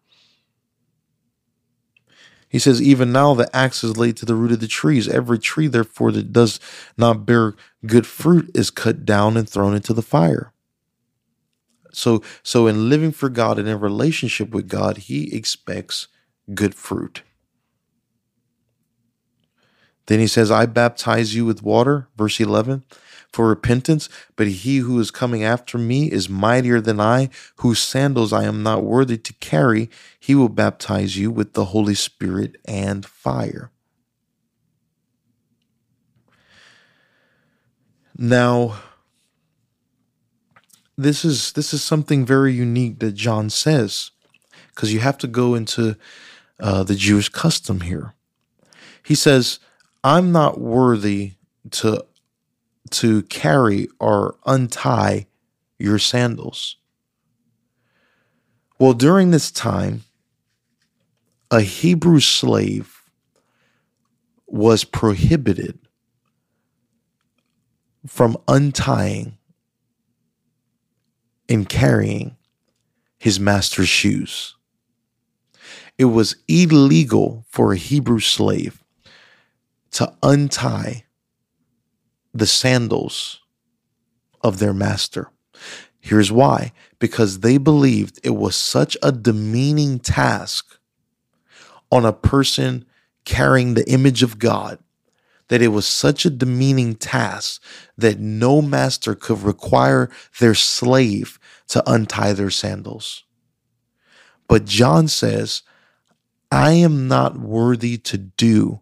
He 2.48 2.58
says, 2.58 2.80
Even 2.80 3.12
now 3.12 3.34
the 3.34 3.54
axe 3.54 3.84
is 3.84 3.96
laid 3.96 4.16
to 4.18 4.26
the 4.26 4.34
root 4.34 4.52
of 4.52 4.60
the 4.60 4.68
trees. 4.68 5.08
Every 5.08 5.38
tree, 5.38 5.66
therefore, 5.66 6.12
that 6.12 6.32
does 6.32 6.58
not 6.96 7.26
bear 7.26 7.54
good 7.86 8.06
fruit 8.06 8.50
is 8.54 8.70
cut 8.70 9.04
down 9.04 9.36
and 9.36 9.48
thrown 9.48 9.74
into 9.74 9.92
the 9.92 10.02
fire. 10.02 10.52
So, 11.92 12.22
so 12.42 12.66
in 12.66 12.88
living 12.88 13.12
for 13.12 13.28
God 13.28 13.58
and 13.58 13.68
in 13.68 13.80
relationship 13.80 14.50
with 14.50 14.68
God, 14.68 14.98
He 14.98 15.34
expects 15.34 16.08
good 16.54 16.74
fruit. 16.74 17.22
Then 20.06 20.20
He 20.20 20.26
says, 20.26 20.50
I 20.50 20.66
baptize 20.66 21.34
you 21.34 21.44
with 21.44 21.62
water, 21.62 22.08
verse 22.16 22.40
11, 22.40 22.84
for 23.32 23.48
repentance, 23.48 24.08
but 24.36 24.48
He 24.48 24.78
who 24.78 24.98
is 25.00 25.10
coming 25.10 25.44
after 25.44 25.78
me 25.78 26.10
is 26.10 26.28
mightier 26.28 26.80
than 26.80 27.00
I, 27.00 27.28
whose 27.56 27.78
sandals 27.78 28.32
I 28.32 28.44
am 28.44 28.62
not 28.62 28.84
worthy 28.84 29.18
to 29.18 29.32
carry. 29.34 29.90
He 30.18 30.34
will 30.34 30.48
baptize 30.48 31.16
you 31.16 31.30
with 31.30 31.52
the 31.52 31.66
Holy 31.66 31.94
Spirit 31.94 32.56
and 32.64 33.04
fire. 33.04 33.70
Now, 38.16 38.80
this 40.96 41.24
is 41.24 41.52
this 41.52 41.72
is 41.72 41.84
something 41.84 42.26
very 42.26 42.52
unique 42.52 42.98
that 42.98 43.12
John 43.12 43.48
says, 43.50 44.10
because 44.74 44.92
you 44.92 44.98
have 44.98 45.18
to 45.18 45.28
go 45.28 45.54
into 45.54 45.96
uh, 46.58 46.82
the 46.82 46.96
Jewish 46.96 47.28
custom 47.28 47.82
here. 47.82 48.14
He 49.04 49.14
says, 49.14 49.60
"I'm 50.02 50.32
not 50.32 50.58
worthy 50.60 51.34
to 51.70 52.04
to 52.90 53.22
carry 53.24 53.88
or 53.98 54.38
untie 54.46 55.26
your 55.78 55.98
sandals." 55.98 56.76
Well, 58.78 58.94
during 58.94 59.30
this 59.30 59.50
time, 59.50 60.04
a 61.50 61.62
Hebrew 61.62 62.20
slave 62.20 63.02
was 64.46 64.84
prohibited 64.84 65.78
from 68.06 68.36
untying 68.46 69.36
and 71.48 71.68
carrying 71.68 72.36
his 73.18 73.40
master's 73.40 73.88
shoes. 73.88 74.54
It 75.98 76.06
was 76.06 76.36
illegal 76.46 77.44
for 77.48 77.72
a 77.72 77.76
Hebrew 77.76 78.20
slave 78.20 78.84
to 79.92 80.16
untie 80.22 81.04
the 82.32 82.46
sandals 82.46 83.40
of 84.42 84.58
their 84.58 84.74
master. 84.74 85.30
Here's 86.00 86.30
why 86.32 86.72
because 86.98 87.40
they 87.40 87.58
believed 87.58 88.18
it 88.22 88.30
was 88.30 88.56
such 88.56 88.96
a 89.02 89.12
demeaning 89.12 89.98
task 89.98 90.78
on 91.90 92.04
a 92.04 92.12
person 92.12 92.84
carrying 93.24 93.74
the 93.74 93.88
image 93.90 94.22
of 94.22 94.38
God 94.38 94.78
that 95.48 95.62
it 95.62 95.68
was 95.68 95.86
such 95.86 96.24
a 96.24 96.30
demeaning 96.30 96.94
task 96.94 97.62
that 97.96 98.18
no 98.18 98.62
master 98.62 99.14
could 99.14 99.42
require 99.42 100.10
their 100.40 100.54
slave 100.54 101.38
to 101.68 101.82
untie 101.90 102.32
their 102.32 102.50
sandals. 102.50 103.24
But 104.46 104.64
John 104.64 105.08
says, 105.08 105.62
I 106.50 106.72
am 106.72 107.08
not 107.08 107.38
worthy 107.38 107.98
to 107.98 108.18
do 108.18 108.80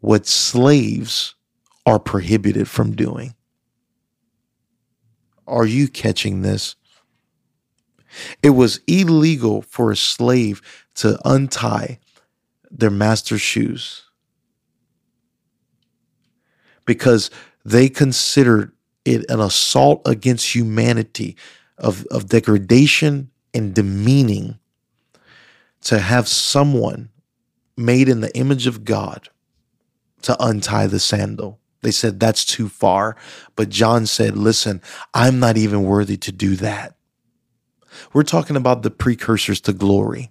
what 0.00 0.26
slaves 0.26 1.34
are 1.86 1.98
prohibited 1.98 2.68
from 2.68 2.94
doing. 2.94 3.34
Are 5.46 5.66
you 5.66 5.88
catching 5.88 6.42
this? 6.42 6.76
It 8.42 8.50
was 8.50 8.80
illegal 8.86 9.62
for 9.62 9.90
a 9.90 9.96
slave 9.96 10.62
to 10.96 11.18
untie 11.24 11.98
their 12.70 12.90
master's 12.90 13.40
shoes 13.40 14.04
because 16.84 17.30
they 17.64 17.88
considered 17.88 18.72
it 19.04 19.28
an 19.30 19.40
assault 19.40 20.02
against 20.06 20.54
humanity 20.54 21.36
of, 21.78 22.06
of 22.06 22.28
degradation 22.28 23.30
and 23.54 23.74
demeaning 23.74 24.58
to 25.82 25.98
have 25.98 26.28
someone 26.28 27.10
made 27.76 28.08
in 28.08 28.20
the 28.20 28.34
image 28.36 28.66
of 28.66 28.84
God 28.84 29.28
to 30.22 30.36
untie 30.40 30.86
the 30.86 31.00
sandal. 31.00 31.58
They 31.82 31.90
said 31.90 32.18
that's 32.18 32.44
too 32.44 32.68
far. 32.68 33.16
But 33.56 33.68
John 33.68 34.06
said, 34.06 34.36
listen, 34.36 34.80
I'm 35.14 35.38
not 35.38 35.56
even 35.56 35.82
worthy 35.84 36.16
to 36.18 36.32
do 36.32 36.56
that. 36.56 36.96
We're 38.12 38.22
talking 38.22 38.56
about 38.56 38.82
the 38.82 38.90
precursors 38.90 39.60
to 39.62 39.72
glory. 39.72 40.30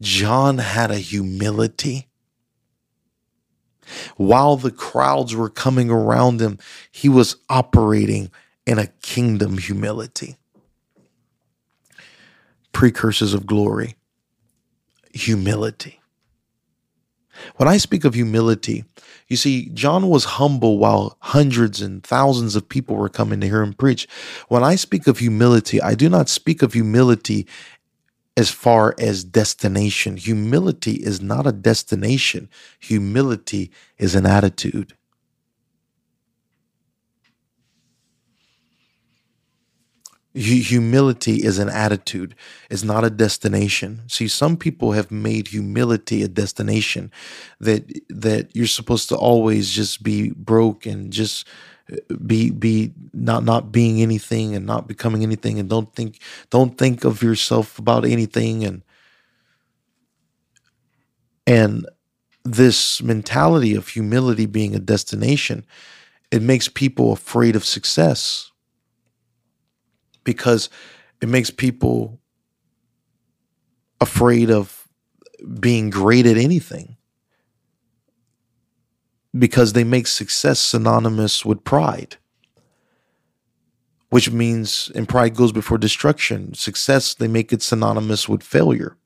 John 0.00 0.58
had 0.58 0.90
a 0.90 0.98
humility 0.98 2.08
while 4.16 4.56
the 4.56 4.70
crowds 4.70 5.34
were 5.34 5.50
coming 5.50 5.90
around 5.90 6.40
him, 6.40 6.58
he 6.90 7.08
was 7.08 7.36
operating 7.48 8.30
in 8.66 8.78
a 8.78 8.86
kingdom 8.86 9.58
humility. 9.58 10.36
Precursors 12.72 13.32
of 13.32 13.46
glory, 13.46 13.96
humility. 15.12 16.00
When 17.56 17.68
I 17.68 17.76
speak 17.76 18.04
of 18.04 18.14
humility, 18.14 18.84
you 19.28 19.36
see, 19.36 19.70
John 19.70 20.08
was 20.08 20.24
humble 20.24 20.78
while 20.78 21.16
hundreds 21.20 21.80
and 21.80 22.02
thousands 22.02 22.56
of 22.56 22.68
people 22.68 22.96
were 22.96 23.08
coming 23.08 23.40
to 23.40 23.46
hear 23.46 23.62
him 23.62 23.72
preach. 23.72 24.06
When 24.48 24.62
I 24.62 24.76
speak 24.76 25.06
of 25.06 25.18
humility, 25.18 25.80
I 25.80 25.94
do 25.94 26.08
not 26.08 26.28
speak 26.28 26.62
of 26.62 26.72
humility 26.72 27.46
as 28.36 28.50
far 28.50 28.94
as 28.98 29.24
destination. 29.24 30.16
Humility 30.16 30.92
is 30.92 31.20
not 31.20 31.46
a 31.46 31.52
destination, 31.52 32.48
humility 32.78 33.70
is 33.98 34.14
an 34.14 34.26
attitude. 34.26 34.94
Humility 40.36 41.36
is 41.36 41.58
an 41.58 41.70
attitude, 41.70 42.34
it's 42.70 42.84
not 42.84 43.04
a 43.04 43.10
destination. 43.10 44.02
See, 44.08 44.28
some 44.28 44.58
people 44.58 44.92
have 44.92 45.10
made 45.10 45.48
humility 45.48 46.22
a 46.22 46.28
destination 46.28 47.10
that 47.60 47.90
that 48.10 48.54
you're 48.54 48.66
supposed 48.66 49.08
to 49.08 49.16
always 49.16 49.70
just 49.70 50.02
be 50.02 50.30
broke 50.32 50.86
and 50.86 51.10
just 51.10 51.48
uh, 51.92 51.96
be 52.26 52.50
be 52.50 52.92
not 53.14 53.44
not 53.44 53.72
being 53.72 54.02
anything 54.02 54.54
and 54.54 54.66
not 54.66 54.86
becoming 54.86 55.22
anything 55.22 55.58
and 55.58 55.70
don't 55.70 55.94
think 55.94 56.20
don't 56.50 56.76
think 56.76 57.04
of 57.04 57.22
yourself 57.22 57.78
about 57.78 58.04
anything 58.04 58.64
and 58.64 58.82
and 61.46 61.86
this 62.44 63.02
mentality 63.02 63.74
of 63.74 63.88
humility 63.88 64.46
being 64.46 64.74
a 64.74 64.80
destination 64.80 65.64
it 66.30 66.42
makes 66.42 66.68
people 66.68 67.12
afraid 67.12 67.56
of 67.56 67.64
success 67.64 68.52
because 70.26 70.68
it 71.22 71.30
makes 71.30 71.50
people 71.50 72.20
afraid 73.98 74.50
of 74.50 74.86
being 75.58 75.88
great 75.88 76.26
at 76.26 76.36
anything 76.36 76.96
because 79.38 79.72
they 79.72 79.84
make 79.84 80.06
success 80.06 80.58
synonymous 80.58 81.44
with 81.44 81.64
pride, 81.64 82.16
which 84.10 84.30
means, 84.30 84.90
and 84.94 85.08
pride 85.08 85.34
goes 85.34 85.52
before 85.52 85.78
destruction. 85.78 86.52
Success, 86.54 87.14
they 87.14 87.28
make 87.28 87.52
it 87.52 87.62
synonymous 87.62 88.28
with 88.28 88.42
failure 88.42 88.96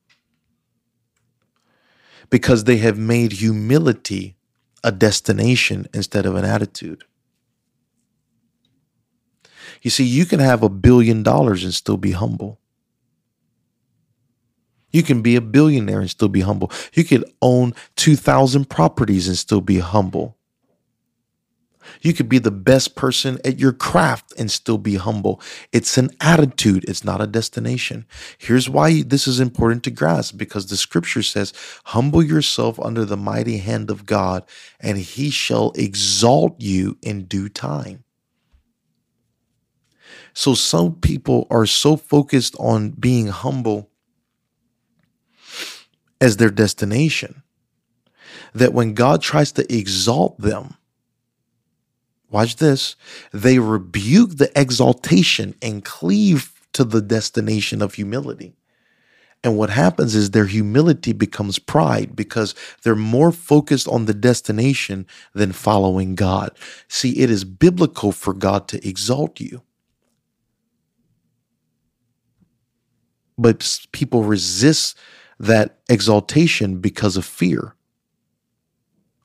because 2.31 2.65
they 2.65 2.79
have 2.79 2.97
made 2.97 3.33
humility 3.33 4.37
a 4.83 4.93
destination 4.93 5.87
instead 5.93 6.25
of 6.27 6.37
an 6.37 6.45
attitude. 6.45 7.05
You 9.83 9.91
see, 9.91 10.05
you 10.05 10.27
can 10.27 10.41
have 10.41 10.63
a 10.63 10.69
billion 10.69 11.23
dollars 11.23 11.65
and 11.65 11.75
still 11.75 11.97
be 11.97 12.13
humble. 12.13 12.61
You 14.91 15.03
can 15.03 15.23
be 15.23 15.37
a 15.37 15.41
billionaire 15.41 16.01
and 16.01 16.11
still 16.11 16.29
be 16.29 16.41
humble. 16.41 16.71
You 16.93 17.05
could 17.05 17.25
own 17.41 17.75
2,000 17.97 18.69
properties 18.69 19.29
and 19.29 19.39
still 19.39 19.61
be 19.61 19.79
humble. 19.79 20.37
You 22.03 22.13
could 22.13 22.29
be 22.29 22.39
the 22.39 22.51
best 22.51 22.95
person 22.95 23.39
at 23.45 23.59
your 23.59 23.73
craft 23.73 24.33
and 24.39 24.51
still 24.51 24.79
be 24.79 24.97
humble. 24.97 25.41
It's 25.73 25.97
an 25.99 26.11
attitude, 26.21 26.85
it's 26.87 27.05
not 27.05 27.21
a 27.21 27.27
destination. 27.27 28.07
Here's 28.39 28.69
why 28.69 29.03
this 29.03 29.27
is 29.27 29.41
important 29.41 29.83
to 29.85 29.91
grasp 29.91 30.37
because 30.37 30.67
the 30.67 30.77
scripture 30.77 31.23
says, 31.23 31.53
Humble 31.87 32.23
yourself 32.23 32.79
under 32.81 33.05
the 33.05 33.17
mighty 33.17 33.59
hand 33.59 33.91
of 33.91 34.07
God, 34.07 34.45
and 34.79 34.99
he 34.99 35.31
shall 35.31 35.73
exalt 35.75 36.61
you 36.61 36.99
in 37.03 37.25
due 37.25 37.49
time. 37.49 38.05
So 40.41 40.55
some 40.55 40.95
people 40.95 41.47
are 41.51 41.67
so 41.67 41.99
focused 41.99 42.57
on 42.59 42.93
being 42.93 43.27
humble 43.27 43.91
as 46.19 46.39
their 46.39 46.49
destination. 46.49 47.43
That 48.55 48.73
when 48.73 48.95
God 48.95 49.21
tries 49.21 49.53
to 49.53 49.71
exalt 49.71 50.41
them, 50.41 50.79
watch 52.31 52.57
this, 52.57 52.97
they 53.35 53.59
rebuke 53.59 54.39
the 54.39 54.51
exaltation 54.59 55.57
and 55.61 55.85
cleave 55.85 56.51
to 56.73 56.85
the 56.85 57.03
destination 57.03 57.83
of 57.83 57.93
humility. 57.93 58.55
And 59.45 59.59
what 59.59 59.69
happens 59.69 60.15
is 60.15 60.31
their 60.31 60.47
humility 60.47 61.13
becomes 61.13 61.59
pride 61.59 62.17
because 62.17 62.55
they're 62.83 62.97
more 62.97 63.31
focused 63.31 63.89
on 63.89 64.07
the 64.07 64.15
destination 64.15 65.07
than 65.35 65.53
following 65.53 66.15
God. 66.15 66.57
See, 66.89 67.19
it 67.19 67.29
is 67.29 67.45
biblical 67.45 68.11
for 68.11 68.33
God 68.33 68.69
to 68.69 68.89
exalt 68.89 69.39
you. 69.39 69.61
But 73.41 73.87
people 73.93 74.23
resist 74.23 74.99
that 75.39 75.79
exaltation 75.89 76.79
because 76.81 77.17
of 77.17 77.25
fear. 77.25 77.75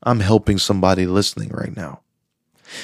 I'm 0.03 0.22
helping 0.22 0.57
somebody 0.57 1.05
listening 1.05 1.49
right 1.49 1.76
now. 1.76 1.99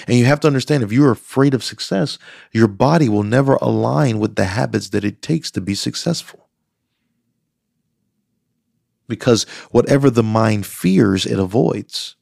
And 0.08 0.18
you 0.18 0.26
have 0.26 0.42
to 0.42 0.48
understand 0.48 0.84
if 0.84 0.92
you're 0.92 1.12
afraid 1.12 1.54
of 1.54 1.64
success, 1.64 2.18
your 2.52 2.68
body 2.68 3.08
will 3.08 3.24
never 3.24 3.56
align 3.56 4.20
with 4.20 4.36
the 4.36 4.46
habits 4.46 4.90
that 4.90 5.06
it 5.06 5.22
takes 5.22 5.50
to 5.52 5.62
be 5.62 5.74
successful. 5.74 6.50
Because 9.08 9.44
whatever 9.72 10.10
the 10.10 10.24
mind 10.24 10.66
fears, 10.66 11.26
it 11.26 11.40
avoids. 11.40 12.16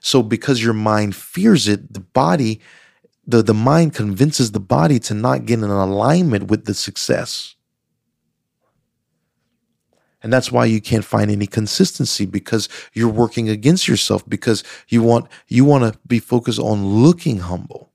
So 0.00 0.22
because 0.22 0.62
your 0.62 0.74
mind 0.74 1.16
fears 1.16 1.66
it, 1.66 1.92
the 1.92 2.00
body, 2.00 2.60
the, 3.26 3.42
the 3.42 3.54
mind 3.54 3.94
convinces 3.94 4.52
the 4.52 4.60
body 4.60 4.98
to 5.00 5.14
not 5.14 5.46
get 5.46 5.60
in 5.60 5.64
alignment 5.64 6.48
with 6.48 6.66
the 6.66 6.74
success. 6.74 7.56
And 10.22 10.32
that's 10.32 10.52
why 10.52 10.66
you 10.66 10.80
can't 10.80 11.04
find 11.04 11.30
any 11.30 11.46
consistency 11.46 12.26
because 12.26 12.68
you're 12.92 13.08
working 13.08 13.48
against 13.48 13.88
yourself 13.88 14.28
because 14.28 14.62
you 14.88 15.02
want 15.02 15.28
you 15.48 15.64
want 15.64 15.92
to 15.92 15.98
be 16.06 16.18
focused 16.18 16.58
on 16.58 16.84
looking 16.84 17.38
humble. 17.38 17.90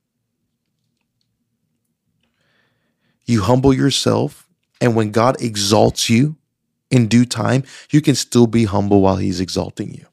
You 3.25 3.43
humble 3.43 3.73
yourself 3.73 4.47
and 4.81 4.95
when 4.95 5.11
God 5.11 5.41
exalts 5.41 6.09
you 6.09 6.35
in 6.91 7.07
due 7.07 7.25
time, 7.25 7.63
you 7.89 8.01
can 8.01 8.15
still 8.15 8.47
be 8.47 8.65
humble 8.65 9.01
while 9.01 9.17
he's 9.17 9.39
exalting 9.39 9.93
you. 9.93 10.05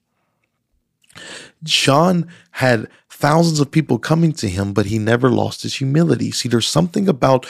John 1.63 2.29
had 2.53 2.89
thousands 3.09 3.61
of 3.61 3.71
people 3.71 3.99
coming 3.99 4.33
to 4.33 4.49
him, 4.49 4.73
but 4.73 4.87
he 4.87 4.99
never 4.99 5.31
lost 5.31 5.63
his 5.63 5.75
humility. 5.75 6.31
See, 6.31 6.49
there's 6.49 6.67
something 6.67 7.09
about 7.09 7.47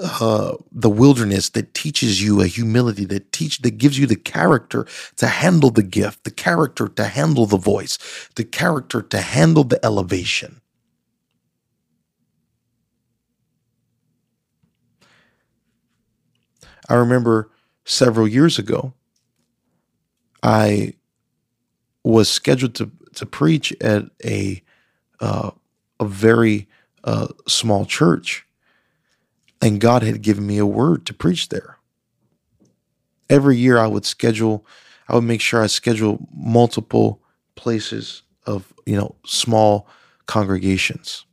uh, 0.00 0.56
the 0.70 0.88
wilderness 0.90 1.50
that 1.50 1.74
teaches 1.74 2.22
you 2.22 2.40
a 2.40 2.46
humility 2.46 3.04
that 3.06 3.32
teach 3.32 3.58
that 3.58 3.78
gives 3.78 3.98
you 3.98 4.06
the 4.06 4.16
character 4.16 4.86
to 5.16 5.26
handle 5.26 5.70
the 5.70 5.82
gift, 5.82 6.24
the 6.24 6.30
character 6.30 6.88
to 6.88 7.04
handle 7.04 7.46
the 7.46 7.58
voice, 7.58 7.98
the 8.36 8.44
character 8.44 9.02
to 9.02 9.20
handle 9.20 9.64
the 9.64 9.84
elevation. 9.84 10.60
I 16.88 16.94
remember 16.94 17.50
several 17.84 18.28
years 18.28 18.58
ago, 18.58 18.92
I 20.42 20.94
was 22.04 22.28
scheduled 22.28 22.74
to 22.76 22.90
to 23.14 23.26
preach 23.26 23.72
at 23.80 24.04
a 24.24 24.62
uh, 25.20 25.50
a 26.00 26.04
very 26.04 26.68
uh, 27.04 27.28
small 27.46 27.84
church 27.84 28.46
and 29.62 29.80
God 29.80 30.02
had 30.02 30.20
given 30.22 30.46
me 30.46 30.58
a 30.58 30.66
word 30.66 31.06
to 31.06 31.14
preach 31.14 31.48
there. 31.48 31.78
Every 33.30 33.56
year 33.56 33.78
I 33.78 33.86
would 33.86 34.04
schedule, 34.04 34.66
I 35.08 35.14
would 35.14 35.24
make 35.24 35.40
sure 35.40 35.62
I 35.62 35.68
schedule 35.68 36.26
multiple 36.34 37.22
places 37.54 38.22
of, 38.44 38.74
you 38.84 38.96
know, 38.96 39.14
small 39.24 39.86
congregations. 40.26 41.24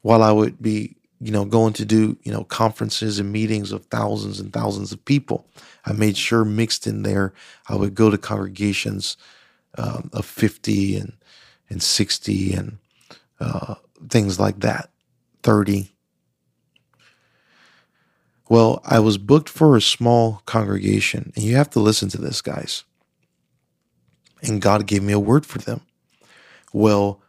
While 0.00 0.22
I 0.22 0.32
would 0.32 0.60
be, 0.62 0.96
you 1.20 1.30
know, 1.30 1.44
going 1.44 1.74
to 1.74 1.84
do, 1.84 2.16
you 2.22 2.32
know, 2.32 2.44
conferences 2.44 3.18
and 3.18 3.30
meetings 3.30 3.70
of 3.70 3.84
thousands 3.86 4.40
and 4.40 4.52
thousands 4.52 4.92
of 4.92 5.04
people, 5.04 5.46
I 5.84 5.92
made 5.92 6.16
sure 6.16 6.44
mixed 6.44 6.86
in 6.86 7.02
there, 7.02 7.34
I 7.68 7.76
would 7.76 7.94
go 7.94 8.10
to 8.10 8.18
congregations 8.18 9.16
um, 9.76 10.10
of 10.12 10.24
50 10.24 10.96
and, 10.96 11.12
and 11.68 11.82
60 11.82 12.54
and 12.54 12.78
uh, 13.40 13.74
things 14.08 14.40
like 14.40 14.60
that, 14.60 14.90
30 15.42 15.95
well, 18.48 18.80
I 18.84 19.00
was 19.00 19.18
booked 19.18 19.48
for 19.48 19.76
a 19.76 19.80
small 19.80 20.42
congregation, 20.46 21.32
and 21.34 21.44
you 21.44 21.56
have 21.56 21.70
to 21.70 21.80
listen 21.80 22.08
to 22.10 22.18
this, 22.18 22.40
guys. 22.40 22.84
And 24.42 24.62
God 24.62 24.86
gave 24.86 25.02
me 25.02 25.12
a 25.12 25.18
word 25.18 25.46
for 25.46 25.58
them. 25.58 25.80
Well, 26.72 27.20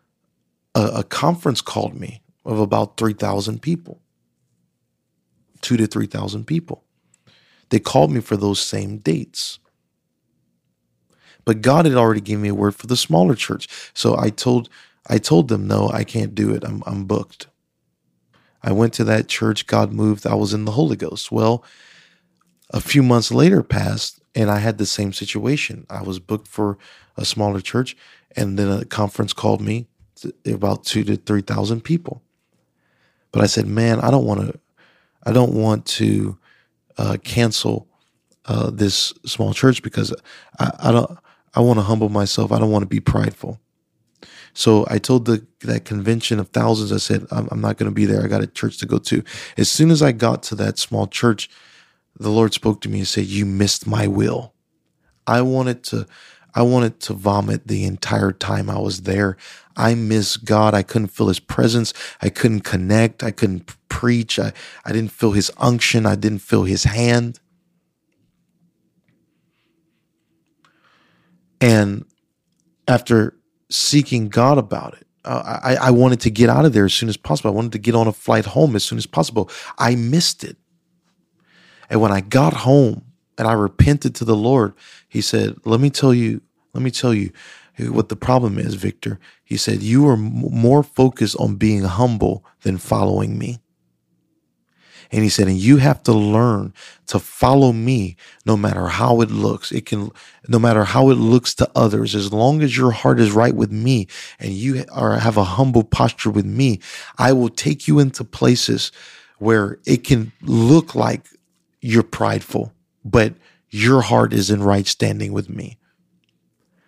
a, 0.76 0.86
a 0.98 1.04
conference 1.04 1.62
called 1.62 1.96
me 1.96 2.22
of 2.46 2.60
about 2.60 2.98
3,000 2.98 3.62
people, 3.62 4.00
two 5.62 5.78
to 5.78 5.88
3,000 5.88 6.46
people. 6.46 6.84
They 7.70 7.80
called 7.80 8.12
me 8.12 8.22
for 8.22 8.38
those 8.38 8.60
same 8.62 8.98
dates. 8.98 9.60
But 11.46 11.62
God 11.62 11.86
had 11.86 11.96
already 11.96 12.22
given 12.22 12.42
me 12.44 12.50
a 12.50 12.56
word 12.56 12.76
for 12.76 12.88
the 12.88 12.98
smaller 12.98 13.36
church. 13.36 13.68
So 13.94 14.18
I 14.18 14.30
told 14.30 14.70
I 15.10 15.18
told 15.18 15.48
them, 15.48 15.68
no, 15.68 15.90
I 15.90 16.04
can't 16.04 16.36
do 16.36 16.54
it. 16.54 16.64
I'm 16.66 16.84
I'm 16.86 17.06
booked. 17.06 17.48
I 18.64 18.72
went 18.72 18.94
to 18.94 19.04
that 19.06 19.28
church, 19.28 19.68
God 19.68 19.92
moved, 19.92 20.26
I 20.26 20.36
was 20.36 20.54
in 20.54 20.66
the 20.66 20.72
Holy 20.72 20.96
Ghost. 20.96 21.32
Well, 21.32 21.64
a 22.72 22.82
few 22.82 23.04
months 23.04 23.32
later 23.32 23.64
passed, 23.64 24.20
and 24.36 24.50
I 24.50 24.60
had 24.60 24.78
the 24.78 24.86
same 24.86 25.14
situation. 25.14 25.86
I 25.90 26.02
was 26.02 26.20
booked 26.20 26.48
for 26.48 26.78
a 27.16 27.26
smaller 27.26 27.62
church, 27.62 27.96
and 28.36 28.58
then 28.58 28.70
a 28.70 28.86
conference 28.86 29.34
called 29.34 29.62
me, 29.62 29.88
about 30.46 30.84
two 30.84 31.04
to 31.04 31.16
3,000 31.16 31.82
people. 31.82 32.22
But 33.32 33.44
I 33.44 33.46
said, 33.48 33.68
man, 33.68 34.00
I 34.00 34.10
don't 34.10 34.26
want 34.26 34.42
to, 34.42 34.60
I 35.24 35.32
don't 35.32 35.54
want 35.54 35.86
to 35.86 36.38
uh, 36.98 37.18
cancel 37.24 37.88
uh, 38.46 38.72
this 38.72 39.14
small 39.26 39.54
church 39.54 39.84
because 39.84 40.14
I, 40.60 40.72
I 40.80 40.92
don't, 40.92 41.18
I 41.54 41.60
want 41.60 41.80
to 41.80 41.84
humble 41.84 42.10
myself. 42.10 42.52
I 42.52 42.60
don't 42.60 42.72
want 42.72 42.84
to 42.84 42.88
be 42.88 43.00
prideful. 43.00 43.60
So 44.58 44.88
I 44.90 44.98
told 44.98 45.26
the 45.26 45.46
that 45.62 45.86
convention 45.86 46.40
of 46.40 46.48
thousands, 46.50 46.92
I 46.92 46.98
said, 46.98 47.28
I'm, 47.30 47.48
I'm 47.52 47.62
not 47.62 47.78
going 47.78 47.92
to 47.92 47.94
be 47.94 48.06
there. 48.06 48.24
I 48.24 48.28
got 48.28 48.42
a 48.42 48.48
church 48.48 48.80
to 48.80 48.88
go 48.88 48.98
to. 48.98 49.24
As 49.56 49.70
soon 49.70 49.92
as 49.92 50.02
I 50.02 50.12
got 50.12 50.42
to 50.44 50.56
that 50.56 50.80
small 50.80 51.06
church, 51.06 51.48
the 52.20 52.32
Lord 52.32 52.56
spoke 52.56 52.82
to 52.82 52.90
me 52.90 52.98
and 52.98 53.08
said, 53.08 53.26
You 53.26 53.46
missed 53.46 53.86
my 53.86 54.08
will. 54.08 54.56
I 55.28 55.44
wanted 55.44 55.84
to 55.86 56.08
I 56.56 56.64
wanted 56.64 57.00
to 57.02 57.14
vomit 57.14 57.68
the 57.68 57.86
entire 57.86 58.32
time 58.32 58.68
I 58.68 58.80
was 58.80 59.04
there. 59.04 59.38
I 59.76 59.94
miss 59.94 60.38
God. 60.38 60.74
I 60.74 60.82
couldn't 60.82 61.10
feel 61.10 61.28
his 61.28 61.40
presence. 61.40 61.94
I 62.20 62.30
couldn't 62.30 62.62
connect. 62.62 63.22
I 63.22 63.30
couldn't 63.30 63.72
preach. 63.90 64.40
I, 64.40 64.54
I 64.84 64.92
didn't 64.92 65.12
feel 65.12 65.34
his 65.34 65.52
unction. 65.58 66.08
I 66.08 66.16
didn't 66.16 66.40
feel 66.40 66.64
his 66.64 66.86
hand. 66.86 67.40
And 71.62 72.06
after 72.88 73.36
seeking 73.70 74.30
God 74.30 74.58
about 74.58 74.94
it. 74.94 75.08
Uh, 75.26 75.60
I, 75.62 75.76
I 75.76 75.92
wanted 75.92 76.22
to 76.22 76.30
get 76.30 76.50
out 76.50 76.66
of 76.66 76.74
there 76.74 76.86
as 76.86 76.94
soon 76.94 77.10
as 77.10 77.18
possible. 77.18 77.52
I 77.52 77.54
wanted 77.54 77.74
to 77.74 77.80
get 77.80 77.96
on 77.96 78.08
a 78.08 78.14
flight 78.14 78.46
home 78.46 78.76
as 78.76 78.84
soon 78.84 78.98
as 78.98 79.06
possible. 79.06 79.50
I 79.78 79.96
missed 79.96 80.44
it. 80.44 80.58
And 81.90 82.00
when 82.02 82.12
I 82.12 82.22
got 82.22 82.54
home 82.54 83.04
and 83.38 83.48
I 83.48 83.54
repented 83.54 84.16
to 84.16 84.26
the 84.26 84.36
Lord, 84.36 84.74
He 85.10 85.22
said, 85.22 85.56
Let 85.66 85.80
me 85.80 85.90
tell 85.90 86.14
you, 86.14 86.42
let 86.74 86.82
me 86.82 86.92
tell 86.92 87.14
you 87.14 87.32
what 87.80 88.10
the 88.10 88.16
problem 88.16 88.58
is, 88.58 88.76
Victor. 88.76 89.20
He 89.44 89.58
said, 89.58 89.82
You 89.82 90.08
are 90.08 90.18
more 90.18 90.84
focused 90.84 91.36
on 91.40 91.56
being 91.56 91.84
humble 91.84 92.46
than 92.62 92.78
following 92.78 93.38
me. 93.38 93.60
And 95.12 95.24
he 95.24 95.30
said, 95.30 95.48
and 95.48 95.58
you 95.58 95.78
have 95.78 96.04
to 96.04 96.14
learn 96.14 96.74
to 97.08 97.20
follow 97.20 97.72
me 97.72 98.18
no 98.46 98.58
matter 98.58 98.88
how 98.88 99.22
it 99.22 99.32
looks. 99.32 99.72
It 99.72 99.86
can, 99.86 100.12
no 100.48 100.60
matter 100.60 100.84
how 100.84 101.10
it 101.10 101.16
looks 101.16 101.54
to 101.56 101.70
others, 101.76 102.16
as 102.16 102.34
long 102.34 102.62
as 102.62 102.76
your 102.76 102.92
heart 102.92 103.20
is 103.20 103.32
right 103.32 103.56
with 103.56 103.72
me 103.72 104.08
and 104.40 104.52
you 104.52 104.84
are, 104.92 105.18
have 105.18 105.38
a 105.38 105.44
humble 105.44 105.84
posture 105.84 106.30
with 106.30 106.46
me, 106.46 106.80
I 107.18 107.34
will 107.34 107.50
take 107.50 107.88
you 107.88 108.00
into 108.00 108.24
places 108.24 108.92
where 109.40 109.80
it 109.86 110.04
can 110.04 110.32
look 110.42 110.96
like 110.96 111.28
you're 111.82 112.04
prideful, 112.04 112.74
but 113.06 113.34
your 113.70 114.02
heart 114.02 114.34
is 114.34 114.50
in 114.50 114.64
right 114.64 114.88
standing 114.88 115.32
with 115.32 115.50
me. 115.50 115.78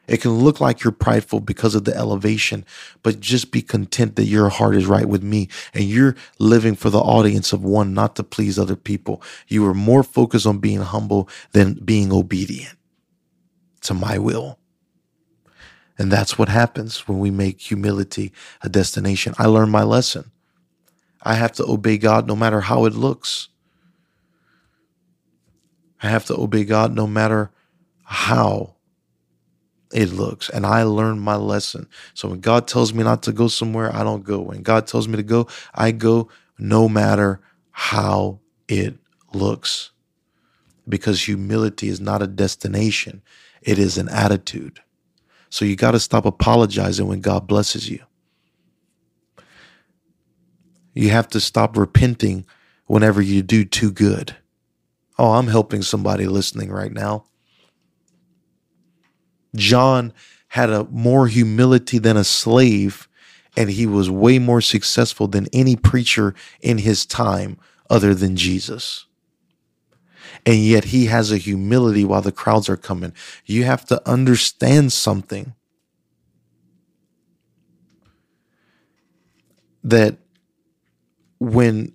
It 0.09 0.21
can 0.21 0.31
look 0.31 0.59
like 0.59 0.83
you're 0.83 0.91
prideful 0.91 1.39
because 1.39 1.75
of 1.75 1.85
the 1.85 1.95
elevation, 1.95 2.65
but 3.03 3.19
just 3.19 3.51
be 3.51 3.61
content 3.61 4.15
that 4.15 4.25
your 4.25 4.49
heart 4.49 4.75
is 4.75 4.87
right 4.87 5.05
with 5.07 5.21
me 5.21 5.49
and 5.71 5.83
you're 5.83 6.15
living 6.39 6.75
for 6.75 6.89
the 6.89 6.99
audience 6.99 7.53
of 7.53 7.63
one, 7.63 7.93
not 7.93 8.15
to 8.15 8.23
please 8.23 8.57
other 8.57 8.75
people. 8.75 9.21
You 9.47 9.65
are 9.67 9.73
more 9.75 10.01
focused 10.01 10.47
on 10.47 10.57
being 10.57 10.81
humble 10.81 11.29
than 11.51 11.75
being 11.75 12.11
obedient 12.11 12.75
to 13.81 13.93
my 13.93 14.17
will. 14.17 14.57
And 15.99 16.11
that's 16.11 16.39
what 16.39 16.49
happens 16.49 17.07
when 17.07 17.19
we 17.19 17.29
make 17.29 17.61
humility 17.61 18.33
a 18.63 18.69
destination. 18.69 19.35
I 19.37 19.45
learned 19.45 19.71
my 19.71 19.83
lesson. 19.83 20.31
I 21.21 21.35
have 21.35 21.51
to 21.53 21.65
obey 21.65 21.99
God 21.99 22.27
no 22.27 22.35
matter 22.35 22.61
how 22.61 22.85
it 22.85 22.93
looks. 22.93 23.49
I 26.01 26.07
have 26.07 26.25
to 26.25 26.35
obey 26.35 26.63
God 26.63 26.95
no 26.95 27.05
matter 27.05 27.51
how 28.05 28.75
it 29.93 30.13
looks. 30.13 30.49
And 30.49 30.65
I 30.65 30.83
learned 30.83 31.21
my 31.21 31.35
lesson. 31.35 31.87
So 32.15 32.29
when 32.29 32.41
God 32.41 32.67
tells 32.67 32.93
me 32.93 33.03
not 33.03 33.23
to 33.23 33.31
go 33.33 33.47
somewhere, 33.47 33.95
I 33.95 34.03
don't 34.03 34.23
go. 34.23 34.39
When 34.41 34.63
God 34.63 34.87
tells 34.87 35.07
me 35.07 35.17
to 35.17 35.23
go, 35.23 35.47
I 35.75 35.91
go 35.91 36.29
no 36.59 36.89
matter 36.89 37.41
how 37.71 38.39
it 38.67 38.95
looks. 39.33 39.89
because 40.87 41.23
humility 41.27 41.89
is 41.89 41.99
not 41.99 42.21
a 42.21 42.27
destination, 42.27 43.21
it 43.61 43.79
is 43.79 43.97
an 43.97 44.09
attitude. 44.09 44.81
So 45.49 45.65
you 45.65 45.75
got 45.75 45.91
to 45.91 45.99
stop 45.99 46.25
apologizing 46.25 47.07
when 47.07 47.21
God 47.21 47.47
blesses 47.47 47.89
you. 47.89 48.03
You 50.93 51.09
have 51.09 51.27
to 51.29 51.39
stop 51.39 51.77
repenting 51.77 52.45
whenever 52.87 53.21
you 53.21 53.41
do 53.43 53.65
too 53.65 53.91
good. 53.91 54.35
Oh, 55.19 55.33
I'm 55.33 55.47
helping 55.47 55.81
somebody 55.83 56.27
listening 56.27 56.71
right 56.71 56.93
now. 56.93 57.25
John 59.55 60.13
had 60.49 60.69
a 60.69 60.85
more 60.85 61.27
humility 61.27 61.99
than 61.99 62.17
a 62.17 62.23
slave, 62.23 63.07
and 63.55 63.69
he 63.69 63.85
was 63.85 64.09
way 64.09 64.39
more 64.39 64.61
successful 64.61 65.27
than 65.27 65.47
any 65.53 65.75
preacher 65.75 66.33
in 66.61 66.79
his 66.79 67.05
time 67.05 67.57
other 67.89 68.13
than 68.13 68.35
Jesus. 68.35 69.05
And 70.45 70.57
yet 70.57 70.85
he 70.85 71.05
has 71.07 71.31
a 71.31 71.37
humility 71.37 72.05
while 72.05 72.21
the 72.21 72.31
crowds 72.31 72.69
are 72.69 72.77
coming. 72.77 73.13
You 73.45 73.65
have 73.65 73.85
to 73.85 74.09
understand 74.09 74.93
something 74.93 75.53
that 79.83 80.17
when 81.39 81.93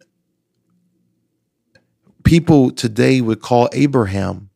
people 2.25 2.71
today 2.71 3.21
would 3.21 3.41
call 3.41 3.69
Abraham 3.73 4.51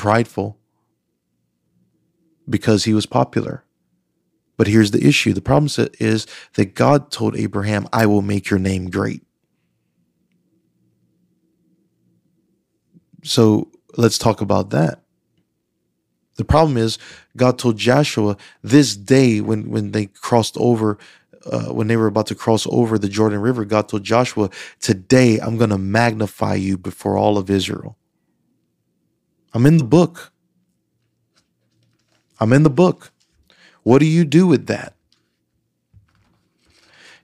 prideful 0.00 0.56
because 2.48 2.84
he 2.84 2.94
was 2.94 3.04
popular. 3.04 3.64
But 4.56 4.66
here's 4.66 4.92
the 4.92 5.06
issue 5.06 5.34
the 5.34 5.42
problem 5.42 5.68
is 6.00 6.26
that 6.54 6.74
God 6.74 7.10
told 7.10 7.36
Abraham, 7.36 7.86
I 7.92 8.06
will 8.06 8.22
make 8.22 8.48
your 8.48 8.58
name 8.58 8.88
great. 8.88 9.22
So 13.22 13.70
let's 13.98 14.16
talk 14.16 14.40
about 14.40 14.70
that. 14.70 15.02
The 16.36 16.46
problem 16.46 16.78
is, 16.78 16.96
God 17.36 17.58
told 17.58 17.76
Joshua 17.76 18.38
this 18.62 18.96
day 18.96 19.42
when, 19.42 19.68
when 19.68 19.90
they 19.90 20.06
crossed 20.06 20.56
over, 20.56 20.96
uh, 21.44 21.74
when 21.74 21.88
they 21.88 21.98
were 21.98 22.06
about 22.06 22.28
to 22.28 22.34
cross 22.34 22.66
over 22.70 22.96
the 22.96 23.10
Jordan 23.10 23.42
River, 23.42 23.66
God 23.66 23.90
told 23.90 24.04
Joshua, 24.04 24.48
Today 24.80 25.38
I'm 25.38 25.58
going 25.58 25.68
to 25.68 25.76
magnify 25.78 26.54
you 26.54 26.78
before 26.78 27.18
all 27.18 27.36
of 27.36 27.50
Israel. 27.50 27.98
I'm 29.52 29.66
in 29.66 29.78
the 29.78 29.84
book. 29.84 30.32
I'm 32.38 32.52
in 32.52 32.62
the 32.62 32.70
book. 32.70 33.12
What 33.82 33.98
do 33.98 34.06
you 34.06 34.24
do 34.24 34.46
with 34.46 34.66
that? 34.66 34.94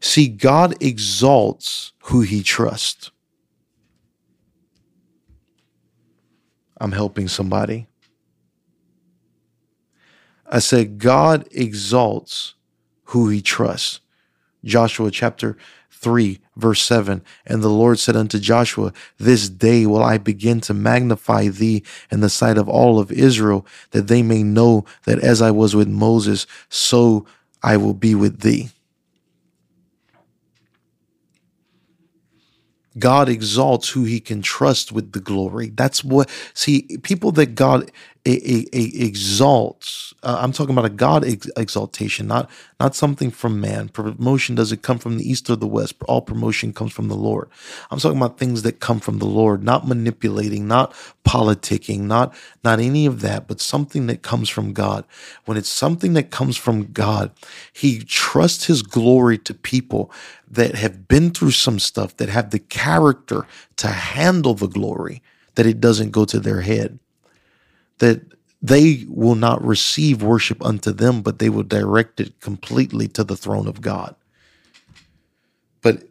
See, 0.01 0.29
God 0.29 0.81
exalts 0.83 1.93
who 2.05 2.20
he 2.20 2.43
trusts. 2.43 3.11
I'm 6.79 6.93
helping 6.93 7.29
somebody. 7.29 7.87
I 10.47 10.59
said, 10.59 10.99
God 10.99 11.49
exalts 11.51 12.55
who 13.05 13.29
he 13.29 13.41
trusts. 13.41 14.01
Joshua 14.64 15.11
chapter 15.11 15.57
3, 15.91 16.41
verse 16.57 16.82
7. 16.82 17.22
And 17.46 17.62
the 17.62 17.68
Lord 17.68 17.98
said 17.98 18.16
unto 18.16 18.38
Joshua, 18.38 18.92
This 19.18 19.48
day 19.48 19.86
will 19.86 20.02
I 20.02 20.18
begin 20.18 20.61
to 20.62 20.74
magnify 20.74 21.48
thee 21.48 21.82
in 22.11 22.20
the 22.20 22.30
sight 22.30 22.59
of 22.59 22.68
all 22.68 22.98
of 22.98 23.12
Israel, 23.12 23.66
that 23.92 24.09
they 24.09 24.22
may 24.22 24.42
know 24.42 24.84
that 25.04 25.20
as 25.20 25.40
I 25.40 25.50
was 25.50 25.76
with 25.76 25.88
Moses, 25.88 26.46
so 26.68 27.26
I 27.62 27.76
will 27.76 27.94
be 27.94 28.14
with 28.14 28.40
thee. 28.40 28.70
God 32.98 33.28
exalts 33.28 33.90
who 33.90 34.04
he 34.04 34.20
can 34.20 34.40
trust 34.40 34.90
with 34.90 35.12
the 35.12 35.20
glory. 35.20 35.68
That's 35.68 36.02
what, 36.02 36.30
see, 36.54 36.88
people 37.02 37.30
that 37.32 37.54
God 37.54 37.90
exalts, 38.27 40.14
uh, 40.22 40.39
I'm 40.41 40.53
talking 40.53 40.74
about 40.74 40.85
a 40.85 40.91
God 40.91 41.24
ex- 41.24 41.49
exaltation, 41.57 42.27
not, 42.27 42.51
not 42.81 42.95
something 42.95 43.31
from 43.31 43.61
man. 43.61 43.89
Promotion 43.89 44.55
doesn't 44.57 44.83
come 44.83 44.99
from 44.99 45.18
the 45.18 45.31
east 45.31 45.49
or 45.49 45.57
the 45.57 45.66
west. 45.66 45.95
All 46.09 46.20
promotion 46.20 46.72
comes 46.72 46.93
from 46.93 47.09
the 47.09 47.14
Lord. 47.14 47.49
I'm 47.91 47.99
talking 48.01 48.18
about 48.18 48.39
things 48.39 48.62
that 48.62 48.81
come 48.81 48.99
from 48.99 49.18
the 49.18 49.27
Lord, 49.27 49.62
not 49.62 49.87
manipulating, 49.87 50.66
not 50.66 50.93
politicking, 51.24 52.01
not, 52.01 52.35
not 52.64 52.81
any 52.81 53.07
of 53.07 53.20
that, 53.20 53.47
but 53.47 53.61
something 53.61 54.07
that 54.09 54.22
comes 54.22 54.49
from 54.49 54.72
God. 54.72 55.05
When 55.45 55.57
it's 55.57 55.68
something 55.68 56.14
that 56.14 56.31
comes 56.31 56.57
from 56.57 56.93
God, 56.93 57.31
he 57.72 58.01
trusts 58.01 58.66
his 58.66 58.83
glory 58.83 59.39
to 59.39 59.55
people 59.55 60.11
that 60.51 60.74
have 60.74 61.07
been 61.07 61.31
through 61.31 61.53
some 61.53 61.79
stuff, 61.79 62.16
that 62.16 62.29
have 62.29 62.51
the 62.51 62.59
character 62.59 63.47
to 63.77 63.89
handle 63.89 64.55
the 64.55 64.68
glory, 64.68 65.22
that 65.55 65.66
it 65.66 65.81
doesn't 65.81 66.11
go 66.11 66.24
to 66.24 66.41
their 66.41 66.62
head, 66.62 66.99
that 67.99 68.20
they 68.62 69.05
will 69.09 69.34
not 69.34 69.64
receive 69.64 70.22
worship 70.22 70.64
unto 70.64 70.92
them, 70.92 71.22
but 71.22 71.38
they 71.38 71.49
will 71.49 71.62
direct 71.62 72.20
it 72.20 72.40
completely 72.40 73.07
to 73.09 73.22
the 73.22 73.36
throne 73.36 73.68
of 73.68 73.80
God. 73.80 74.14
But 75.82 76.05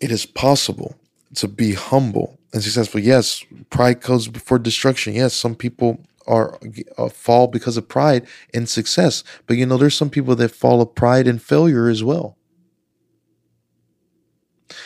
it 0.00 0.10
is 0.10 0.26
possible 0.26 0.96
to 1.34 1.48
be 1.48 1.72
humble 1.72 2.38
and 2.52 2.62
successful. 2.62 3.00
Yes, 3.00 3.44
pride 3.70 4.00
comes 4.00 4.28
before 4.28 4.58
destruction. 4.58 5.14
Yes, 5.14 5.34
some 5.34 5.54
people 5.54 6.00
are 6.26 6.58
uh, 6.98 7.08
fall 7.08 7.46
because 7.46 7.76
of 7.76 7.88
pride 7.88 8.26
and 8.52 8.68
success, 8.68 9.22
but 9.46 9.56
you 9.56 9.64
know 9.64 9.76
there's 9.76 9.94
some 9.94 10.10
people 10.10 10.34
that 10.36 10.50
fall 10.50 10.80
of 10.80 10.94
pride 10.94 11.26
and 11.26 11.40
failure 11.40 11.88
as 11.88 12.02
well. 12.02 12.36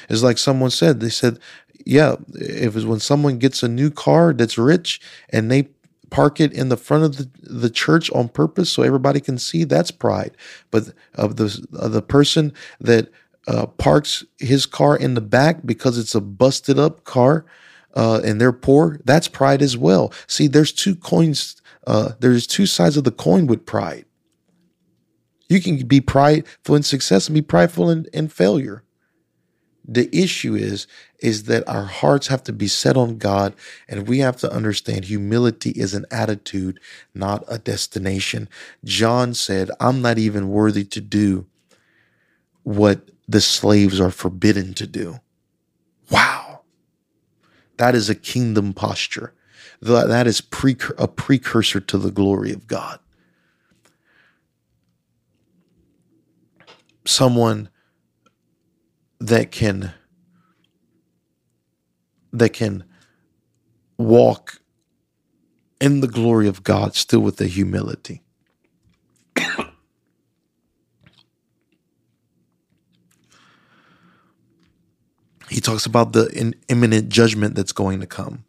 It's 0.08 0.22
like 0.22 0.38
someone 0.38 0.70
said, 0.70 1.00
they 1.00 1.08
said, 1.08 1.38
yeah, 1.86 2.16
if 2.34 2.76
it's 2.76 2.84
when 2.84 3.00
someone 3.00 3.38
gets 3.38 3.62
a 3.62 3.68
new 3.68 3.90
car 3.90 4.32
that's 4.32 4.58
rich 4.58 5.00
and 5.30 5.50
they 5.50 5.68
park 6.10 6.40
it 6.40 6.52
in 6.52 6.68
the 6.68 6.76
front 6.76 7.04
of 7.04 7.16
the, 7.16 7.30
the 7.42 7.70
church 7.70 8.10
on 8.12 8.28
purpose 8.28 8.70
so 8.70 8.82
everybody 8.82 9.20
can 9.20 9.38
see, 9.38 9.64
that's 9.64 9.90
pride. 9.90 10.36
But 10.70 10.92
of 11.14 11.36
the, 11.36 11.66
of 11.72 11.92
the 11.92 12.02
person 12.02 12.52
that 12.80 13.10
uh, 13.46 13.66
parks 13.66 14.24
his 14.38 14.66
car 14.66 14.96
in 14.96 15.14
the 15.14 15.20
back 15.20 15.60
because 15.64 15.98
it's 15.98 16.14
a 16.14 16.20
busted 16.20 16.78
up 16.78 17.04
car 17.04 17.46
uh, 17.94 18.20
and 18.24 18.40
they're 18.40 18.52
poor, 18.52 19.00
that's 19.04 19.28
pride 19.28 19.62
as 19.62 19.76
well. 19.76 20.12
See, 20.26 20.46
there's 20.46 20.72
two 20.72 20.94
coins, 20.94 21.60
uh, 21.86 22.12
there's 22.20 22.46
two 22.46 22.66
sides 22.66 22.96
of 22.96 23.04
the 23.04 23.10
coin 23.10 23.46
with 23.46 23.66
pride. 23.66 24.04
You 25.48 25.60
can 25.60 25.84
be 25.86 26.00
prideful 26.00 26.76
in 26.76 26.84
success 26.84 27.26
and 27.26 27.34
be 27.34 27.42
prideful 27.42 27.90
in, 27.90 28.06
in 28.12 28.28
failure. 28.28 28.84
The 29.92 30.08
issue 30.16 30.54
is 30.54 30.86
is 31.18 31.42
that 31.44 31.68
our 31.68 31.84
hearts 31.84 32.28
have 32.28 32.44
to 32.44 32.52
be 32.52 32.68
set 32.68 32.96
on 32.96 33.18
God 33.18 33.54
and 33.88 34.06
we 34.06 34.20
have 34.20 34.36
to 34.38 34.50
understand 34.50 35.06
humility 35.06 35.70
is 35.70 35.94
an 35.94 36.06
attitude, 36.12 36.78
not 37.12 37.44
a 37.48 37.58
destination. 37.58 38.48
John 38.84 39.34
said, 39.34 39.68
"I'm 39.80 40.00
not 40.00 40.16
even 40.16 40.48
worthy 40.48 40.84
to 40.84 41.00
do 41.00 41.46
what 42.62 43.10
the 43.28 43.40
slaves 43.40 44.00
are 44.00 44.12
forbidden 44.12 44.74
to 44.74 44.86
do." 44.86 45.18
Wow. 46.08 46.62
That 47.76 47.96
is 47.96 48.08
a 48.08 48.14
kingdom 48.14 48.72
posture. 48.72 49.34
That 49.82 50.26
is 50.28 50.40
a 50.98 51.08
precursor 51.08 51.80
to 51.80 51.98
the 51.98 52.12
glory 52.12 52.52
of 52.52 52.68
God. 52.68 53.00
Someone 57.04 57.70
that 59.20 59.50
can 59.50 59.92
that 62.32 62.52
can 62.52 62.84
walk 63.98 64.60
in 65.80 66.00
the 66.00 66.08
glory 66.08 66.46
of 66.48 66.62
God 66.62 66.94
still 66.94 67.20
with 67.20 67.36
the 67.36 67.46
humility. 67.46 68.22
he 75.50 75.60
talks 75.60 75.84
about 75.86 76.12
the 76.12 76.54
imminent 76.68 77.08
judgment 77.08 77.54
that's 77.56 77.72
going 77.72 78.00
to 78.00 78.06
come. 78.06 78.44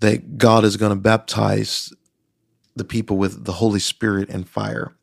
That 0.00 0.38
God 0.38 0.64
is 0.64 0.78
going 0.78 0.90
to 0.90 0.96
baptize 0.96 1.92
the 2.74 2.84
people 2.84 3.18
with 3.18 3.44
the 3.44 3.52
Holy 3.52 3.80
Spirit 3.80 4.30
and 4.30 4.48
fire. 4.48 4.94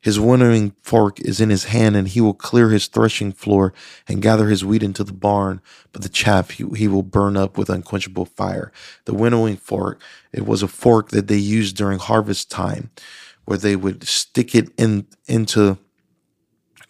His 0.00 0.20
winnowing 0.20 0.74
fork 0.82 1.20
is 1.20 1.40
in 1.40 1.50
his 1.50 1.64
hand, 1.64 1.96
and 1.96 2.06
he 2.06 2.20
will 2.20 2.34
clear 2.34 2.70
his 2.70 2.86
threshing 2.86 3.32
floor 3.32 3.74
and 4.06 4.22
gather 4.22 4.48
his 4.48 4.64
wheat 4.64 4.82
into 4.82 5.02
the 5.02 5.12
barn, 5.12 5.60
but 5.92 6.02
the 6.02 6.08
chaff 6.08 6.50
he, 6.50 6.64
he 6.76 6.86
will 6.86 7.02
burn 7.02 7.36
up 7.36 7.58
with 7.58 7.68
unquenchable 7.68 8.24
fire. 8.24 8.72
The 9.06 9.14
winnowing 9.14 9.56
fork, 9.56 10.00
it 10.32 10.46
was 10.46 10.62
a 10.62 10.68
fork 10.68 11.08
that 11.10 11.26
they 11.26 11.36
used 11.36 11.76
during 11.76 11.98
harvest 11.98 12.48
time, 12.50 12.90
where 13.44 13.58
they 13.58 13.74
would 13.74 14.06
stick 14.06 14.54
it 14.54 14.70
in 14.78 15.06
into 15.26 15.78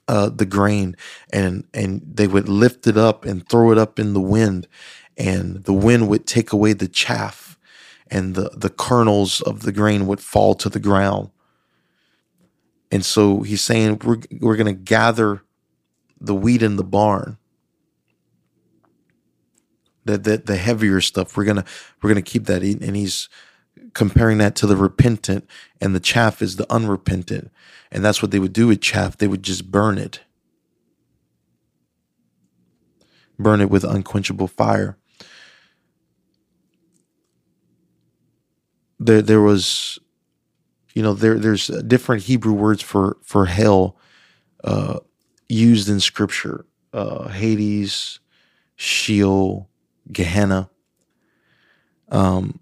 uh, 0.06 0.28
the 0.28 0.46
grain 0.46 0.96
and 1.32 1.64
and 1.72 2.02
they 2.06 2.26
would 2.26 2.48
lift 2.48 2.86
it 2.86 2.96
up 2.96 3.24
and 3.24 3.48
throw 3.48 3.72
it 3.72 3.78
up 3.78 3.98
in 3.98 4.12
the 4.12 4.20
wind, 4.20 4.68
and 5.16 5.64
the 5.64 5.72
wind 5.72 6.08
would 6.08 6.26
take 6.26 6.52
away 6.52 6.74
the 6.74 6.88
chaff, 6.88 7.58
and 8.10 8.34
the 8.34 8.50
the 8.54 8.70
kernels 8.70 9.40
of 9.40 9.62
the 9.62 9.72
grain 9.72 10.06
would 10.06 10.20
fall 10.20 10.54
to 10.54 10.68
the 10.68 10.80
ground 10.80 11.30
and 12.92 13.04
so 13.04 13.42
he's 13.42 13.62
saying 13.62 14.00
we're, 14.04 14.18
we're 14.40 14.56
going 14.56 14.66
to 14.66 14.72
gather 14.82 15.42
the 16.20 16.34
wheat 16.34 16.62
in 16.62 16.76
the 16.76 16.84
barn. 16.84 17.36
the, 20.06 20.18
the 20.18 20.38
the 20.38 20.56
heavier 20.56 21.02
stuff. 21.02 21.36
We're 21.36 21.46
gonna 21.46 21.66
we're 22.02 22.10
gonna 22.10 22.22
keep 22.22 22.46
that. 22.46 22.62
And 22.62 22.96
he's 22.96 23.30
comparing 23.94 24.38
that 24.38 24.56
to 24.56 24.66
the 24.66 24.76
repentant, 24.76 25.48
and 25.80 25.94
the 25.94 26.00
chaff 26.00 26.42
is 26.42 26.56
the 26.56 26.72
unrepentant, 26.72 27.50
and 27.92 28.04
that's 28.04 28.22
what 28.22 28.30
they 28.30 28.38
would 28.38 28.52
do 28.52 28.68
with 28.68 28.80
chaff. 28.80 29.16
They 29.18 29.28
would 29.28 29.42
just 29.42 29.70
burn 29.72 29.98
it, 29.98 30.20
burn 33.38 33.60
it 33.60 33.70
with 33.70 33.84
unquenchable 33.84 34.48
fire. 34.48 34.98
There 39.00 39.22
there 39.22 39.42
was, 39.42 39.98
you 40.98 41.04
know, 41.04 41.14
there 41.14 41.38
there's 41.38 41.68
different 41.68 42.24
Hebrew 42.24 42.54
words 42.54 42.82
for 42.82 43.18
for 43.22 43.46
hell 43.46 43.96
uh, 44.64 44.98
used 45.48 45.88
in 45.88 46.00
Scripture. 46.00 46.66
Uh, 46.92 47.28
Hades, 47.28 48.18
Sheol, 48.74 49.70
Gehenna. 50.10 50.68
Um, 52.08 52.58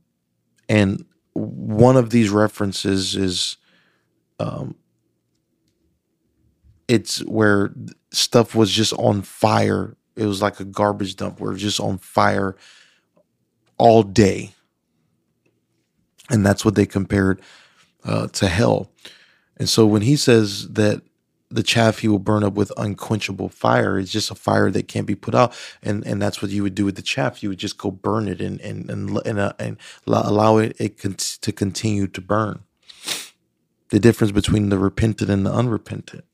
and 0.69 1.07
one 1.33 1.97
of 1.97 2.11
these 2.11 2.29
references 2.29 3.17
is 3.17 3.57
um, 4.39 4.75
it's 6.89 7.25
where 7.25 7.73
stuff 8.13 8.55
was 8.55 8.71
just 8.71 8.93
on 8.99 9.23
fire. 9.23 9.97
It 10.15 10.27
was 10.27 10.43
like 10.43 10.61
a 10.61 10.65
garbage 10.67 11.17
dump 11.17 11.41
where 11.41 11.53
it 11.53 11.55
was 11.55 11.63
just 11.63 11.81
on 11.81 11.97
fire 11.97 12.55
all 13.79 14.03
day. 14.03 14.53
And 16.29 16.45
that's 16.45 16.67
what 16.67 16.75
they 16.75 16.85
compared 16.85 17.41
uh, 18.07 18.29
to 18.29 18.49
hell. 18.49 18.91
And 19.59 19.69
so 19.69 19.85
when 19.85 20.03
he 20.03 20.17
says 20.17 20.69
that 20.69 21.03
the 21.51 21.63
chaff 21.63 22.01
he 22.01 22.09
will 22.09 22.19
burn 22.19 22.43
up 22.45 22.55
with 22.55 22.73
unquenchable 22.77 23.49
fire. 23.49 23.99
It's 23.99 24.11
just 24.11 24.31
a 24.31 24.35
fire 24.35 24.71
that 24.71 24.89
can't 24.89 25.07
be 25.07 25.15
put 25.15 25.35
out, 25.35 25.55
and 25.83 26.07
and 26.07 26.21
that's 26.21 26.43
what 26.43 26.51
you 26.51 26.63
would 26.63 26.75
do 26.75 26.85
with 26.85 26.97
the 26.97 27.03
chaff. 27.03 27.43
You 27.43 27.51
would 27.51 27.59
just 27.59 27.79
go 27.79 27.91
burn 27.91 28.29
it 28.29 28.41
and 28.41 28.61
and 28.61 28.91
and 28.91 29.19
and, 29.25 29.39
uh, 29.39 29.53
and 29.59 29.77
allow 30.07 30.59
it, 30.59 30.77
it 30.81 30.99
to 30.99 31.53
continue 31.53 32.07
to 32.09 32.21
burn. 32.21 32.61
The 33.91 34.01
difference 34.01 34.33
between 34.33 34.69
the 34.69 34.79
repentant 34.79 35.31
and 35.31 35.47
the 35.47 35.53
unrepentant. 35.53 36.25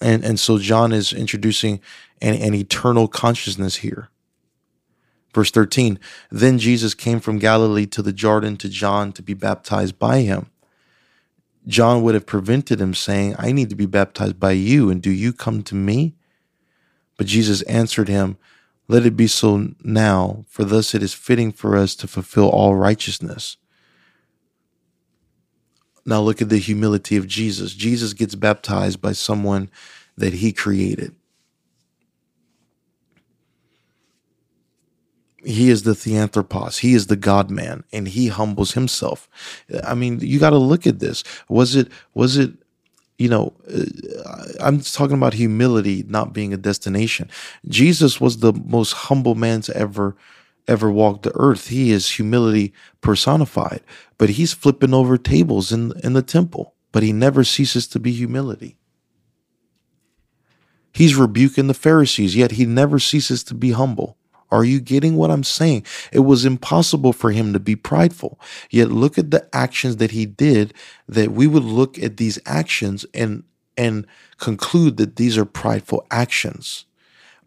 And 0.00 0.24
and 0.24 0.40
so 0.40 0.58
John 0.58 0.92
is 0.92 1.12
introducing 1.12 1.80
an, 2.22 2.34
an 2.34 2.54
eternal 2.54 3.06
consciousness 3.06 3.76
here. 3.76 4.08
Verse 5.36 5.50
13, 5.50 5.98
then 6.30 6.58
Jesus 6.58 6.94
came 6.94 7.20
from 7.20 7.38
Galilee 7.38 7.84
to 7.88 8.00
the 8.00 8.14
Jordan 8.14 8.56
to 8.56 8.70
John 8.70 9.12
to 9.12 9.22
be 9.22 9.34
baptized 9.34 9.98
by 9.98 10.20
him. 10.20 10.46
John 11.66 12.02
would 12.02 12.14
have 12.14 12.24
prevented 12.24 12.80
him, 12.80 12.94
saying, 12.94 13.36
I 13.38 13.52
need 13.52 13.68
to 13.68 13.76
be 13.76 13.84
baptized 13.84 14.40
by 14.40 14.52
you, 14.52 14.88
and 14.88 15.02
do 15.02 15.10
you 15.10 15.34
come 15.34 15.62
to 15.64 15.74
me? 15.74 16.14
But 17.18 17.26
Jesus 17.26 17.60
answered 17.64 18.08
him, 18.08 18.38
Let 18.88 19.04
it 19.04 19.14
be 19.14 19.26
so 19.26 19.74
now, 19.84 20.46
for 20.48 20.64
thus 20.64 20.94
it 20.94 21.02
is 21.02 21.12
fitting 21.12 21.52
for 21.52 21.76
us 21.76 21.94
to 21.96 22.08
fulfill 22.08 22.48
all 22.48 22.74
righteousness. 22.74 23.58
Now 26.06 26.22
look 26.22 26.40
at 26.40 26.48
the 26.48 26.56
humility 26.56 27.18
of 27.18 27.26
Jesus. 27.26 27.74
Jesus 27.74 28.14
gets 28.14 28.34
baptized 28.34 29.02
by 29.02 29.12
someone 29.12 29.68
that 30.16 30.32
he 30.32 30.50
created. 30.54 31.14
He 35.46 35.70
is 35.70 35.84
the 35.84 35.94
theanthropos. 35.94 36.78
He 36.78 36.94
is 36.94 37.06
the 37.06 37.16
god 37.16 37.50
man 37.50 37.84
and 37.92 38.08
he 38.08 38.26
humbles 38.28 38.72
himself. 38.72 39.28
I 39.84 39.94
mean 39.94 40.18
you 40.20 40.40
got 40.40 40.50
to 40.50 40.58
look 40.58 40.86
at 40.86 40.98
this. 40.98 41.22
Was 41.48 41.76
it 41.76 41.88
was 42.14 42.36
it 42.36 42.52
you 43.18 43.30
know 43.30 43.54
uh, 43.74 44.52
i'm 44.60 44.80
talking 44.80 45.16
about 45.16 45.32
humility 45.32 46.04
not 46.08 46.32
being 46.32 46.52
a 46.52 46.56
destination. 46.56 47.30
Jesus 47.68 48.20
was 48.20 48.38
the 48.38 48.52
most 48.52 48.92
humble 48.92 49.36
man 49.36 49.60
to 49.62 49.76
ever 49.76 50.16
ever 50.66 50.90
walk 50.90 51.22
the 51.22 51.32
earth. 51.36 51.68
He 51.68 51.92
is 51.92 52.10
humility 52.10 52.72
personified 53.00 53.82
but 54.18 54.30
he's 54.30 54.52
flipping 54.52 54.92
over 54.92 55.16
tables 55.16 55.70
in 55.70 55.92
in 56.02 56.14
the 56.14 56.22
temple 56.22 56.74
but 56.90 57.04
he 57.04 57.12
never 57.12 57.44
ceases 57.44 57.86
to 57.88 58.00
be 58.00 58.10
humility. 58.10 58.78
He's 60.92 61.14
rebuking 61.14 61.68
the 61.68 61.74
pharisees 61.74 62.34
yet 62.34 62.52
he 62.52 62.66
never 62.66 62.98
ceases 62.98 63.44
to 63.44 63.54
be 63.54 63.70
humble 63.70 64.18
are 64.50 64.64
you 64.64 64.80
getting 64.80 65.16
what 65.16 65.30
I'm 65.30 65.44
saying? 65.44 65.84
It 66.12 66.20
was 66.20 66.44
impossible 66.44 67.12
for 67.12 67.32
him 67.32 67.52
to 67.52 67.60
be 67.60 67.76
prideful. 67.76 68.40
Yet 68.70 68.90
look 68.90 69.18
at 69.18 69.30
the 69.30 69.48
actions 69.54 69.96
that 69.96 70.12
he 70.12 70.26
did 70.26 70.72
that 71.08 71.32
we 71.32 71.46
would 71.46 71.64
look 71.64 71.98
at 71.98 72.16
these 72.16 72.38
actions 72.46 73.04
and 73.14 73.44
and 73.76 74.06
conclude 74.38 74.96
that 74.96 75.16
these 75.16 75.36
are 75.36 75.44
prideful 75.44 76.06
actions. 76.10 76.86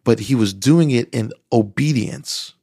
But 0.04 0.20
he 0.20 0.34
was 0.34 0.54
doing 0.54 0.90
it 0.90 1.08
in 1.12 1.32
obedience. 1.52 2.54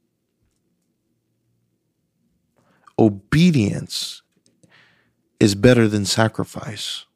Obedience 2.98 4.22
is 5.40 5.56
better 5.56 5.88
than 5.88 6.06
sacrifice. 6.06 7.07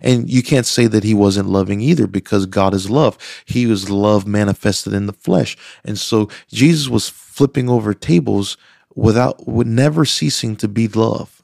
And 0.00 0.28
you 0.28 0.42
can't 0.42 0.66
say 0.66 0.86
that 0.86 1.04
he 1.04 1.14
wasn't 1.14 1.48
loving 1.48 1.80
either 1.80 2.06
because 2.06 2.46
God 2.46 2.74
is 2.74 2.90
love. 2.90 3.18
He 3.44 3.66
was 3.66 3.90
love 3.90 4.26
manifested 4.26 4.92
in 4.92 5.06
the 5.06 5.12
flesh. 5.12 5.56
And 5.84 5.98
so 5.98 6.28
Jesus 6.48 6.88
was 6.88 7.08
flipping 7.08 7.68
over 7.68 7.94
tables 7.94 8.56
without, 8.94 9.46
with 9.46 9.66
never 9.66 10.04
ceasing 10.04 10.56
to 10.56 10.68
be 10.68 10.88
love, 10.88 11.42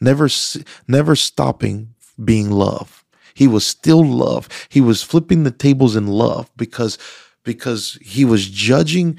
never, 0.00 0.28
never 0.88 1.16
stopping 1.16 1.94
being 2.22 2.50
love. 2.50 3.04
He 3.34 3.46
was 3.46 3.66
still 3.66 4.04
love. 4.04 4.48
He 4.70 4.80
was 4.80 5.02
flipping 5.02 5.44
the 5.44 5.50
tables 5.50 5.94
in 5.94 6.06
love 6.06 6.50
because, 6.56 6.96
because 7.44 7.98
he 8.00 8.24
was 8.24 8.48
judging 8.48 9.18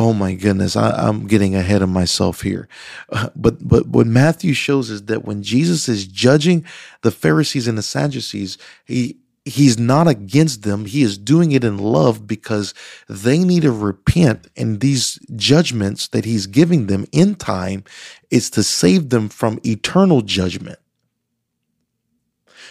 oh 0.00 0.14
my 0.14 0.32
goodness, 0.32 0.76
I, 0.76 1.06
am 1.06 1.26
getting 1.26 1.54
ahead 1.54 1.82
of 1.82 1.90
myself 1.90 2.40
here. 2.40 2.68
Uh, 3.10 3.28
but 3.36 3.68
but 3.68 3.86
what 3.86 4.06
Matthew 4.06 4.54
shows 4.54 4.88
is 4.88 5.04
that 5.04 5.26
when 5.26 5.42
Jesus 5.42 5.90
is 5.90 6.06
judging 6.06 6.64
the 7.02 7.10
Pharisees 7.10 7.68
and 7.68 7.76
the 7.76 7.82
Sadducees, 7.82 8.56
he 8.86 9.18
he's 9.44 9.78
not 9.78 10.08
against 10.08 10.62
them. 10.62 10.86
He 10.86 11.02
is 11.02 11.18
doing 11.18 11.52
it 11.52 11.64
in 11.64 11.76
love 11.76 12.26
because 12.26 12.72
they 13.10 13.40
need 13.40 13.62
to 13.62 13.72
repent. 13.72 14.48
And 14.56 14.80
these 14.80 15.18
judgments 15.36 16.08
that 16.08 16.24
he's 16.24 16.46
giving 16.46 16.86
them 16.86 17.04
in 17.12 17.34
time 17.34 17.84
is 18.30 18.48
to 18.50 18.62
save 18.62 19.10
them 19.10 19.28
from 19.28 19.60
eternal 19.66 20.22
judgment. 20.22 20.78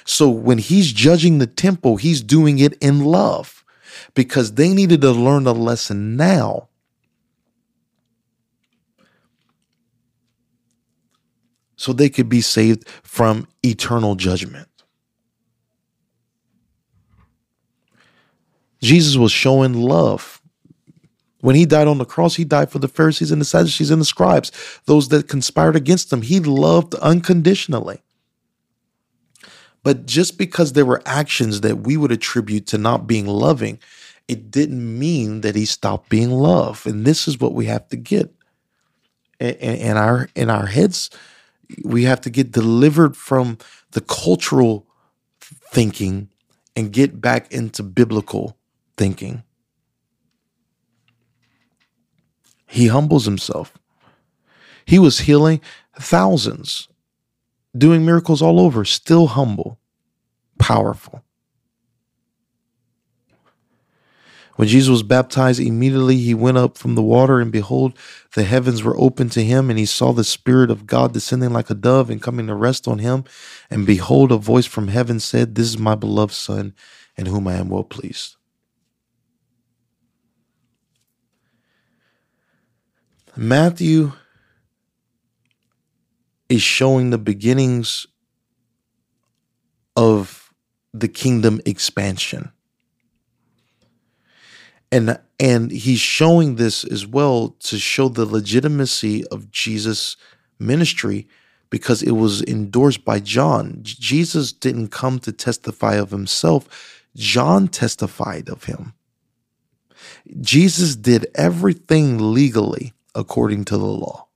So 0.04 0.30
when 0.30 0.58
he's 0.58 0.92
judging 0.92 1.38
the 1.38 1.48
temple, 1.48 1.98
he's 1.98 2.22
doing 2.22 2.58
it 2.58 2.74
in 2.82 3.06
love 3.06 3.64
because 4.16 4.54
they 4.54 4.74
needed 4.74 5.02
to 5.02 5.12
learn 5.12 5.46
a 5.46 5.52
lesson 5.52 6.16
now 6.16 6.69
so 11.80 11.94
they 11.94 12.10
could 12.10 12.28
be 12.28 12.42
saved 12.42 12.86
from 13.04 13.48
eternal 13.64 14.16
judgment. 14.16 14.68
Jesus 18.82 19.16
was 19.16 19.32
showing 19.32 19.74
love. 19.74 20.42
When 21.40 21.56
he 21.56 21.66
died 21.66 21.88
on 21.88 21.98
the 21.98 22.06
cross, 22.06 22.36
he 22.36 22.44
died 22.44 22.70
for 22.70 22.80
the 22.80 22.90
Pharisees 22.90 23.32
and 23.32 23.40
the 23.40 23.46
Sadducees 23.46 23.92
and 23.92 24.02
the 24.02 24.06
scribes, 24.06 24.52
those 24.88 25.08
that 25.08 25.30
conspired 25.30 25.78
against 25.78 26.12
him. 26.12 26.22
He 26.22 26.42
loved 26.42 26.96
unconditionally. 26.96 28.02
But 29.82 30.06
just 30.06 30.38
because 30.38 30.74
there 30.74 30.86
were 30.86 31.02
actions 31.06 31.62
that 31.62 31.78
we 31.78 31.96
would 31.96 32.12
attribute 32.12 32.68
to 32.68 32.78
not 32.78 33.08
being 33.08 33.26
loving, 33.26 33.80
it 34.28 34.52
didn't 34.52 35.00
mean 35.00 35.42
that 35.42 35.56
he 35.56 35.64
stopped 35.64 36.10
being 36.10 36.30
love. 36.30 36.86
And 36.86 37.06
this 37.06 37.26
is 37.26 37.40
what 37.40 37.54
we 37.54 37.68
have 37.68 37.88
to 37.88 37.96
get 37.96 38.34
in 39.40 39.96
our 39.96 40.28
in 40.36 40.50
our 40.50 40.66
heads 40.66 41.10
we 41.84 42.04
have 42.04 42.22
to 42.22 42.30
get 42.30 42.52
delivered 42.52 43.16
from 43.16 43.58
the 43.92 44.02
cultural 44.02 44.88
thinking 45.72 46.30
and 46.76 46.92
get 46.92 47.22
back 47.22 47.52
into 47.52 47.84
biblical 47.84 48.58
thinking. 48.98 49.44
He 52.68 52.88
humbles 52.88 53.26
himself. 53.26 53.78
He 54.86 55.00
was 55.00 55.20
healing 55.20 55.62
thousands, 56.00 56.88
doing 57.78 58.06
miracles 58.06 58.42
all 58.42 58.60
over, 58.60 58.86
still 58.86 59.28
humble, 59.28 59.80
powerful. 60.58 61.24
When 64.60 64.68
Jesus 64.68 64.90
was 64.90 65.04
baptized, 65.04 65.62
immediately 65.62 66.18
he 66.18 66.34
went 66.34 66.58
up 66.58 66.78
from 66.78 66.96
the 66.96 67.02
water, 67.02 67.40
and 67.40 67.50
behold, 67.50 67.98
the 68.36 68.44
heavens 68.44 68.84
were 68.84 69.00
opened 69.00 69.32
to 69.32 69.42
him, 69.46 69.70
and 69.70 69.80
he 69.80 69.86
saw 69.86 70.12
the 70.12 70.26
Spirit 70.26 70.70
of 70.70 70.86
God 70.86 71.14
descending 71.14 71.54
like 71.54 71.70
a 71.70 71.74
dove 71.74 72.10
and 72.10 72.22
coming 72.22 72.48
to 72.48 72.56
rest 72.56 72.86
on 72.86 73.00
him. 73.00 73.24
And 73.70 73.86
behold, 73.86 74.34
a 74.34 74.36
voice 74.36 74.66
from 74.66 74.90
heaven 74.90 75.22
said, 75.22 75.56
This 75.56 75.68
is 75.68 75.78
my 75.78 75.96
beloved 75.96 76.34
Son, 76.34 76.74
in 77.16 77.26
whom 77.28 77.48
I 77.48 77.54
am 77.54 77.70
well 77.70 77.86
pleased. 77.86 78.36
Matthew 83.38 84.12
is 86.50 86.62
showing 86.62 87.12
the 87.12 87.18
beginnings 87.18 88.08
of 89.96 90.54
the 90.94 91.08
kingdom 91.08 91.62
expansion 91.66 92.52
And 94.92 95.20
and 95.40 95.72
he's 95.72 96.00
showing 96.00 96.56
this 96.56 96.84
as 96.84 97.06
well 97.06 97.56
to 97.60 97.78
show 97.78 98.10
the 98.10 98.26
legitimacy 98.26 99.26
of 99.28 99.52
Jesus' 99.52 100.18
ministry 100.60 101.28
because 101.70 102.02
it 102.02 102.12
was 102.12 102.42
endorsed 102.44 103.06
by 103.06 103.20
John. 103.20 103.80
Jesus 103.82 104.52
didn't 104.52 104.90
come 104.90 105.20
to 105.20 105.32
testify 105.32 105.96
of 105.96 106.12
himself, 106.12 107.04
John 107.16 107.68
testified 107.68 108.50
of 108.50 108.66
him. 108.66 108.94
Jesus 110.42 110.96
did 110.96 111.28
everything 111.36 112.34
legally 112.34 112.94
according 113.16 113.66
to 113.66 113.78
the 113.78 113.86
law. 113.86 114.28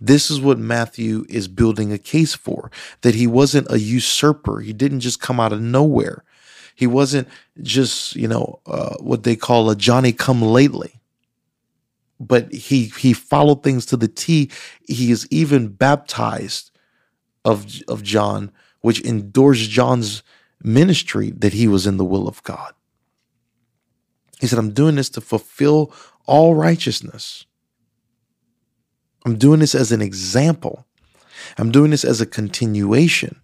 This 0.00 0.30
is 0.30 0.40
what 0.40 0.58
Matthew 0.58 1.24
is 1.28 1.48
building 1.48 1.92
a 1.92 1.98
case 1.98 2.34
for 2.34 2.70
that 3.02 3.14
he 3.14 3.26
wasn't 3.26 3.70
a 3.70 3.78
usurper. 3.78 4.60
He 4.60 4.72
didn't 4.72 5.00
just 5.00 5.20
come 5.20 5.40
out 5.40 5.52
of 5.52 5.60
nowhere. 5.60 6.24
He 6.74 6.86
wasn't 6.86 7.28
just, 7.62 8.16
you 8.16 8.28
know, 8.28 8.60
uh, 8.66 8.96
what 8.98 9.22
they 9.22 9.36
call 9.36 9.70
a 9.70 9.76
Johnny 9.76 10.12
come 10.12 10.42
lately. 10.42 11.00
But 12.20 12.52
he 12.52 12.86
he 12.86 13.12
followed 13.12 13.62
things 13.62 13.86
to 13.86 13.96
the 13.96 14.08
T. 14.08 14.50
He 14.86 15.10
is 15.10 15.26
even 15.30 15.68
baptized 15.68 16.70
of 17.44 17.66
of 17.88 18.02
John, 18.02 18.50
which 18.80 19.04
endorsed 19.04 19.70
John's 19.70 20.22
ministry 20.62 21.30
that 21.30 21.52
he 21.52 21.68
was 21.68 21.86
in 21.86 21.96
the 21.96 22.04
will 22.04 22.26
of 22.26 22.42
God. 22.42 22.72
He 24.40 24.46
said, 24.46 24.58
I'm 24.58 24.72
doing 24.72 24.96
this 24.96 25.10
to 25.10 25.20
fulfill 25.20 25.92
all 26.26 26.54
righteousness. 26.54 27.46
I'm 29.24 29.36
doing 29.36 29.60
this 29.60 29.74
as 29.74 29.92
an 29.92 30.02
example. 30.02 30.86
I'm 31.58 31.70
doing 31.70 31.90
this 31.90 32.04
as 32.04 32.20
a 32.20 32.26
continuation. 32.26 33.40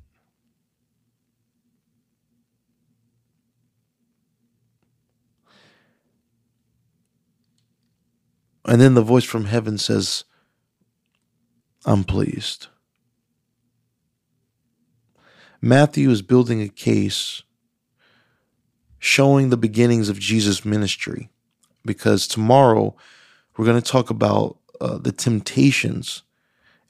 And 8.70 8.80
then 8.80 8.94
the 8.94 9.02
voice 9.02 9.24
from 9.24 9.46
heaven 9.46 9.78
says, 9.78 10.22
I'm 11.84 12.04
pleased. 12.04 12.68
Matthew 15.60 16.08
is 16.08 16.22
building 16.22 16.62
a 16.62 16.68
case 16.68 17.42
showing 19.00 19.50
the 19.50 19.56
beginnings 19.56 20.08
of 20.08 20.20
Jesus' 20.20 20.64
ministry 20.64 21.30
because 21.84 22.28
tomorrow 22.28 22.94
we're 23.56 23.64
going 23.64 23.82
to 23.82 23.90
talk 23.90 24.08
about 24.08 24.58
uh, 24.80 24.98
the 24.98 25.10
temptations 25.10 26.22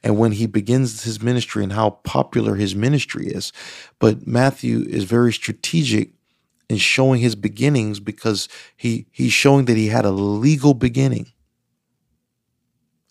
and 0.04 0.18
when 0.18 0.32
he 0.32 0.46
begins 0.46 1.04
his 1.04 1.22
ministry 1.22 1.62
and 1.62 1.72
how 1.72 1.90
popular 2.04 2.56
his 2.56 2.74
ministry 2.74 3.28
is. 3.28 3.54
But 3.98 4.26
Matthew 4.26 4.80
is 4.80 5.04
very 5.04 5.32
strategic 5.32 6.10
in 6.68 6.76
showing 6.76 7.22
his 7.22 7.36
beginnings 7.36 8.00
because 8.00 8.50
he 8.76 9.06
he's 9.10 9.32
showing 9.32 9.64
that 9.64 9.78
he 9.78 9.86
had 9.86 10.04
a 10.04 10.10
legal 10.10 10.74
beginning 10.74 11.32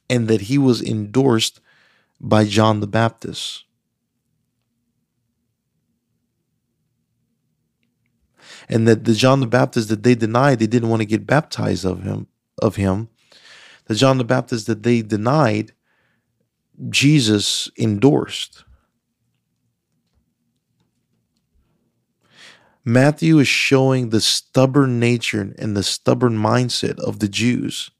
and 0.09 0.27
that 0.27 0.41
he 0.41 0.57
was 0.57 0.81
endorsed 0.81 1.61
by 2.19 2.45
John 2.45 2.79
the 2.79 2.87
Baptist. 2.87 3.63
And 8.67 8.87
that 8.87 9.05
the 9.05 9.13
John 9.13 9.39
the 9.39 9.47
Baptist 9.47 9.89
that 9.89 10.03
they 10.03 10.15
denied, 10.15 10.59
they 10.59 10.67
didn't 10.67 10.89
want 10.89 11.01
to 11.01 11.05
get 11.05 11.25
baptized 11.25 11.85
of 11.85 12.03
him, 12.03 12.27
of 12.61 12.75
him. 12.75 13.09
The 13.85 13.95
John 13.95 14.17
the 14.17 14.23
Baptist 14.23 14.67
that 14.67 14.83
they 14.83 15.01
denied, 15.01 15.73
Jesus 16.89 17.69
endorsed. 17.77 18.63
Matthew 22.85 23.39
is 23.39 23.47
showing 23.47 24.09
the 24.09 24.21
stubborn 24.21 24.99
nature 24.99 25.53
and 25.57 25.75
the 25.75 25.83
stubborn 25.83 26.37
mindset 26.37 26.97
of 26.99 27.19
the 27.19 27.27
Jews 27.27 27.91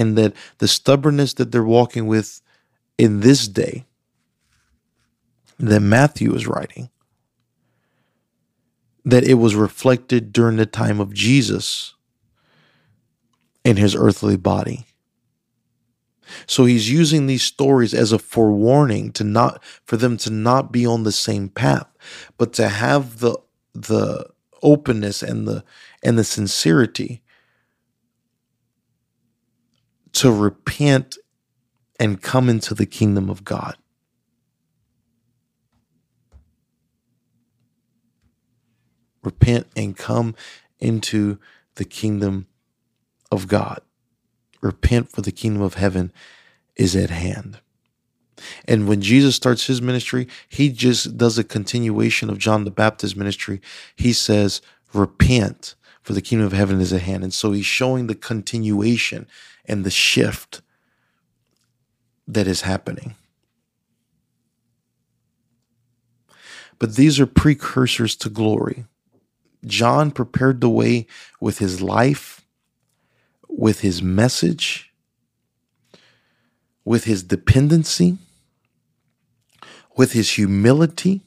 and 0.00 0.16
that 0.16 0.32
the 0.58 0.66
stubbornness 0.66 1.34
that 1.34 1.52
they're 1.52 1.62
walking 1.62 2.06
with 2.06 2.40
in 2.96 3.20
this 3.20 3.46
day 3.46 3.84
that 5.58 5.80
Matthew 5.80 6.34
is 6.34 6.46
writing, 6.46 6.88
that 9.04 9.24
it 9.24 9.34
was 9.34 9.54
reflected 9.54 10.32
during 10.32 10.56
the 10.56 10.64
time 10.64 11.00
of 11.00 11.12
Jesus 11.12 11.94
in 13.62 13.76
his 13.76 13.94
earthly 13.94 14.38
body. 14.38 14.86
So 16.46 16.64
he's 16.64 16.90
using 16.90 17.26
these 17.26 17.42
stories 17.42 17.92
as 17.92 18.12
a 18.12 18.18
forewarning 18.18 19.12
to 19.12 19.24
not 19.24 19.62
for 19.84 19.96
them 19.96 20.16
to 20.18 20.30
not 20.30 20.72
be 20.72 20.86
on 20.86 21.02
the 21.02 21.12
same 21.12 21.48
path, 21.48 21.88
but 22.38 22.52
to 22.54 22.68
have 22.68 23.18
the 23.18 23.36
the 23.74 24.26
openness 24.62 25.22
and 25.22 25.46
the 25.46 25.64
and 26.02 26.18
the 26.18 26.24
sincerity 26.24 27.22
to 30.12 30.32
repent 30.32 31.18
and 31.98 32.20
come 32.22 32.48
into 32.48 32.74
the 32.74 32.86
kingdom 32.86 33.28
of 33.28 33.44
God. 33.44 33.76
Repent 39.22 39.66
and 39.76 39.96
come 39.96 40.34
into 40.78 41.38
the 41.74 41.84
kingdom 41.84 42.46
of 43.30 43.46
God. 43.46 43.80
Repent 44.62 45.10
for 45.10 45.22
the 45.22 45.32
kingdom 45.32 45.62
of 45.62 45.74
heaven 45.74 46.12
is 46.76 46.96
at 46.96 47.10
hand. 47.10 47.60
And 48.64 48.88
when 48.88 49.02
Jesus 49.02 49.36
starts 49.36 49.66
his 49.66 49.82
ministry, 49.82 50.26
he 50.48 50.70
just 50.70 51.18
does 51.18 51.38
a 51.38 51.44
continuation 51.44 52.30
of 52.30 52.38
John 52.38 52.64
the 52.64 52.70
Baptist 52.70 53.16
ministry. 53.16 53.60
He 53.96 54.14
says, 54.14 54.62
Repent, 54.94 55.74
for 56.02 56.14
the 56.14 56.22
kingdom 56.22 56.46
of 56.46 56.52
heaven 56.52 56.80
is 56.80 56.92
at 56.92 57.02
hand. 57.02 57.22
And 57.22 57.34
so 57.34 57.52
he's 57.52 57.66
showing 57.66 58.06
the 58.06 58.14
continuation 58.14 59.26
and 59.64 59.84
the 59.84 59.90
shift 59.90 60.62
that 62.26 62.46
is 62.46 62.62
happening. 62.62 63.14
But 66.78 66.96
these 66.96 67.20
are 67.20 67.26
precursors 67.26 68.16
to 68.16 68.30
glory. 68.30 68.86
John 69.66 70.10
prepared 70.10 70.60
the 70.60 70.70
way 70.70 71.06
with 71.40 71.58
his 71.58 71.82
life, 71.82 72.40
with 73.48 73.80
his 73.80 74.02
message, 74.02 74.92
with 76.84 77.04
his 77.04 77.22
dependency, 77.22 78.16
with 79.96 80.12
his 80.12 80.30
humility. 80.30 81.20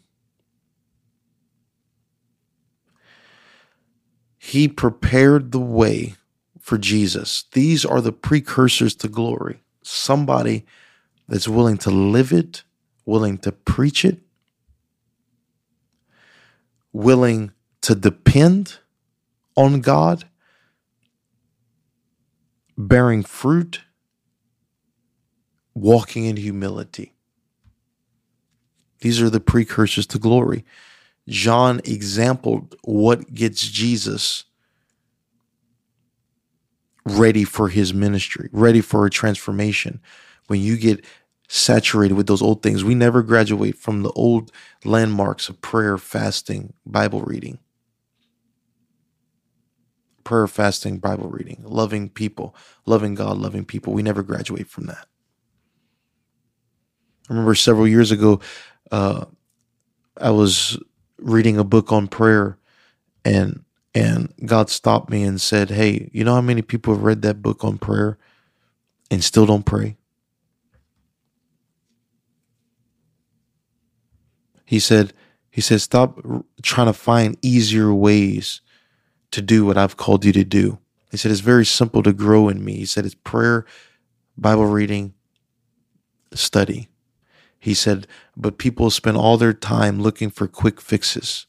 He 4.39 4.67
prepared 4.67 5.51
the 5.51 5.59
way 5.59 6.15
for 6.63 6.77
Jesus. 6.77 7.43
These 7.51 7.83
are 7.83 7.99
the 7.99 8.13
precursors 8.13 8.95
to 8.95 9.09
glory. 9.09 9.61
Somebody 9.83 10.65
that's 11.27 11.47
willing 11.47 11.77
to 11.79 11.91
live 11.91 12.31
it, 12.31 12.63
willing 13.05 13.37
to 13.39 13.51
preach 13.51 14.05
it, 14.05 14.19
willing 16.93 17.51
to 17.81 17.93
depend 17.95 18.79
on 19.57 19.81
God, 19.81 20.23
bearing 22.77 23.23
fruit, 23.23 23.81
walking 25.73 26.23
in 26.23 26.37
humility. 26.37 27.13
These 29.01 29.21
are 29.21 29.29
the 29.29 29.41
precursors 29.41 30.07
to 30.07 30.17
glory. 30.17 30.63
John 31.27 31.81
exampled 31.83 32.77
what 32.83 33.33
gets 33.33 33.67
Jesus 33.67 34.45
ready 37.05 37.43
for 37.43 37.69
his 37.69 37.93
ministry, 37.93 38.49
ready 38.51 38.81
for 38.81 39.05
a 39.05 39.09
transformation. 39.09 40.01
When 40.47 40.61
you 40.61 40.77
get 40.77 41.03
saturated 41.47 42.15
with 42.15 42.27
those 42.27 42.41
old 42.41 42.63
things, 42.63 42.83
we 42.83 42.95
never 42.95 43.21
graduate 43.21 43.77
from 43.77 44.03
the 44.03 44.11
old 44.11 44.51
landmarks 44.85 45.49
of 45.49 45.61
prayer, 45.61 45.97
fasting, 45.97 46.73
Bible 46.85 47.21
reading. 47.21 47.59
Prayer, 50.23 50.47
fasting, 50.47 50.99
Bible 50.99 51.29
reading, 51.29 51.61
loving 51.65 52.09
people, 52.09 52.55
loving 52.85 53.13
God, 53.15 53.37
loving 53.37 53.65
people. 53.65 53.93
We 53.93 54.03
never 54.03 54.23
graduate 54.23 54.69
from 54.69 54.85
that. 54.85 55.05
I 57.29 57.33
remember 57.33 57.55
several 57.55 57.87
years 57.87 58.11
ago, 58.11 58.39
uh, 58.91 59.25
I 60.19 60.31
was 60.31 60.77
reading 61.17 61.57
a 61.57 61.63
book 61.63 61.91
on 61.91 62.07
prayer, 62.07 62.57
and 63.25 63.63
and 63.93 64.33
God 64.45 64.69
stopped 64.69 65.09
me 65.09 65.23
and 65.23 65.39
said, 65.39 65.69
Hey, 65.69 66.09
you 66.13 66.23
know 66.23 66.35
how 66.35 66.41
many 66.41 66.61
people 66.61 66.93
have 66.93 67.03
read 67.03 67.21
that 67.21 67.41
book 67.41 67.63
on 67.63 67.77
prayer 67.77 68.17
and 69.11 69.23
still 69.23 69.45
don't 69.45 69.65
pray? 69.65 69.97
He 74.65 74.79
said, 74.79 75.13
he 75.51 75.61
said, 75.61 75.81
stop 75.81 76.19
trying 76.63 76.87
to 76.87 76.93
find 76.93 77.37
easier 77.43 77.93
ways 77.93 78.61
to 79.29 79.39
do 79.41 79.65
what 79.65 79.77
I've 79.77 79.97
called 79.97 80.25
you 80.25 80.31
to 80.33 80.43
do. 80.43 80.79
He 81.11 81.17
said, 81.17 81.31
it's 81.31 81.41
very 81.41 81.65
simple 81.65 82.01
to 82.01 82.11
grow 82.11 82.49
in 82.49 82.65
me. 82.65 82.77
He 82.77 82.85
said, 82.87 83.05
it's 83.05 83.13
prayer, 83.13 83.67
Bible 84.35 84.65
reading, 84.65 85.13
study. 86.33 86.87
He 87.59 87.75
said, 87.75 88.07
but 88.35 88.57
people 88.57 88.89
spend 88.89 89.15
all 89.15 89.37
their 89.37 89.53
time 89.53 90.01
looking 90.01 90.31
for 90.31 90.47
quick 90.47 90.81
fixes 90.81 91.45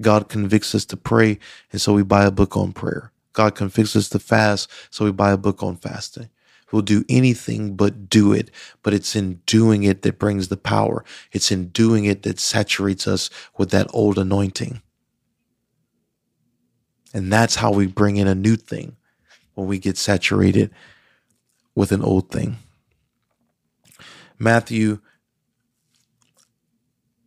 God 0.00 0.28
convicts 0.28 0.74
us 0.74 0.84
to 0.86 0.96
pray, 0.96 1.38
and 1.72 1.80
so 1.80 1.92
we 1.92 2.02
buy 2.02 2.24
a 2.24 2.30
book 2.30 2.56
on 2.56 2.72
prayer. 2.72 3.12
God 3.32 3.54
convicts 3.54 3.96
us 3.96 4.08
to 4.10 4.18
fast, 4.18 4.70
so 4.90 5.04
we 5.04 5.12
buy 5.12 5.32
a 5.32 5.36
book 5.36 5.62
on 5.62 5.76
fasting. 5.76 6.30
We'll 6.72 6.82
do 6.82 7.04
anything 7.08 7.76
but 7.76 8.10
do 8.10 8.32
it, 8.32 8.50
but 8.82 8.92
it's 8.92 9.14
in 9.14 9.40
doing 9.46 9.84
it 9.84 10.02
that 10.02 10.18
brings 10.18 10.48
the 10.48 10.56
power. 10.56 11.04
It's 11.32 11.52
in 11.52 11.68
doing 11.68 12.04
it 12.04 12.22
that 12.24 12.40
saturates 12.40 13.06
us 13.06 13.30
with 13.56 13.70
that 13.70 13.86
old 13.94 14.18
anointing. 14.18 14.82
And 17.14 17.32
that's 17.32 17.56
how 17.56 17.72
we 17.72 17.86
bring 17.86 18.16
in 18.16 18.26
a 18.26 18.34
new 18.34 18.56
thing 18.56 18.96
when 19.54 19.66
we 19.68 19.78
get 19.78 19.96
saturated 19.96 20.70
with 21.74 21.92
an 21.92 22.02
old 22.02 22.30
thing. 22.30 22.56
Matthew 24.38 25.00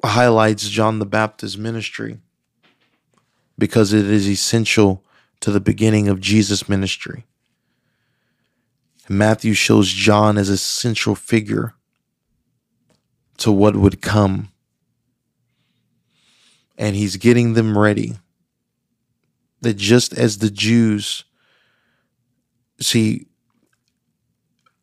highlights 0.04 0.70
John 0.70 1.00
the 1.00 1.06
Baptist's 1.06 1.58
ministry 1.58 2.20
because 3.60 3.94
it 3.94 4.06
is 4.06 4.27
essential 4.27 5.03
to 5.41 5.52
the 5.52 5.60
beginning 5.60 6.07
of 6.07 6.19
Jesus' 6.19 6.68
ministry. 6.68 7.26
Matthew 9.07 9.53
shows 9.53 9.90
John 9.90 10.38
as 10.38 10.49
a 10.49 10.57
central 10.57 11.15
figure 11.15 11.73
to 13.38 13.52
what 13.52 13.76
would 13.76 14.02
come. 14.02 14.49
And 16.77 16.95
he's 16.95 17.18
getting 17.18 17.53
them 17.53 17.77
ready. 17.77 18.18
That 19.61 19.76
just 19.76 20.14
as 20.14 20.38
the 20.38 20.49
Jews 20.49 21.26
see, 22.80 23.27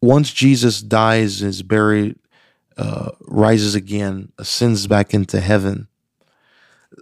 once 0.03 0.33
Jesus 0.33 0.83
dies, 0.83 1.41
is 1.41 1.63
buried, 1.63 2.19
uh, 2.77 3.13
rises 3.23 3.75
again, 3.75 4.33
ascends 4.39 4.87
back 4.87 5.15
into 5.15 5.41
heaven, 5.41 5.89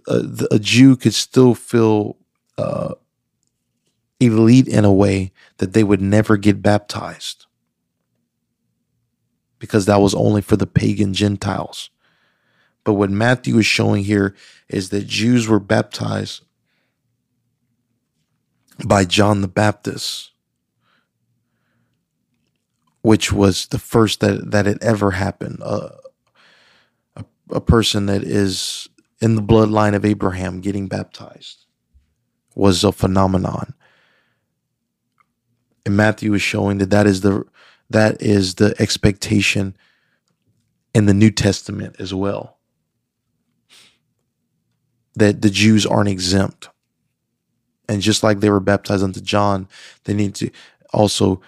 the, 0.06 0.48
a 0.51 0.59
Jew 0.59 0.97
could 0.97 1.14
still 1.14 1.55
feel 1.55 2.16
uh, 2.59 2.94
elite 4.20 4.68
in 4.68 4.85
a 4.85 4.93
way 4.93 5.32
that 5.59 5.72
they 5.72 5.85
would 5.85 6.01
never 6.01 6.36
get 6.36 6.62
baptized 6.62 7.47
because 9.59 9.86
that 9.86 10.01
was 10.01 10.14
only 10.14 10.43
for 10.43 10.56
the 10.56 10.66
pagan 10.66 11.14
Gentiles. 11.14 11.90
But 12.85 12.94
what 12.94 13.10
Matthew 13.10 13.59
is 13.59 13.66
showing 13.66 14.05
here 14.05 14.35
is 14.68 14.90
that 14.90 15.06
Jews 15.06 15.48
were 15.48 15.60
baptized 15.60 16.43
by 18.85 19.05
John 19.05 19.40
the 19.40 19.48
Baptist, 19.48 20.32
which 23.02 23.32
was 23.32 23.68
the 23.68 23.78
first 23.78 24.20
that, 24.20 24.51
that 24.51 24.66
had 24.66 24.82
ever 24.82 25.12
happened. 25.12 25.60
Uh, 25.62 25.90
a, 27.16 27.24
a 27.51 27.60
person 27.60 28.06
that 28.06 28.22
is 28.22 28.89
in 29.20 29.36
the 29.36 29.42
bloodline 29.42 29.94
of 29.94 30.04
Abraham 30.04 30.60
getting 30.60 30.86
baptized 30.86 31.64
was 32.54 32.84
a 32.84 32.92
phenomenon. 32.92 33.74
And 35.86 35.96
Matthew 35.96 36.32
is 36.34 36.42
showing 36.42 36.78
that 36.78 36.90
that 36.90 37.06
is 37.06 37.20
the 37.20 37.44
that 37.90 38.22
is 38.22 38.54
the 38.54 38.74
expectation 38.78 39.76
in 40.94 41.06
the 41.06 41.14
New 41.14 41.30
Testament 41.30 41.96
as 41.98 42.14
well. 42.14 42.58
That 45.16 45.42
the 45.42 45.50
Jews 45.50 45.84
aren't 45.84 46.08
exempt. 46.08 46.70
And 47.88 48.00
just 48.00 48.22
like 48.22 48.40
they 48.40 48.48
were 48.48 48.60
baptized 48.60 49.04
unto 49.04 49.20
John, 49.20 49.68
they 50.04 50.14
need 50.14 50.34
to 50.36 50.50
also, 50.92 51.42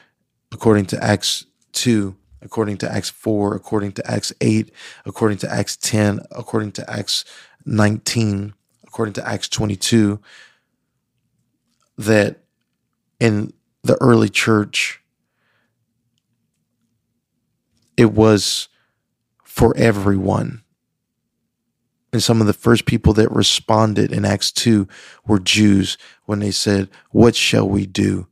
according 0.52 0.86
to 0.86 1.02
Acts 1.02 1.46
2, 1.72 2.14
according 2.42 2.76
to 2.78 2.92
Acts 2.92 3.10
4, 3.10 3.54
according 3.54 3.92
to 3.92 4.10
Acts 4.10 4.32
8, 4.40 4.70
according 5.06 5.38
to 5.38 5.50
Acts 5.50 5.76
10, 5.76 6.20
according 6.32 6.72
to 6.72 6.90
Acts 6.90 7.24
19, 7.66 8.54
according 8.86 9.14
to 9.14 9.28
Acts 9.28 9.48
22, 9.48 10.20
that 11.98 12.44
in 13.20 13.52
the 13.82 13.96
early 14.00 14.28
church, 14.28 15.02
it 17.96 18.12
was 18.12 18.68
for 19.44 19.76
everyone. 19.76 20.62
And 22.12 22.22
some 22.22 22.40
of 22.40 22.46
the 22.46 22.52
first 22.52 22.86
people 22.86 23.12
that 23.14 23.30
responded 23.32 24.12
in 24.12 24.24
Acts 24.24 24.52
2 24.52 24.86
were 25.26 25.38
Jews 25.38 25.98
when 26.24 26.38
they 26.38 26.50
said, 26.50 26.88
What 27.10 27.34
shall 27.34 27.68
we 27.68 27.84
do? 27.86 28.26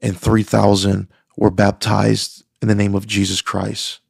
And 0.00 0.18
3,000 0.18 1.08
were 1.36 1.50
baptized 1.50 2.44
in 2.62 2.68
the 2.68 2.74
name 2.74 2.94
of 2.94 3.06
Jesus 3.06 3.42
Christ. 3.42 4.00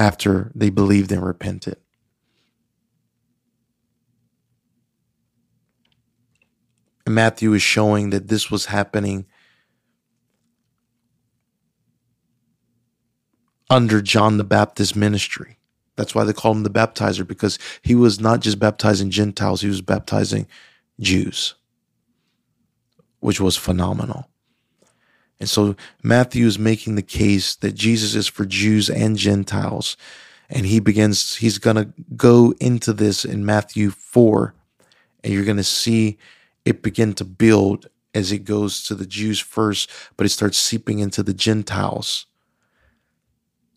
After 0.00 0.50
they 0.54 0.70
believed 0.70 1.12
and 1.12 1.22
repented. 1.22 1.76
And 7.04 7.14
Matthew 7.14 7.52
is 7.52 7.60
showing 7.60 8.08
that 8.08 8.28
this 8.28 8.50
was 8.50 8.64
happening 8.66 9.26
under 13.68 14.00
John 14.00 14.38
the 14.38 14.44
Baptist 14.44 14.96
ministry. 14.96 15.58
That's 15.96 16.14
why 16.14 16.24
they 16.24 16.32
call 16.32 16.52
him 16.52 16.62
the 16.62 16.70
baptizer, 16.70 17.26
because 17.26 17.58
he 17.82 17.94
was 17.94 18.18
not 18.18 18.40
just 18.40 18.58
baptizing 18.58 19.10
Gentiles, 19.10 19.60
he 19.60 19.68
was 19.68 19.82
baptizing 19.82 20.46
Jews, 20.98 21.56
which 23.18 23.38
was 23.38 23.58
phenomenal. 23.58 24.29
And 25.40 25.48
so 25.48 25.74
Matthew 26.02 26.46
is 26.46 26.58
making 26.58 26.94
the 26.94 27.02
case 27.02 27.56
that 27.56 27.74
Jesus 27.74 28.14
is 28.14 28.28
for 28.28 28.44
Jews 28.44 28.90
and 28.90 29.16
Gentiles. 29.16 29.96
And 30.50 30.66
he 30.66 30.80
begins, 30.80 31.36
he's 31.36 31.58
going 31.58 31.76
to 31.76 31.92
go 32.14 32.52
into 32.60 32.92
this 32.92 33.24
in 33.24 33.46
Matthew 33.46 33.90
4, 33.90 34.54
and 35.24 35.32
you're 35.32 35.44
going 35.44 35.56
to 35.56 35.64
see 35.64 36.18
it 36.64 36.82
begin 36.82 37.14
to 37.14 37.24
build 37.24 37.88
as 38.14 38.32
it 38.32 38.44
goes 38.44 38.82
to 38.84 38.94
the 38.94 39.06
Jews 39.06 39.38
first, 39.38 39.88
but 40.16 40.26
it 40.26 40.30
starts 40.30 40.58
seeping 40.58 40.98
into 40.98 41.22
the 41.22 41.32
Gentiles 41.32 42.26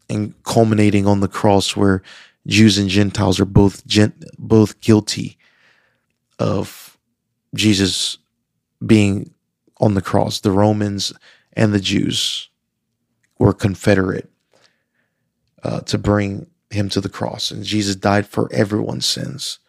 and 0.10 0.34
culminating 0.44 1.06
on 1.08 1.20
the 1.20 1.28
cross 1.28 1.76
where 1.76 2.02
Jews 2.48 2.78
and 2.78 2.90
Gentiles 2.90 3.40
are 3.40 3.46
both 3.46 3.84
both 4.38 4.82
guilty 4.82 5.38
of 6.40 6.98
Jesus 7.56 8.18
being 8.86 9.34
on 9.80 9.94
the 9.94 10.02
cross. 10.02 10.40
The 10.40 10.52
Romans 10.52 11.14
and 11.54 11.74
the 11.74 11.80
Jews 11.80 12.50
were 13.40 13.54
confederate 13.54 14.30
uh, 15.64 15.82
to 15.82 15.98
bring 15.98 16.48
him 16.70 16.90
to 16.90 17.02
the 17.02 17.10
cross. 17.10 17.52
And 17.52 17.64
Jesus 17.64 17.96
died 17.96 18.28
for 18.28 18.52
everyone's 18.52 19.06
sins. 19.06 19.60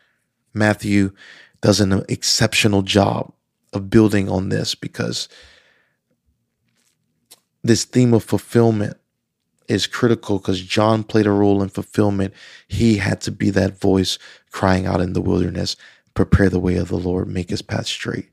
Matthew 0.53 1.13
does 1.61 1.81
an 1.81 2.05
exceptional 2.09 2.83
job 2.83 3.33
of 3.73 3.91
building 3.91 4.29
on 4.29 4.49
this 4.49 4.75
because 4.75 5.29
this 7.63 7.85
theme 7.85 8.15
of 8.15 8.23
fulfillment 8.23 8.97
is 9.69 9.87
critical 9.87 10.39
because 10.39 10.61
John 10.61 11.03
played 11.03 11.27
a 11.27 11.31
role 11.31 11.63
in 11.63 11.71
fulfillment. 11.71 12.35
He 12.69 12.99
had 12.99 13.21
to 13.23 13.33
be 13.33 13.51
that 13.51 13.79
voice 13.79 14.19
crying 14.51 14.87
out 14.87 15.01
in 15.01 15.15
the 15.15 15.23
wilderness, 15.23 15.77
prepare 16.13 16.51
the 16.51 16.61
way 16.61 16.77
of 16.77 16.89
the 16.89 16.99
Lord, 16.99 17.29
make 17.29 17.51
his 17.51 17.63
path 17.63 17.87
straight. 17.87 18.29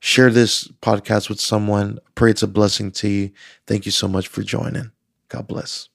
Share 0.00 0.30
this 0.30 0.68
podcast 0.82 1.28
with 1.28 1.40
someone. 1.40 1.98
Pray 2.14 2.30
it's 2.30 2.42
a 2.42 2.46
blessing 2.46 2.90
to 2.92 3.08
you. 3.08 3.30
Thank 3.66 3.86
you 3.86 3.92
so 3.92 4.08
much 4.08 4.28
for 4.28 4.42
joining. 4.42 4.92
God 5.28 5.46
bless. 5.48 5.88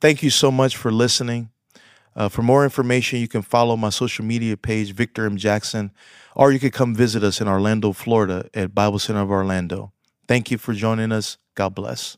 Thank 0.00 0.22
you 0.22 0.30
so 0.30 0.50
much 0.50 0.76
for 0.76 0.92
listening. 0.92 1.50
Uh, 2.16 2.28
for 2.28 2.42
more 2.42 2.62
information, 2.62 3.18
you 3.18 3.28
can 3.28 3.42
follow 3.42 3.76
my 3.76 3.90
social 3.90 4.24
media 4.24 4.56
page, 4.56 4.92
Victor 4.92 5.26
M. 5.26 5.36
Jackson, 5.36 5.90
or 6.36 6.52
you 6.52 6.60
could 6.60 6.72
come 6.72 6.94
visit 6.94 7.24
us 7.24 7.40
in 7.40 7.48
Orlando, 7.48 7.92
Florida 7.92 8.48
at 8.54 8.74
Bible 8.74 8.98
Center 8.98 9.22
of 9.22 9.30
Orlando. 9.30 9.92
Thank 10.28 10.50
you 10.50 10.58
for 10.58 10.72
joining 10.72 11.10
us. 11.10 11.38
God 11.54 11.74
bless. 11.74 12.16